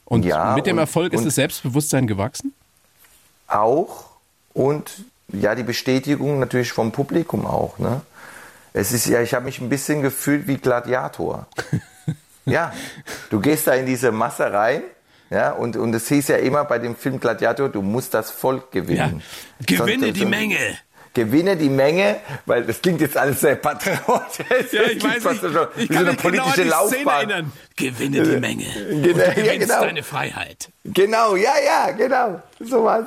Und 0.05 0.25
ja, 0.25 0.55
mit 0.55 0.65
dem 0.65 0.77
und, 0.77 0.79
Erfolg 0.79 1.13
ist 1.13 1.25
das 1.25 1.35
Selbstbewusstsein 1.35 2.07
gewachsen? 2.07 2.53
Auch. 3.47 4.05
Und 4.53 4.91
ja, 5.27 5.55
die 5.55 5.63
Bestätigung 5.63 6.39
natürlich 6.39 6.71
vom 6.71 6.91
Publikum 6.91 7.45
auch, 7.45 7.77
ne? 7.77 8.01
Es 8.73 8.91
ist 8.91 9.07
ja, 9.07 9.21
ich 9.21 9.33
habe 9.33 9.45
mich 9.45 9.59
ein 9.59 9.69
bisschen 9.69 10.01
gefühlt 10.01 10.47
wie 10.47 10.57
Gladiator. 10.57 11.47
ja, 12.45 12.71
du 13.29 13.39
gehst 13.39 13.67
da 13.67 13.73
in 13.73 13.85
diese 13.85 14.11
Masse 14.11 14.51
rein, 14.51 14.83
ja, 15.29 15.51
und, 15.51 15.75
und 15.77 15.93
es 15.93 16.07
hieß 16.07 16.27
ja 16.29 16.37
immer 16.37 16.65
bei 16.65 16.79
dem 16.79 16.95
Film 16.95 17.19
Gladiator, 17.19 17.69
du 17.69 17.81
musst 17.81 18.13
das 18.13 18.31
Volk 18.31 18.71
gewinnen. 18.71 19.21
Ja. 19.59 19.77
Gewinne 19.77 20.05
Sonst- 20.07 20.19
die 20.19 20.25
Menge. 20.25 20.57
Gewinne 21.15 21.57
die 21.57 21.69
Menge, 21.69 22.17
weil 22.45 22.63
das 22.65 22.81
klingt 22.81 23.01
jetzt 23.01 23.17
alles 23.17 23.41
sehr 23.41 23.55
patriotisch. 23.55 24.71
Ja, 24.71 24.83
ich 24.83 25.03
weiß 25.25 25.41
nicht. 25.41 25.41
so, 25.53 25.67
Ich 25.75 25.89
wie 25.89 25.93
kann 25.93 26.05
so 26.05 26.11
eine 26.11 26.11
mich 26.11 26.21
genau 26.21 26.43
an 26.43 26.51
politische 26.51 26.51
die 26.53 26.69
Szene 26.69 26.69
Laufbahn. 26.69 27.29
erinnern. 27.29 27.51
Gewinne 27.75 28.23
die 28.23 28.37
Menge. 28.39 28.65
Genau, 28.65 29.25
und 29.25 29.37
du 29.37 29.41
ja, 29.45 29.57
genau. 29.57 29.81
deine 29.81 30.03
Freiheit. 30.03 30.69
Genau, 30.85 31.35
ja, 31.35 31.53
ja, 31.65 31.91
genau. 31.91 32.41
Sowas. 32.59 33.05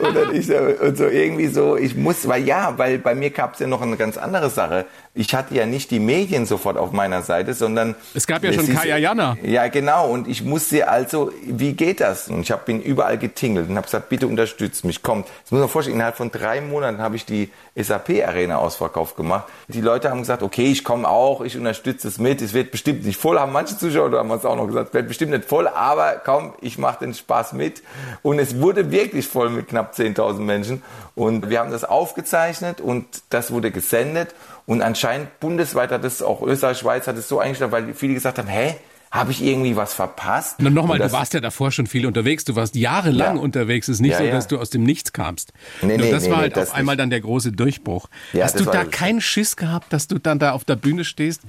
Und 0.00 0.14
dann 0.14 0.34
ich 0.34 0.46
so, 0.46 0.54
und 0.56 0.96
so 0.96 1.06
irgendwie 1.08 1.48
so, 1.48 1.76
ich 1.76 1.96
muss, 1.96 2.28
weil 2.28 2.44
ja, 2.44 2.76
weil 2.78 2.98
bei 2.98 3.14
mir 3.16 3.30
gab 3.30 3.54
es 3.54 3.60
ja 3.60 3.66
noch 3.66 3.82
eine 3.82 3.96
ganz 3.96 4.16
andere 4.16 4.48
Sache. 4.50 4.84
Ich 5.16 5.32
hatte 5.32 5.54
ja 5.54 5.64
nicht 5.64 5.92
die 5.92 6.00
Medien 6.00 6.44
sofort 6.44 6.76
auf 6.76 6.90
meiner 6.90 7.22
Seite, 7.22 7.54
sondern 7.54 7.94
Es 8.14 8.26
gab 8.26 8.42
ja 8.42 8.52
schon 8.52 8.66
Kaya 8.66 8.96
Jana. 8.96 9.36
Ja, 9.44 9.68
genau. 9.68 10.08
Und 10.08 10.26
ich 10.26 10.42
musste 10.42 10.88
also, 10.88 11.30
wie 11.46 11.74
geht 11.74 12.00
das? 12.00 12.28
Und 12.28 12.40
ich 12.40 12.50
hab, 12.50 12.66
bin 12.66 12.82
überall 12.82 13.16
getingelt 13.16 13.68
und 13.68 13.76
habe 13.76 13.84
gesagt, 13.84 14.08
bitte 14.08 14.26
unterstützt 14.26 14.84
mich. 14.84 15.04
Kommt. 15.04 15.28
Das 15.44 15.52
muss 15.52 15.60
man 15.60 15.68
vorstellen, 15.68 15.96
innerhalb 15.96 16.16
von 16.16 16.32
drei 16.32 16.60
Monaten 16.60 16.98
habe 16.98 17.14
ich 17.14 17.24
die 17.24 17.50
SAP-Arena 17.76 18.56
ausverkauft 18.56 19.16
gemacht. 19.16 19.44
Die 19.68 19.80
Leute 19.80 20.10
haben 20.10 20.18
gesagt, 20.18 20.42
okay, 20.42 20.66
ich 20.66 20.82
komme 20.82 21.08
auch, 21.08 21.42
ich 21.42 21.56
unterstütze 21.56 22.08
es 22.08 22.18
mit. 22.18 22.42
Es 22.42 22.52
wird 22.52 22.72
bestimmt 22.72 23.04
nicht 23.04 23.20
voll, 23.20 23.38
haben 23.38 23.52
manche 23.52 23.78
Zuschauer, 23.78 24.10
da 24.10 24.18
haben 24.18 24.28
wir 24.28 24.36
es 24.36 24.44
auch 24.44 24.56
noch 24.56 24.66
gesagt, 24.66 24.88
es 24.88 24.94
wird 24.94 25.06
bestimmt 25.06 25.30
nicht 25.30 25.44
voll, 25.44 25.68
aber 25.68 26.20
komm, 26.24 26.54
ich 26.60 26.76
mache 26.76 27.04
den 27.04 27.14
Spaß 27.14 27.52
mit. 27.52 27.84
Und 28.22 28.40
es 28.40 28.60
wurde 28.60 28.90
wirklich 28.90 29.28
voll 29.28 29.50
mit 29.50 29.68
knapp 29.68 29.94
10.000 29.94 30.40
Menschen. 30.40 30.82
Und 31.14 31.50
wir 31.50 31.60
haben 31.60 31.70
das 31.70 31.84
aufgezeichnet 31.84 32.80
und 32.80 33.06
das 33.30 33.52
wurde 33.52 33.70
gesendet. 33.70 34.34
Und 34.66 34.80
anscheinend 34.82 35.40
bundesweit 35.40 35.90
hat 35.90 36.04
es 36.04 36.22
auch 36.22 36.40
Österreich, 36.42 36.78
Schweiz 36.78 37.06
hat 37.06 37.16
es 37.16 37.28
so 37.28 37.38
eingestellt, 37.38 37.70
weil 37.72 37.92
viele 37.94 38.14
gesagt 38.14 38.38
haben, 38.38 38.48
hä, 38.48 38.74
habe 39.10 39.30
ich 39.30 39.42
irgendwie 39.44 39.76
was 39.76 39.94
verpasst? 39.94 40.58
Und 40.58 40.74
nochmal, 40.74 41.00
Und 41.00 41.06
du 41.06 41.12
warst 41.12 41.34
ja 41.34 41.40
davor 41.40 41.70
schon 41.70 41.86
viel 41.86 42.04
unterwegs. 42.06 42.44
Du 42.44 42.56
warst 42.56 42.74
jahrelang 42.74 43.36
Ja. 43.36 43.42
unterwegs. 43.42 43.86
Es 43.88 43.96
ist 43.96 44.00
nicht 44.00 44.12
Ja, 44.12 44.18
so, 44.18 44.24
ja. 44.24 44.32
dass 44.32 44.48
du 44.48 44.58
aus 44.58 44.70
dem 44.70 44.82
Nichts 44.82 45.12
kamst. 45.12 45.52
Nee, 45.82 45.96
Nur 45.98 46.06
nee, 46.06 46.10
das 46.10 46.24
nee, 46.24 46.30
war 46.30 46.38
halt 46.38 46.56
das 46.56 46.70
auf 46.70 46.74
einmal 46.74 46.96
nicht. 46.96 47.02
dann 47.02 47.10
der 47.10 47.20
große 47.20 47.52
Durchbruch. 47.52 48.08
Ja, 48.32 48.44
hast 48.44 48.58
du 48.58 48.64
da 48.64 48.84
keinen 48.84 49.20
Schiss 49.20 49.54
gehabt, 49.56 49.92
dass 49.92 50.08
du 50.08 50.18
dann 50.18 50.38
da 50.40 50.50
auf 50.52 50.64
der 50.64 50.74
Bühne 50.76 51.04
stehst 51.04 51.42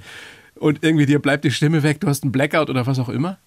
und 0.54 0.84
irgendwie 0.84 1.06
dir 1.06 1.18
bleibt 1.20 1.44
die 1.44 1.50
Stimme 1.50 1.82
weg, 1.82 2.00
du 2.00 2.06
hast 2.08 2.22
einen 2.22 2.30
Blackout 2.32 2.70
oder 2.70 2.86
was 2.86 2.98
auch 3.00 3.08
immer? 3.08 3.38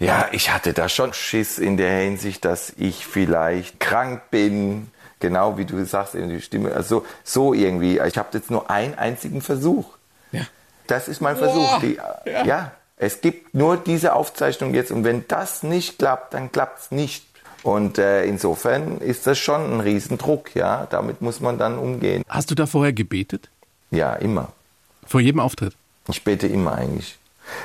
Ja, 0.00 0.28
ich 0.32 0.50
hatte 0.54 0.72
da 0.72 0.88
schon 0.88 1.12
Schiss 1.12 1.58
in 1.58 1.76
der 1.76 2.00
Hinsicht, 2.02 2.44
dass 2.44 2.72
ich 2.78 3.04
vielleicht 3.04 3.80
krank 3.80 4.22
bin. 4.30 4.86
Genau 5.20 5.58
wie 5.58 5.64
du 5.64 5.84
sagst, 5.84 6.14
eben 6.14 6.28
die 6.28 6.40
Stimme. 6.40 6.72
Also 6.72 7.04
so 7.24 7.54
irgendwie. 7.54 7.98
Ich 7.98 8.18
habe 8.18 8.28
jetzt 8.32 8.50
nur 8.50 8.70
einen 8.70 8.94
einzigen 8.94 9.40
Versuch. 9.40 9.96
Ja. 10.32 10.42
Das 10.86 11.08
ist 11.08 11.20
mein 11.20 11.36
Boah, 11.36 11.44
Versuch. 11.44 11.80
Die, 11.80 11.98
ja. 12.30 12.44
ja. 12.44 12.72
es 12.96 13.20
gibt 13.20 13.54
nur 13.54 13.76
diese 13.76 14.14
Aufzeichnung 14.14 14.74
jetzt. 14.74 14.92
Und 14.92 15.04
wenn 15.04 15.24
das 15.28 15.62
nicht 15.62 15.98
klappt, 15.98 16.34
dann 16.34 16.52
klappt's 16.52 16.90
nicht. 16.90 17.24
Und 17.64 17.98
äh, 17.98 18.24
insofern 18.24 18.98
ist 18.98 19.26
das 19.26 19.38
schon 19.38 19.74
ein 19.74 19.80
Riesendruck. 19.80 20.54
Ja, 20.54 20.86
damit 20.88 21.20
muss 21.20 21.40
man 21.40 21.58
dann 21.58 21.78
umgehen. 21.78 22.22
Hast 22.28 22.50
du 22.50 22.54
da 22.54 22.66
vorher 22.66 22.92
gebetet? 22.92 23.50
Ja, 23.90 24.14
immer. 24.14 24.52
Vor 25.06 25.20
jedem 25.20 25.40
Auftritt? 25.40 25.74
Ich 26.08 26.22
bete 26.22 26.46
immer 26.46 26.74
eigentlich. 26.74 27.18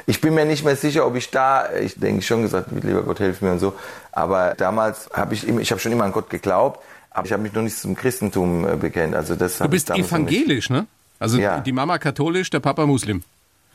Ich 0.06 0.22
bin 0.22 0.34
mir 0.34 0.46
nicht 0.46 0.64
mehr 0.64 0.76
sicher, 0.76 1.06
ob 1.06 1.16
ich 1.16 1.30
da, 1.30 1.74
ich 1.74 2.00
denke 2.00 2.22
schon 2.22 2.42
gesagt, 2.42 2.70
lieber 2.72 3.04
Gott, 3.04 3.18
hilf 3.18 3.42
mir 3.42 3.52
und 3.52 3.60
so. 3.60 3.74
Aber 4.12 4.54
damals 4.56 5.10
habe 5.14 5.34
ich 5.34 5.48
immer, 5.48 5.60
ich 5.60 5.72
habe 5.72 5.82
schon 5.82 5.92
immer 5.92 6.06
an 6.06 6.12
Gott 6.12 6.30
geglaubt, 6.30 6.84
aber 7.14 7.26
ich 7.26 7.32
habe 7.34 7.44
mich 7.44 7.54
noch 7.54 7.62
nicht 7.62 7.78
zum 7.78 7.96
Christentum 7.96 8.68
äh, 8.68 8.76
bekennt. 8.76 9.16
Also 9.16 9.36
das 9.36 9.58
Du 9.60 9.68
bist 9.68 9.90
evangelisch, 9.90 10.70
ne? 10.70 10.88
Also 11.20 11.38
Ja. 11.40 11.60
die 11.60 11.72
Mama 11.72 11.98
katholisch, 12.00 12.50
der 12.50 12.60
Papa 12.60 12.86
Muslim. 12.86 13.24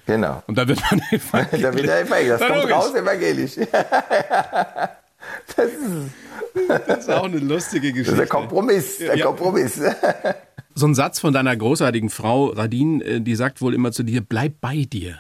Genau. 0.06 0.42
Und 0.46 0.56
da 0.58 0.66
wird 0.66 0.80
man 0.90 1.00
evangelisch. 1.10 1.62
Da 1.62 1.74
wird 1.74 1.86
er 1.86 2.00
evangelisch. 2.00 2.38
Das 2.40 2.48
kommt 2.48 2.70
raus 2.72 2.94
evangelisch. 2.94 3.52
Das 5.56 5.66
ist, 5.66 6.68
Das 6.86 6.98
ist 7.00 7.10
auch 7.10 7.24
eine 7.24 7.38
lustige 7.38 7.88
das 7.88 7.92
Geschichte. 7.96 8.12
ist 8.12 8.18
der 8.18 8.26
Kompromiss. 8.26 8.98
Der 8.98 9.16
Ja. 9.16 9.26
Kompromiss. 9.26 9.80
So 10.74 10.86
ein 10.86 10.94
Satz 10.94 11.18
von 11.18 11.32
deiner 11.34 11.56
großartigen 11.56 12.08
Frau 12.08 12.46
Radin, 12.50 13.00
äh, 13.00 13.20
die 13.20 13.34
sagt 13.34 13.60
wohl 13.60 13.74
immer 13.74 13.90
zu 13.90 14.04
dir, 14.04 14.20
bleib 14.20 14.60
bei 14.60 14.84
dir. 14.84 15.18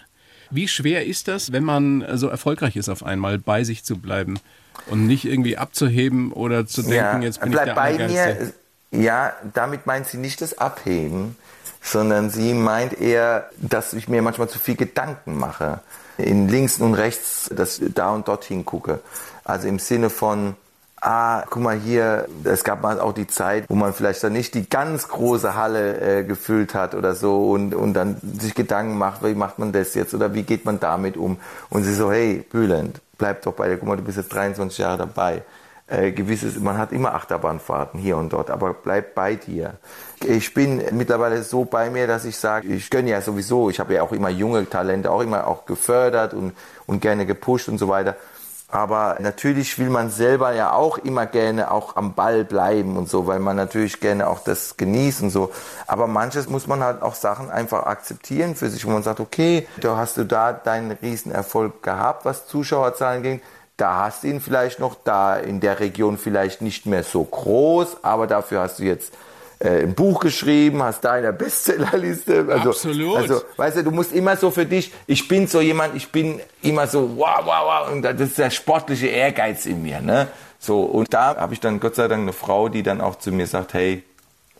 Wie 0.52 0.68
schwer 0.68 1.04
ist 1.04 1.26
das, 1.26 1.50
wenn 1.50 1.64
man 1.64 2.00
äh, 2.02 2.16
so 2.16 2.28
erfolgreich 2.28 2.76
ist 2.76 2.88
auf 2.88 3.02
einmal, 3.02 3.38
bei 3.38 3.64
sich 3.64 3.82
zu 3.82 3.98
bleiben 3.98 4.38
und 4.86 5.06
nicht 5.06 5.24
irgendwie 5.24 5.56
abzuheben 5.56 6.32
oder 6.32 6.66
zu 6.66 6.82
denken, 6.82 7.22
jetzt 7.22 7.40
bin 7.40 7.50
ich 7.50 7.54
bleib 7.54 7.66
der 7.66 7.74
bei 7.74 8.08
mir. 8.08 8.52
Ja, 8.90 9.32
damit 9.52 9.86
meint 9.86 10.06
sie 10.06 10.16
nicht 10.16 10.40
das 10.40 10.56
Abheben, 10.56 11.36
sondern 11.82 12.30
sie 12.30 12.54
meint 12.54 12.98
eher, 12.98 13.50
dass 13.58 13.92
ich 13.92 14.08
mir 14.08 14.22
manchmal 14.22 14.48
zu 14.48 14.58
viel 14.58 14.76
Gedanken 14.76 15.38
mache. 15.38 15.80
In 16.16 16.48
links 16.48 16.78
und 16.78 16.94
rechts, 16.94 17.50
dass 17.54 17.78
ich 17.78 17.94
da 17.94 18.10
und 18.10 18.26
dorthin 18.28 18.64
gucke. 18.64 19.00
Also 19.44 19.68
im 19.68 19.78
Sinne 19.78 20.10
von, 20.10 20.56
ah, 21.00 21.44
guck 21.48 21.62
mal 21.62 21.78
hier, 21.78 22.28
es 22.44 22.64
gab 22.64 22.82
mal 22.82 23.00
auch 23.00 23.12
die 23.12 23.26
Zeit, 23.26 23.64
wo 23.68 23.74
man 23.74 23.92
vielleicht 23.92 24.24
dann 24.24 24.32
nicht 24.32 24.54
die 24.54 24.68
ganz 24.68 25.08
große 25.08 25.54
Halle 25.54 26.00
äh, 26.00 26.24
gefüllt 26.24 26.74
hat 26.74 26.94
oder 26.94 27.14
so 27.14 27.50
und, 27.50 27.74
und 27.74 27.94
dann 27.94 28.16
sich 28.40 28.54
Gedanken 28.54 28.98
macht, 28.98 29.22
wie 29.22 29.34
macht 29.34 29.58
man 29.58 29.72
das 29.72 29.94
jetzt 29.94 30.14
oder 30.14 30.34
wie 30.34 30.42
geht 30.42 30.64
man 30.64 30.80
damit 30.80 31.16
um? 31.16 31.38
Und 31.70 31.84
sie 31.84 31.94
so, 31.94 32.10
hey, 32.10 32.44
Bülent, 32.50 33.00
bleib 33.18 33.42
doch 33.42 33.52
bei 33.52 33.68
dir, 33.68 33.76
guck 33.76 33.88
mal, 33.88 33.96
du 33.96 34.02
bist 34.02 34.16
jetzt 34.16 34.32
23 34.32 34.78
Jahre 34.78 34.98
dabei 34.98 35.42
äh, 35.88 36.12
gewisses, 36.12 36.58
man 36.60 36.78
hat 36.78 36.92
immer 36.92 37.14
Achterbahnfahrten 37.14 37.98
hier 37.98 38.16
und 38.16 38.32
dort, 38.32 38.50
aber 38.50 38.74
bleib 38.74 39.14
bei 39.14 39.34
dir. 39.34 39.74
Ich 40.24 40.52
bin 40.52 40.82
mittlerweile 40.92 41.42
so 41.42 41.64
bei 41.64 41.90
mir, 41.90 42.06
dass 42.06 42.24
ich 42.24 42.36
sage, 42.36 42.68
ich 42.68 42.90
gönne 42.90 43.10
ja 43.10 43.20
sowieso, 43.20 43.70
ich 43.70 43.80
habe 43.80 43.94
ja 43.94 44.02
auch 44.02 44.12
immer 44.12 44.28
junge 44.28 44.68
Talente, 44.68 45.10
auch 45.10 45.22
immer 45.22 45.46
auch 45.46 45.64
gefördert 45.64 46.34
und, 46.34 46.52
und 46.86 47.00
gerne 47.00 47.26
gepusht 47.26 47.68
und 47.68 47.78
so 47.78 47.88
weiter. 47.88 48.16
Aber 48.70 49.16
natürlich 49.20 49.78
will 49.78 49.88
man 49.88 50.10
selber 50.10 50.52
ja 50.52 50.72
auch 50.72 50.98
immer 50.98 51.24
gerne 51.24 51.70
auch 51.70 51.96
am 51.96 52.12
Ball 52.12 52.44
bleiben 52.44 52.98
und 52.98 53.08
so, 53.08 53.26
weil 53.26 53.38
man 53.38 53.56
natürlich 53.56 53.98
gerne 54.00 54.26
auch 54.26 54.40
das 54.40 54.76
genießt 54.76 55.22
und 55.22 55.30
so. 55.30 55.50
Aber 55.86 56.06
manches 56.06 56.50
muss 56.50 56.66
man 56.66 56.84
halt 56.84 57.00
auch 57.00 57.14
Sachen 57.14 57.50
einfach 57.50 57.84
akzeptieren 57.84 58.54
für 58.54 58.68
sich, 58.68 58.84
wo 58.84 58.90
man 58.90 59.02
sagt, 59.02 59.20
okay, 59.20 59.66
da 59.80 59.96
hast 59.96 60.18
du 60.18 60.24
da 60.24 60.52
deinen 60.52 60.92
Riesenerfolg 60.92 61.82
gehabt, 61.82 62.26
was 62.26 62.46
Zuschauerzahlen 62.46 63.22
ging 63.22 63.40
da 63.78 63.98
hast 63.98 64.24
du 64.24 64.26
ihn 64.26 64.40
vielleicht 64.40 64.80
noch, 64.80 64.96
da 65.04 65.36
in 65.36 65.60
der 65.60 65.80
Region 65.80 66.18
vielleicht 66.18 66.60
nicht 66.60 66.84
mehr 66.84 67.04
so 67.04 67.22
groß, 67.22 67.98
aber 68.02 68.26
dafür 68.26 68.60
hast 68.60 68.80
du 68.80 68.82
jetzt 68.82 69.12
äh, 69.60 69.82
ein 69.82 69.94
Buch 69.94 70.20
geschrieben, 70.20 70.82
hast 70.82 71.04
da 71.04 71.16
in 71.16 71.22
der 71.22 71.32
Bestsellerliste. 71.32 72.46
Also, 72.48 72.70
Absolut. 72.70 73.16
Also, 73.16 73.42
weißt 73.56 73.78
du, 73.78 73.84
du 73.84 73.90
musst 73.90 74.12
immer 74.12 74.36
so 74.36 74.50
für 74.50 74.66
dich, 74.66 74.92
ich 75.06 75.28
bin 75.28 75.46
so 75.46 75.60
jemand, 75.60 75.96
ich 75.96 76.08
bin 76.08 76.40
immer 76.62 76.86
so, 76.86 77.16
wow, 77.16 77.40
wow, 77.44 77.64
wow, 77.64 77.92
und 77.92 78.02
das 78.02 78.20
ist 78.20 78.38
der 78.38 78.50
sportliche 78.50 79.08
Ehrgeiz 79.08 79.66
in 79.66 79.82
mir, 79.82 80.00
ne? 80.00 80.28
So, 80.60 80.82
und 80.82 81.12
da 81.14 81.36
habe 81.36 81.54
ich 81.54 81.60
dann 81.60 81.80
Gott 81.80 81.94
sei 81.94 82.08
Dank 82.08 82.22
eine 82.22 82.32
Frau, 82.32 82.68
die 82.68 82.82
dann 82.82 83.00
auch 83.00 83.16
zu 83.16 83.30
mir 83.30 83.46
sagt, 83.46 83.74
hey, 83.74 84.02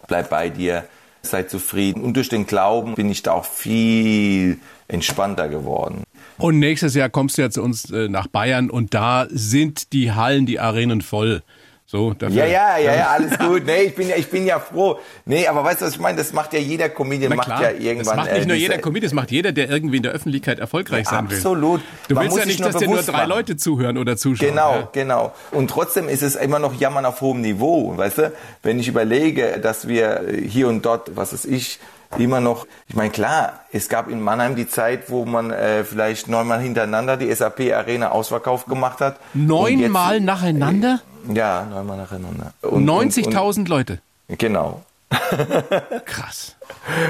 bleib 0.07 0.31
bei 0.31 0.49
dir, 0.49 0.85
sei 1.23 1.43
zufrieden. 1.43 2.03
Und 2.03 2.15
durch 2.15 2.29
den 2.29 2.47
Glauben 2.47 2.95
bin 2.95 3.11
ich 3.11 3.23
da 3.23 3.33
auch 3.33 3.45
viel 3.45 4.59
entspannter 4.87 5.49
geworden. 5.49 6.05
Und 6.39 6.61
nächstes 6.61 6.95
Jahr 6.95 7.09
kommst 7.09 7.37
du 7.37 7.43
ja 7.43 7.51
zu 7.51 7.63
uns 7.63 7.91
äh, 7.91 8.09
nach 8.09 8.29
Bayern 8.29 8.71
und 8.71 8.95
da 8.95 9.27
sind 9.29 9.93
die 9.93 10.13
Hallen, 10.13 10.47
die 10.47 10.61
Arenen 10.61 11.03
voll. 11.03 11.43
So, 11.91 12.13
dafür, 12.13 12.37
Ja, 12.37 12.45
ja, 12.45 12.77
ja, 12.77 12.95
ja, 12.97 13.07
alles 13.09 13.39
gut. 13.39 13.65
Nee, 13.65 13.85
ich 13.85 13.95
bin 13.95 14.11
ja, 14.11 14.17
ich 14.17 14.29
bin 14.29 14.45
ja 14.45 14.61
froh. 14.61 14.99
Nee, 15.25 15.47
aber 15.47 15.65
weißt 15.65 15.81
du, 15.81 15.87
was 15.87 15.95
ich 15.95 15.99
meine? 15.99 16.19
Das 16.19 16.35
macht 16.35 16.53
ja 16.53 16.59
jeder 16.59 16.91
Comedian, 16.91 17.35
macht 17.35 17.49
ja 17.49 17.71
irgendwann. 17.71 17.97
das 18.19 18.27
macht 18.27 18.33
nicht 18.35 18.43
äh, 18.43 18.47
nur 18.47 18.57
jeder 18.57 18.77
Comedian, 18.77 19.05
das 19.09 19.15
macht 19.15 19.31
jeder, 19.31 19.53
der 19.53 19.71
irgendwie 19.71 19.97
in 19.97 20.03
der 20.03 20.13
Öffentlichkeit 20.13 20.59
erfolgreich 20.59 21.09
sein 21.09 21.31
will. 21.31 21.39
Absolut. 21.39 21.81
Du 22.09 22.15
Man 22.15 22.25
willst 22.25 22.37
ja 22.37 22.45
nicht, 22.45 22.63
dass 22.63 22.77
dir 22.77 22.89
nur 22.89 23.01
drei 23.01 23.13
machen. 23.13 23.29
Leute 23.31 23.57
zuhören 23.57 23.97
oder 23.97 24.19
zuschauen. 24.19 24.51
Genau, 24.51 24.75
Ja. 24.75 24.89
genau. 24.93 25.33
Und 25.51 25.71
trotzdem 25.71 26.11
ist 26.11 26.23
es 26.23 26.37
immer 26.37 26.59
noch 26.59 26.79
Jammern 26.79 27.07
auf 27.07 27.23
hohem 27.23 27.41
Niveau, 27.41 27.97
weißt 27.97 28.19
du? 28.19 28.33
Wenn 28.63 28.79
ich 28.79 28.89
überlege, 28.89 29.59
dass 29.59 29.89
wir 29.89 30.25
hier 30.47 30.69
und 30.69 30.85
dort, 30.85 31.17
was 31.17 31.33
weiß 31.33 31.47
ich, 31.47 31.79
immer 32.19 32.41
noch, 32.43 32.67
ich 32.89 32.97
meine, 32.97 33.09
klar, 33.11 33.61
es 33.73 33.89
gab 33.89 34.11
in 34.11 34.21
Mannheim 34.21 34.57
die 34.57 34.69
Zeit, 34.69 35.09
wo 35.11 35.25
man 35.25 35.51
äh, 35.53 35.85
vielleicht 35.85 36.29
neunmal 36.29 36.61
hintereinander 36.61 37.17
die 37.17 37.33
SAP 37.35 37.61
Arena 37.75 38.11
ausverkauft 38.11 38.67
gemacht 38.67 39.01
hat. 39.01 39.17
Neunmal 39.33 40.21
nacheinander? 40.21 41.01
Ja, 41.33 41.65
neunmal 41.65 41.97
nacheinander. 41.99 42.53
Und- 42.63 42.89
und- 42.89 43.13
90.000 43.13 43.69
Leute. 43.69 44.01
Genau. 44.29 44.83
Krass. 46.05 46.55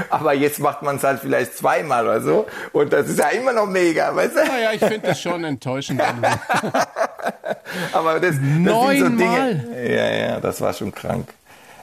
Aber 0.09 0.33
jetzt 0.33 0.59
macht 0.59 0.81
man 0.81 0.95
es 0.97 1.03
halt 1.03 1.19
vielleicht 1.19 1.57
zweimal 1.57 2.05
oder 2.05 2.21
so. 2.21 2.47
Und 2.71 2.91
das 2.93 3.07
ist 3.07 3.19
ja 3.19 3.27
immer 3.29 3.51
noch 3.53 3.67
mega, 3.67 4.15
weißt 4.15 4.35
du? 4.35 4.45
Naja, 4.45 4.71
ich 4.73 4.79
finde 4.79 5.07
das 5.07 5.19
schon 5.21 5.43
enttäuschend. 5.43 6.01
Aber 7.93 8.19
das, 8.19 8.31
das 8.31 8.35
sind 8.35 8.65
so 8.67 8.71
Neunmal? 8.73 9.55
Dinge. 9.55 9.95
Ja, 9.95 10.09
ja, 10.09 10.39
das 10.39 10.61
war 10.61 10.73
schon 10.73 10.93
krank. 10.93 11.29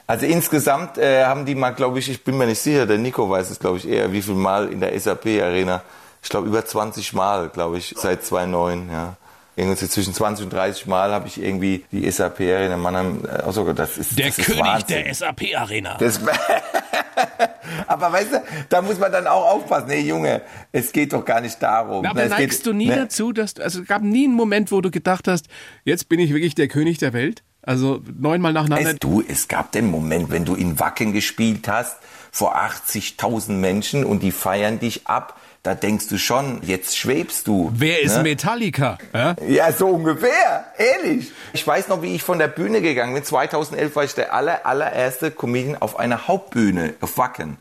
Also 0.05 0.25
insgesamt 0.25 0.97
äh, 0.97 1.25
haben 1.25 1.45
die 1.45 1.53
mal, 1.55 1.71
glaube 1.71 1.99
ich, 1.99 2.09
ich 2.09 2.23
bin 2.23 2.37
mir 2.37 2.45
nicht 2.47 2.61
sicher, 2.61 2.85
der 2.85 2.97
Nico 2.97 3.29
weiß 3.29 3.49
es, 3.49 3.59
glaube 3.59 3.77
ich, 3.77 3.87
eher, 3.87 4.11
wie 4.11 4.21
viel 4.21 4.35
Mal 4.35 4.71
in 4.71 4.79
der 4.79 4.97
SAP-Arena. 4.97 5.81
Ich 6.23 6.29
glaube, 6.29 6.47
über 6.47 6.65
20 6.65 7.13
Mal, 7.13 7.49
glaube 7.49 7.77
ich, 7.77 7.93
seit 7.97 8.23
2009, 8.25 8.89
ja. 8.91 9.15
Irgendwie 9.57 9.87
zwischen 9.89 10.13
20 10.13 10.45
und 10.45 10.53
30 10.53 10.85
Mal 10.85 11.11
habe 11.11 11.27
ich 11.27 11.41
irgendwie 11.41 11.83
die 11.91 12.09
SAP 12.09 12.39
Arena 12.41 12.75
in 12.75 12.79
Mannheim, 12.79 13.23
also 13.43 13.73
das 13.73 13.97
ist 13.97 14.17
Der 14.17 14.27
das 14.27 14.37
ist 14.37 14.45
König 14.45 14.61
Wahnsinn. 14.61 15.03
der 15.03 15.13
SAP 15.13 15.41
Arena. 15.57 15.97
Das, 15.97 16.19
aber 17.87 18.11
weißt 18.11 18.33
du, 18.33 18.43
da 18.69 18.81
muss 18.81 18.99
man 18.99 19.11
dann 19.11 19.27
auch 19.27 19.45
aufpassen. 19.55 19.87
Nee, 19.87 20.01
Junge, 20.01 20.41
es 20.71 20.91
geht 20.91 21.13
doch 21.13 21.25
gar 21.25 21.41
nicht 21.41 21.61
darum. 21.61 22.03
Na, 22.03 22.11
aber 22.11 22.23
Es 22.23 22.29
neigst 22.29 22.59
geht- 22.59 22.65
du 22.67 22.73
nie 22.73 22.87
ne? 22.87 22.95
dazu, 22.95 23.31
dass 23.31 23.55
du, 23.55 23.63
also 23.63 23.81
es 23.81 23.87
gab 23.87 24.01
nie 24.03 24.25
einen 24.25 24.35
Moment, 24.35 24.71
wo 24.71 24.81
du 24.81 24.91
gedacht 24.91 25.27
hast, 25.27 25.47
jetzt 25.83 26.09
bin 26.09 26.19
ich 26.19 26.31
wirklich 26.33 26.55
der 26.55 26.67
König 26.67 26.97
der 26.99 27.13
Welt? 27.13 27.43
Also 27.63 28.01
neunmal 28.17 28.53
nacheinander. 28.53 28.91
Es, 28.91 28.99
du, 28.99 29.21
es 29.27 29.47
gab 29.49 29.71
den 29.73 29.91
Moment, 29.91 30.29
wenn 30.31 30.45
du 30.45 30.55
in 30.55 30.79
Wacken 30.79 31.11
gespielt 31.11 31.67
hast, 31.67 31.97
vor 32.31 32.55
80.000 32.55 33.51
Menschen 33.53 34.05
und 34.05 34.23
die 34.23 34.31
feiern 34.31 34.79
dich 34.79 35.07
ab. 35.07 35.37
Da 35.67 35.75
denkst 35.75 36.07
du 36.07 36.17
schon, 36.17 36.61
jetzt 36.63 36.97
schwebst 36.97 37.45
du. 37.45 37.73
Wer 37.75 38.01
ist 38.01 38.15
ne? 38.15 38.23
Metallica? 38.23 38.97
Ja? 39.13 39.35
Ja, 39.45 39.73
so 39.73 39.87
ungefähr, 39.87 40.63
ehrlich. 40.77 41.33
Ich 41.51 41.67
weiß 41.67 41.89
noch, 41.89 42.01
wie 42.01 42.15
ich 42.15 42.23
von 42.23 42.39
der 42.39 42.47
Bühne 42.47 42.81
gegangen 42.81 43.13
bin. 43.13 43.21
2011 43.21 43.93
war 43.93 44.05
ich 44.05 44.15
der 44.15 44.33
aller, 44.33 44.65
allererste 44.65 45.29
Comedian 45.29 45.75
auf 45.75 45.99
einer 45.99 46.29
Hauptbühne 46.29 46.93
auf 47.01 47.17
Wacken. 47.17 47.57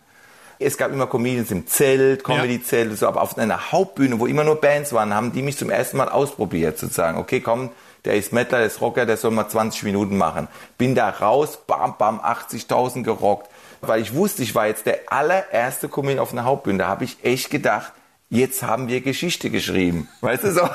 Es 0.61 0.79
gab 0.79 0.93
immer 0.93 1.09
Comedians 1.09 1.51
im 1.51 1.67
Zelt, 1.67 2.23
Comedy-Zelt, 2.23 2.91
und 2.91 2.97
so, 2.97 3.09
aber 3.09 3.23
auf 3.23 3.37
einer 3.37 3.73
Hauptbühne, 3.73 4.21
wo 4.21 4.27
immer 4.27 4.45
nur 4.45 4.61
Bands 4.61 4.93
waren, 4.93 5.13
haben 5.13 5.33
die 5.33 5.43
mich 5.43 5.59
zum 5.59 5.71
ersten 5.71 5.97
Mal 5.97 6.09
ausprobiert, 6.09 6.79
sozusagen. 6.79 7.19
Okay, 7.19 7.41
komm, 7.41 7.71
der 8.05 8.15
ist 8.15 8.33
Mettler, 8.33 8.59
der 8.59 8.69
ist 8.69 8.81
Rocker, 8.81 9.05
der 9.05 9.17
soll 9.17 9.33
mal 9.33 9.49
20 9.49 9.83
Minuten 9.83 10.17
machen. 10.17 10.47
Bin 10.79 10.95
da 10.95 11.09
raus, 11.11 11.59
bam, 11.67 11.97
bam, 11.99 12.21
80.000 12.21 13.03
gerockt. 13.03 13.51
Weil 13.81 14.01
ich 14.01 14.15
wusste, 14.15 14.45
ich 14.45 14.55
war 14.55 14.69
jetzt 14.69 14.87
der 14.87 15.01
allererste 15.09 15.89
Comedian 15.89 16.21
auf 16.21 16.33
einer 16.33 16.45
Hauptbühne. 16.45 16.79
Da 16.79 16.87
habe 16.87 17.03
ich 17.03 17.19
echt 17.25 17.51
gedacht, 17.51 17.93
jetzt 18.29 18.63
haben 18.63 18.89
wir 18.89 19.01
Geschichte 19.01 19.51
geschrieben. 19.51 20.09
Weißt 20.21 20.45
du 20.45 20.53
so? 20.53 20.69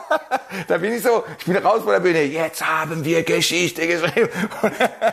da 0.68 0.78
bin 0.78 0.92
ich 0.92 1.02
so, 1.02 1.24
ich 1.38 1.44
bin 1.44 1.56
raus 1.56 1.82
von 1.82 1.92
der 1.92 2.00
Bühne, 2.00 2.22
jetzt 2.22 2.66
haben 2.66 3.04
wir 3.04 3.22
Geschichte 3.22 3.86
geschrieben. 3.86 4.28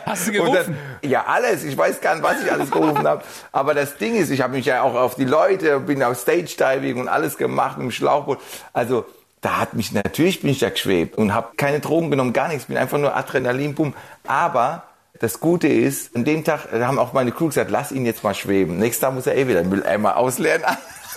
Hast 0.04 0.28
du 0.28 0.32
gerufen? 0.32 0.76
Dann, 1.00 1.10
ja, 1.10 1.24
alles. 1.26 1.64
Ich 1.64 1.76
weiß 1.76 2.00
gar 2.00 2.14
nicht, 2.14 2.24
was 2.24 2.42
ich 2.42 2.50
alles 2.50 2.70
gerufen 2.70 3.06
habe. 3.06 3.22
Aber 3.52 3.74
das 3.74 3.96
Ding 3.96 4.16
ist, 4.16 4.30
ich 4.30 4.40
habe 4.40 4.54
mich 4.54 4.66
ja 4.66 4.82
auch 4.82 4.94
auf 4.94 5.14
die 5.14 5.24
Leute, 5.24 5.80
bin 5.80 6.02
auf 6.02 6.18
Stage-Diving 6.18 7.00
und 7.00 7.08
alles 7.08 7.36
gemacht 7.36 7.78
mit 7.78 7.86
dem 7.86 7.90
Schlauchboot. 7.90 8.38
Also, 8.72 9.04
da 9.40 9.60
hat 9.60 9.74
mich, 9.74 9.92
natürlich 9.92 10.40
bin 10.40 10.50
ich 10.50 10.58
da 10.58 10.70
geschwebt 10.70 11.16
und 11.16 11.32
habe 11.32 11.50
keine 11.56 11.78
Drogen 11.78 12.10
genommen, 12.10 12.32
gar 12.32 12.48
nichts. 12.48 12.66
Bin 12.66 12.76
einfach 12.76 12.98
nur 12.98 13.14
Adrenalin, 13.14 13.74
boom. 13.74 13.94
Aber 14.26 14.82
das 15.20 15.40
Gute 15.40 15.68
ist, 15.68 16.14
an 16.16 16.24
dem 16.24 16.44
Tag 16.44 16.72
haben 16.72 16.98
auch 16.98 17.12
meine 17.12 17.30
Crew 17.32 17.46
gesagt, 17.46 17.70
lass 17.70 17.92
ihn 17.92 18.04
jetzt 18.04 18.24
mal 18.24 18.34
schweben. 18.34 18.78
Nächstes 18.78 19.00
Tag 19.00 19.14
muss 19.14 19.26
er 19.26 19.36
eh 19.36 19.46
wieder 19.46 19.62
Mülleimer 19.62 20.16
ausleeren. 20.16 20.62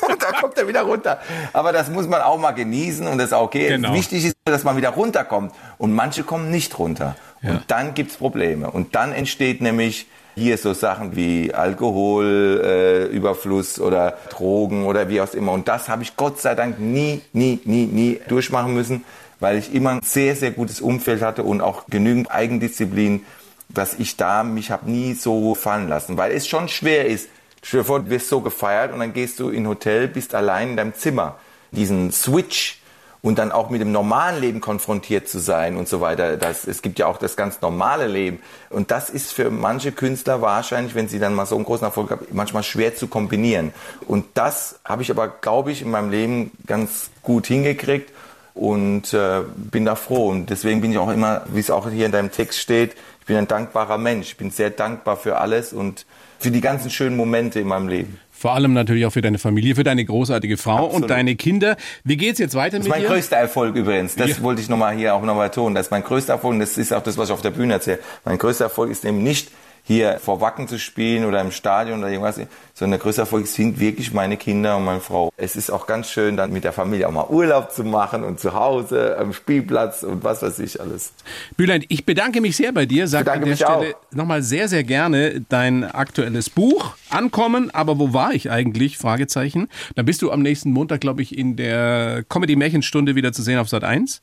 Und 0.01 0.21
dann 0.21 0.33
kommt 0.33 0.57
er 0.57 0.67
wieder 0.67 0.81
runter. 0.81 1.19
Aber 1.53 1.71
das 1.71 1.89
muss 1.89 2.07
man 2.07 2.21
auch 2.21 2.37
mal 2.37 2.51
genießen 2.51 3.07
und 3.07 3.17
das 3.17 3.27
ist 3.27 3.33
auch 3.33 3.43
okay. 3.43 3.67
Genau. 3.69 3.93
Wichtig 3.93 4.25
ist, 4.25 4.35
dass 4.45 4.63
man 4.63 4.77
wieder 4.77 4.89
runterkommt. 4.89 5.53
Und 5.77 5.93
manche 5.93 6.23
kommen 6.23 6.51
nicht 6.51 6.77
runter. 6.79 7.15
Ja. 7.41 7.51
Und 7.51 7.63
dann 7.67 7.93
gibt's 7.93 8.17
Probleme. 8.17 8.69
Und 8.69 8.95
dann 8.95 9.13
entsteht 9.13 9.61
nämlich 9.61 10.07
hier 10.35 10.57
so 10.57 10.73
Sachen 10.73 11.15
wie 11.15 11.53
Alkohol, 11.53 13.09
äh, 13.13 13.81
oder 13.81 14.17
Drogen 14.29 14.85
oder 14.85 15.09
wie 15.09 15.21
auch 15.21 15.33
immer. 15.33 15.51
Und 15.51 15.67
das 15.67 15.89
habe 15.89 16.03
ich 16.03 16.15
Gott 16.15 16.39
sei 16.39 16.55
Dank 16.55 16.79
nie, 16.79 17.21
nie, 17.33 17.59
nie, 17.65 17.85
nie 17.85 18.19
durchmachen 18.27 18.73
müssen, 18.73 19.03
weil 19.39 19.57
ich 19.57 19.73
immer 19.73 19.91
ein 19.91 20.01
sehr, 20.03 20.35
sehr 20.35 20.51
gutes 20.51 20.81
Umfeld 20.81 21.21
hatte 21.21 21.43
und 21.43 21.61
auch 21.61 21.85
genügend 21.87 22.31
Eigendisziplin, 22.31 23.25
dass 23.69 23.95
ich 23.95 24.17
da 24.17 24.43
mich 24.43 24.71
habe 24.71 24.89
nie 24.89 25.13
so 25.13 25.55
fallen 25.55 25.87
lassen. 25.87 26.17
Weil 26.17 26.31
es 26.31 26.47
schon 26.47 26.67
schwer 26.67 27.05
ist. 27.05 27.29
Stell 27.63 27.81
dir 27.81 27.85
vor, 27.85 27.99
du 27.99 28.09
wirst 28.09 28.29
so 28.29 28.41
gefeiert 28.41 28.93
und 28.93 28.99
dann 28.99 29.13
gehst 29.13 29.39
du 29.39 29.49
in 29.49 29.63
ein 29.63 29.67
Hotel, 29.67 30.07
bist 30.07 30.33
allein 30.33 30.71
in 30.71 30.77
deinem 30.77 30.95
Zimmer. 30.95 31.37
Diesen 31.71 32.11
Switch 32.11 32.81
und 33.21 33.37
dann 33.37 33.51
auch 33.51 33.69
mit 33.69 33.81
dem 33.81 33.91
normalen 33.91 34.41
Leben 34.41 34.61
konfrontiert 34.61 35.29
zu 35.29 35.39
sein 35.39 35.77
und 35.77 35.87
so 35.87 36.01
weiter. 36.01 36.37
Das, 36.37 36.65
es 36.65 36.81
gibt 36.81 36.97
ja 36.97 37.05
auch 37.05 37.17
das 37.17 37.35
ganz 37.35 37.61
normale 37.61 38.07
Leben. 38.07 38.39
Und 38.69 38.89
das 38.89 39.09
ist 39.11 39.31
für 39.31 39.51
manche 39.51 39.91
Künstler 39.91 40.41
wahrscheinlich, 40.41 40.95
wenn 40.95 41.07
sie 41.07 41.19
dann 41.19 41.35
mal 41.35 41.45
so 41.45 41.55
einen 41.55 41.65
großen 41.65 41.85
Erfolg 41.85 42.09
haben, 42.09 42.25
manchmal 42.31 42.63
schwer 42.63 42.95
zu 42.95 43.07
kombinieren. 43.07 43.73
Und 44.07 44.25
das 44.33 44.79
habe 44.83 45.03
ich 45.03 45.11
aber, 45.11 45.27
glaube 45.27 45.71
ich, 45.71 45.83
in 45.83 45.91
meinem 45.91 46.09
Leben 46.09 46.51
ganz 46.65 47.11
gut 47.21 47.45
hingekriegt 47.45 48.11
und 48.55 49.13
äh, 49.13 49.41
bin 49.55 49.85
da 49.85 49.95
froh. 49.95 50.29
Und 50.29 50.49
deswegen 50.49 50.81
bin 50.81 50.91
ich 50.91 50.97
auch 50.97 51.11
immer, 51.11 51.43
wie 51.53 51.59
es 51.59 51.69
auch 51.69 51.89
hier 51.89 52.07
in 52.07 52.11
deinem 52.11 52.31
Text 52.31 52.59
steht, 52.59 52.95
ich 53.19 53.27
bin 53.27 53.37
ein 53.37 53.47
dankbarer 53.47 53.99
Mensch. 53.99 54.29
Ich 54.29 54.37
bin 54.37 54.49
sehr 54.49 54.71
dankbar 54.71 55.15
für 55.15 55.37
alles 55.37 55.73
und 55.73 56.07
für 56.41 56.51
die 56.51 56.61
ganzen 56.61 56.89
schönen 56.89 57.15
Momente 57.15 57.59
in 57.59 57.67
meinem 57.67 57.87
Leben. 57.87 58.19
Vor 58.31 58.53
allem 58.53 58.73
natürlich 58.73 59.05
auch 59.05 59.11
für 59.11 59.21
deine 59.21 59.37
Familie, 59.37 59.75
für 59.75 59.83
deine 59.83 60.03
großartige 60.03 60.57
Frau 60.57 60.79
und 60.85 60.85
Absolut. 60.87 61.09
deine 61.11 61.35
Kinder. 61.35 61.77
Wie 62.03 62.17
geht's 62.17 62.39
jetzt 62.39 62.55
weiter 62.55 62.77
Das 62.77 62.87
ist 62.87 62.89
mit 62.89 62.97
mein 62.97 63.01
dir? 63.03 63.09
größter 63.09 63.35
Erfolg 63.37 63.75
übrigens. 63.75 64.15
Das 64.15 64.29
Ja. 64.29 64.41
wollte 64.41 64.61
ich 64.61 64.67
nochmal 64.69 64.95
hier 64.95 65.13
auch 65.13 65.21
nochmal 65.21 65.49
betonen. 65.49 65.75
Das 65.75 65.85
ist 65.87 65.91
mein 65.91 66.03
größter 66.03 66.33
Erfolg 66.33 66.53
und 66.55 66.59
das 66.59 66.75
ist 66.79 66.91
auch 66.91 67.03
das, 67.03 67.17
was 67.19 67.29
ich 67.29 67.33
auf 67.33 67.41
der 67.43 67.51
Bühne 67.51 67.73
erzähle. 67.73 67.99
Mein 68.25 68.39
größter 68.39 68.63
Erfolg 68.65 68.89
ist 68.89 69.05
eben 69.05 69.21
nicht 69.21 69.49
hier 69.83 70.19
vor 70.19 70.41
Wacken 70.41 70.67
zu 70.67 70.79
spielen 70.79 71.25
oder 71.25 71.41
im 71.41 71.51
Stadion 71.51 71.99
oder 71.99 72.09
irgendwas, 72.09 72.39
sondern 72.73 72.91
der 72.91 72.99
größte 72.99 73.21
Erfolg 73.21 73.47
sind 73.47 73.79
wirklich 73.79 74.13
meine 74.13 74.37
Kinder 74.37 74.77
und 74.77 74.85
meine 74.85 75.01
Frau. 75.01 75.31
Es 75.37 75.55
ist 75.55 75.69
auch 75.69 75.87
ganz 75.87 76.09
schön, 76.09 76.37
dann 76.37 76.51
mit 76.53 76.63
der 76.63 76.73
Familie 76.73 77.07
auch 77.07 77.11
mal 77.11 77.27
Urlaub 77.27 77.71
zu 77.71 77.83
machen 77.83 78.23
und 78.23 78.39
zu 78.39 78.53
Hause 78.53 79.17
am 79.17 79.33
Spielplatz 79.33 80.03
und 80.03 80.23
was 80.23 80.41
weiß 80.41 80.59
ich 80.59 80.79
alles. 80.79 81.13
Bülent, 81.57 81.85
ich 81.89 82.05
bedanke 82.05 82.41
mich 82.41 82.55
sehr 82.55 82.71
bei 82.71 82.85
dir. 82.85 83.07
Sag 83.07 83.25
bedanke 83.25 83.43
an 83.43 83.49
der. 83.49 83.55
Stelle 83.55 83.95
nochmal 84.11 84.43
sehr, 84.43 84.67
sehr 84.67 84.83
gerne 84.83 85.41
dein 85.49 85.83
aktuelles 85.83 86.49
Buch 86.49 86.95
ankommen. 87.09 87.69
Aber 87.71 87.99
wo 87.99 88.13
war 88.13 88.33
ich 88.33 88.49
eigentlich? 88.49 88.97
Fragezeichen. 88.97 89.67
Dann 89.95 90.05
bist 90.05 90.21
du 90.21 90.31
am 90.31 90.41
nächsten 90.41 90.71
Montag, 90.71 91.01
glaube 91.01 91.21
ich, 91.21 91.37
in 91.37 91.55
der 91.55 92.23
Comedy-Märchenstunde 92.29 93.15
wieder 93.15 93.33
zu 93.33 93.41
sehen 93.41 93.57
auf 93.57 93.69
Sat 93.69 93.83
1. 93.83 94.21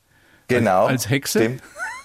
Genau. 0.49 0.87
als 0.87 1.11
Hexe? 1.11 1.41
Stimmt. 1.41 1.63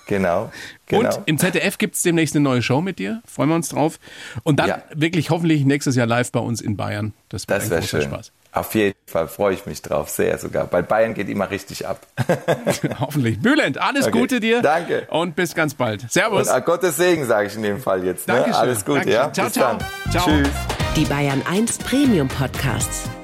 Genau. 0.08 0.52
genau. 0.88 1.16
Und 1.16 1.20
im 1.28 1.38
ZDF 1.38 1.78
gibt 1.78 1.96
es 1.96 2.02
demnächst 2.02 2.36
eine 2.36 2.44
neue 2.44 2.62
Show 2.62 2.82
mit 2.82 3.00
dir. 3.00 3.22
Freuen 3.26 3.50
wir 3.50 3.56
uns 3.56 3.70
drauf. 3.70 4.00
Und 4.44 4.60
dann 4.60 4.68
Ja. 4.70 4.84
wirklich 4.94 5.30
hoffentlich 5.30 5.66
nächstes 5.66 5.96
Jahr 5.96 6.08
live 6.08 6.32
bei 6.32 6.40
uns 6.40 6.62
in 6.62 6.76
Bayern. 6.78 7.14
Das 7.30 7.46
das 7.46 7.70
wäre 7.70 7.82
schön. 7.84 8.02
Spaß. 8.04 8.32
Auf 8.52 8.76
jeden 8.76 8.94
Fall 9.08 9.28
freue 9.28 9.56
ich 9.56 9.66
mich 9.66 9.82
drauf, 9.82 10.10
sehr 10.10 10.38
sogar. 10.38 10.68
Bei 10.68 10.84
Bayern 10.84 11.16
geht 11.16 11.28
immer 11.28 11.50
richtig 11.50 11.88
ab. 11.88 12.06
hoffentlich. 13.00 13.40
Bülent, 13.42 13.80
alles 13.80 14.06
Okay. 14.08 14.20
Gute 14.20 14.40
dir. 14.40 14.62
Danke. 14.62 15.08
Und 15.10 15.36
bis 15.36 15.56
ganz 15.56 15.74
bald. 15.74 16.06
Servus. 16.12 16.50
Und 16.50 16.66
Gottes 16.66 16.98
Segen 16.98 17.26
sage 17.26 17.48
ich 17.48 17.56
in 17.56 17.64
dem 17.64 17.80
Fall 17.80 18.04
jetzt. 18.06 18.28
Ne? 18.28 18.36
Dankeschön. 18.36 18.56
Alles 18.56 18.86
Gute, 18.86 19.10
ja? 19.10 19.28
Dankeschön. 19.30 19.46
Bis 19.46 19.54
Ciao, 19.54 19.78
dann. 19.78 20.12
ciao. 20.12 20.24
Ciao. 20.26 20.38
Tschüss. 20.38 20.50
Die 20.96 21.06
Bayern 21.06 21.42
1 21.50 21.80
Premium 21.80 22.28
Podcasts. 22.28 23.10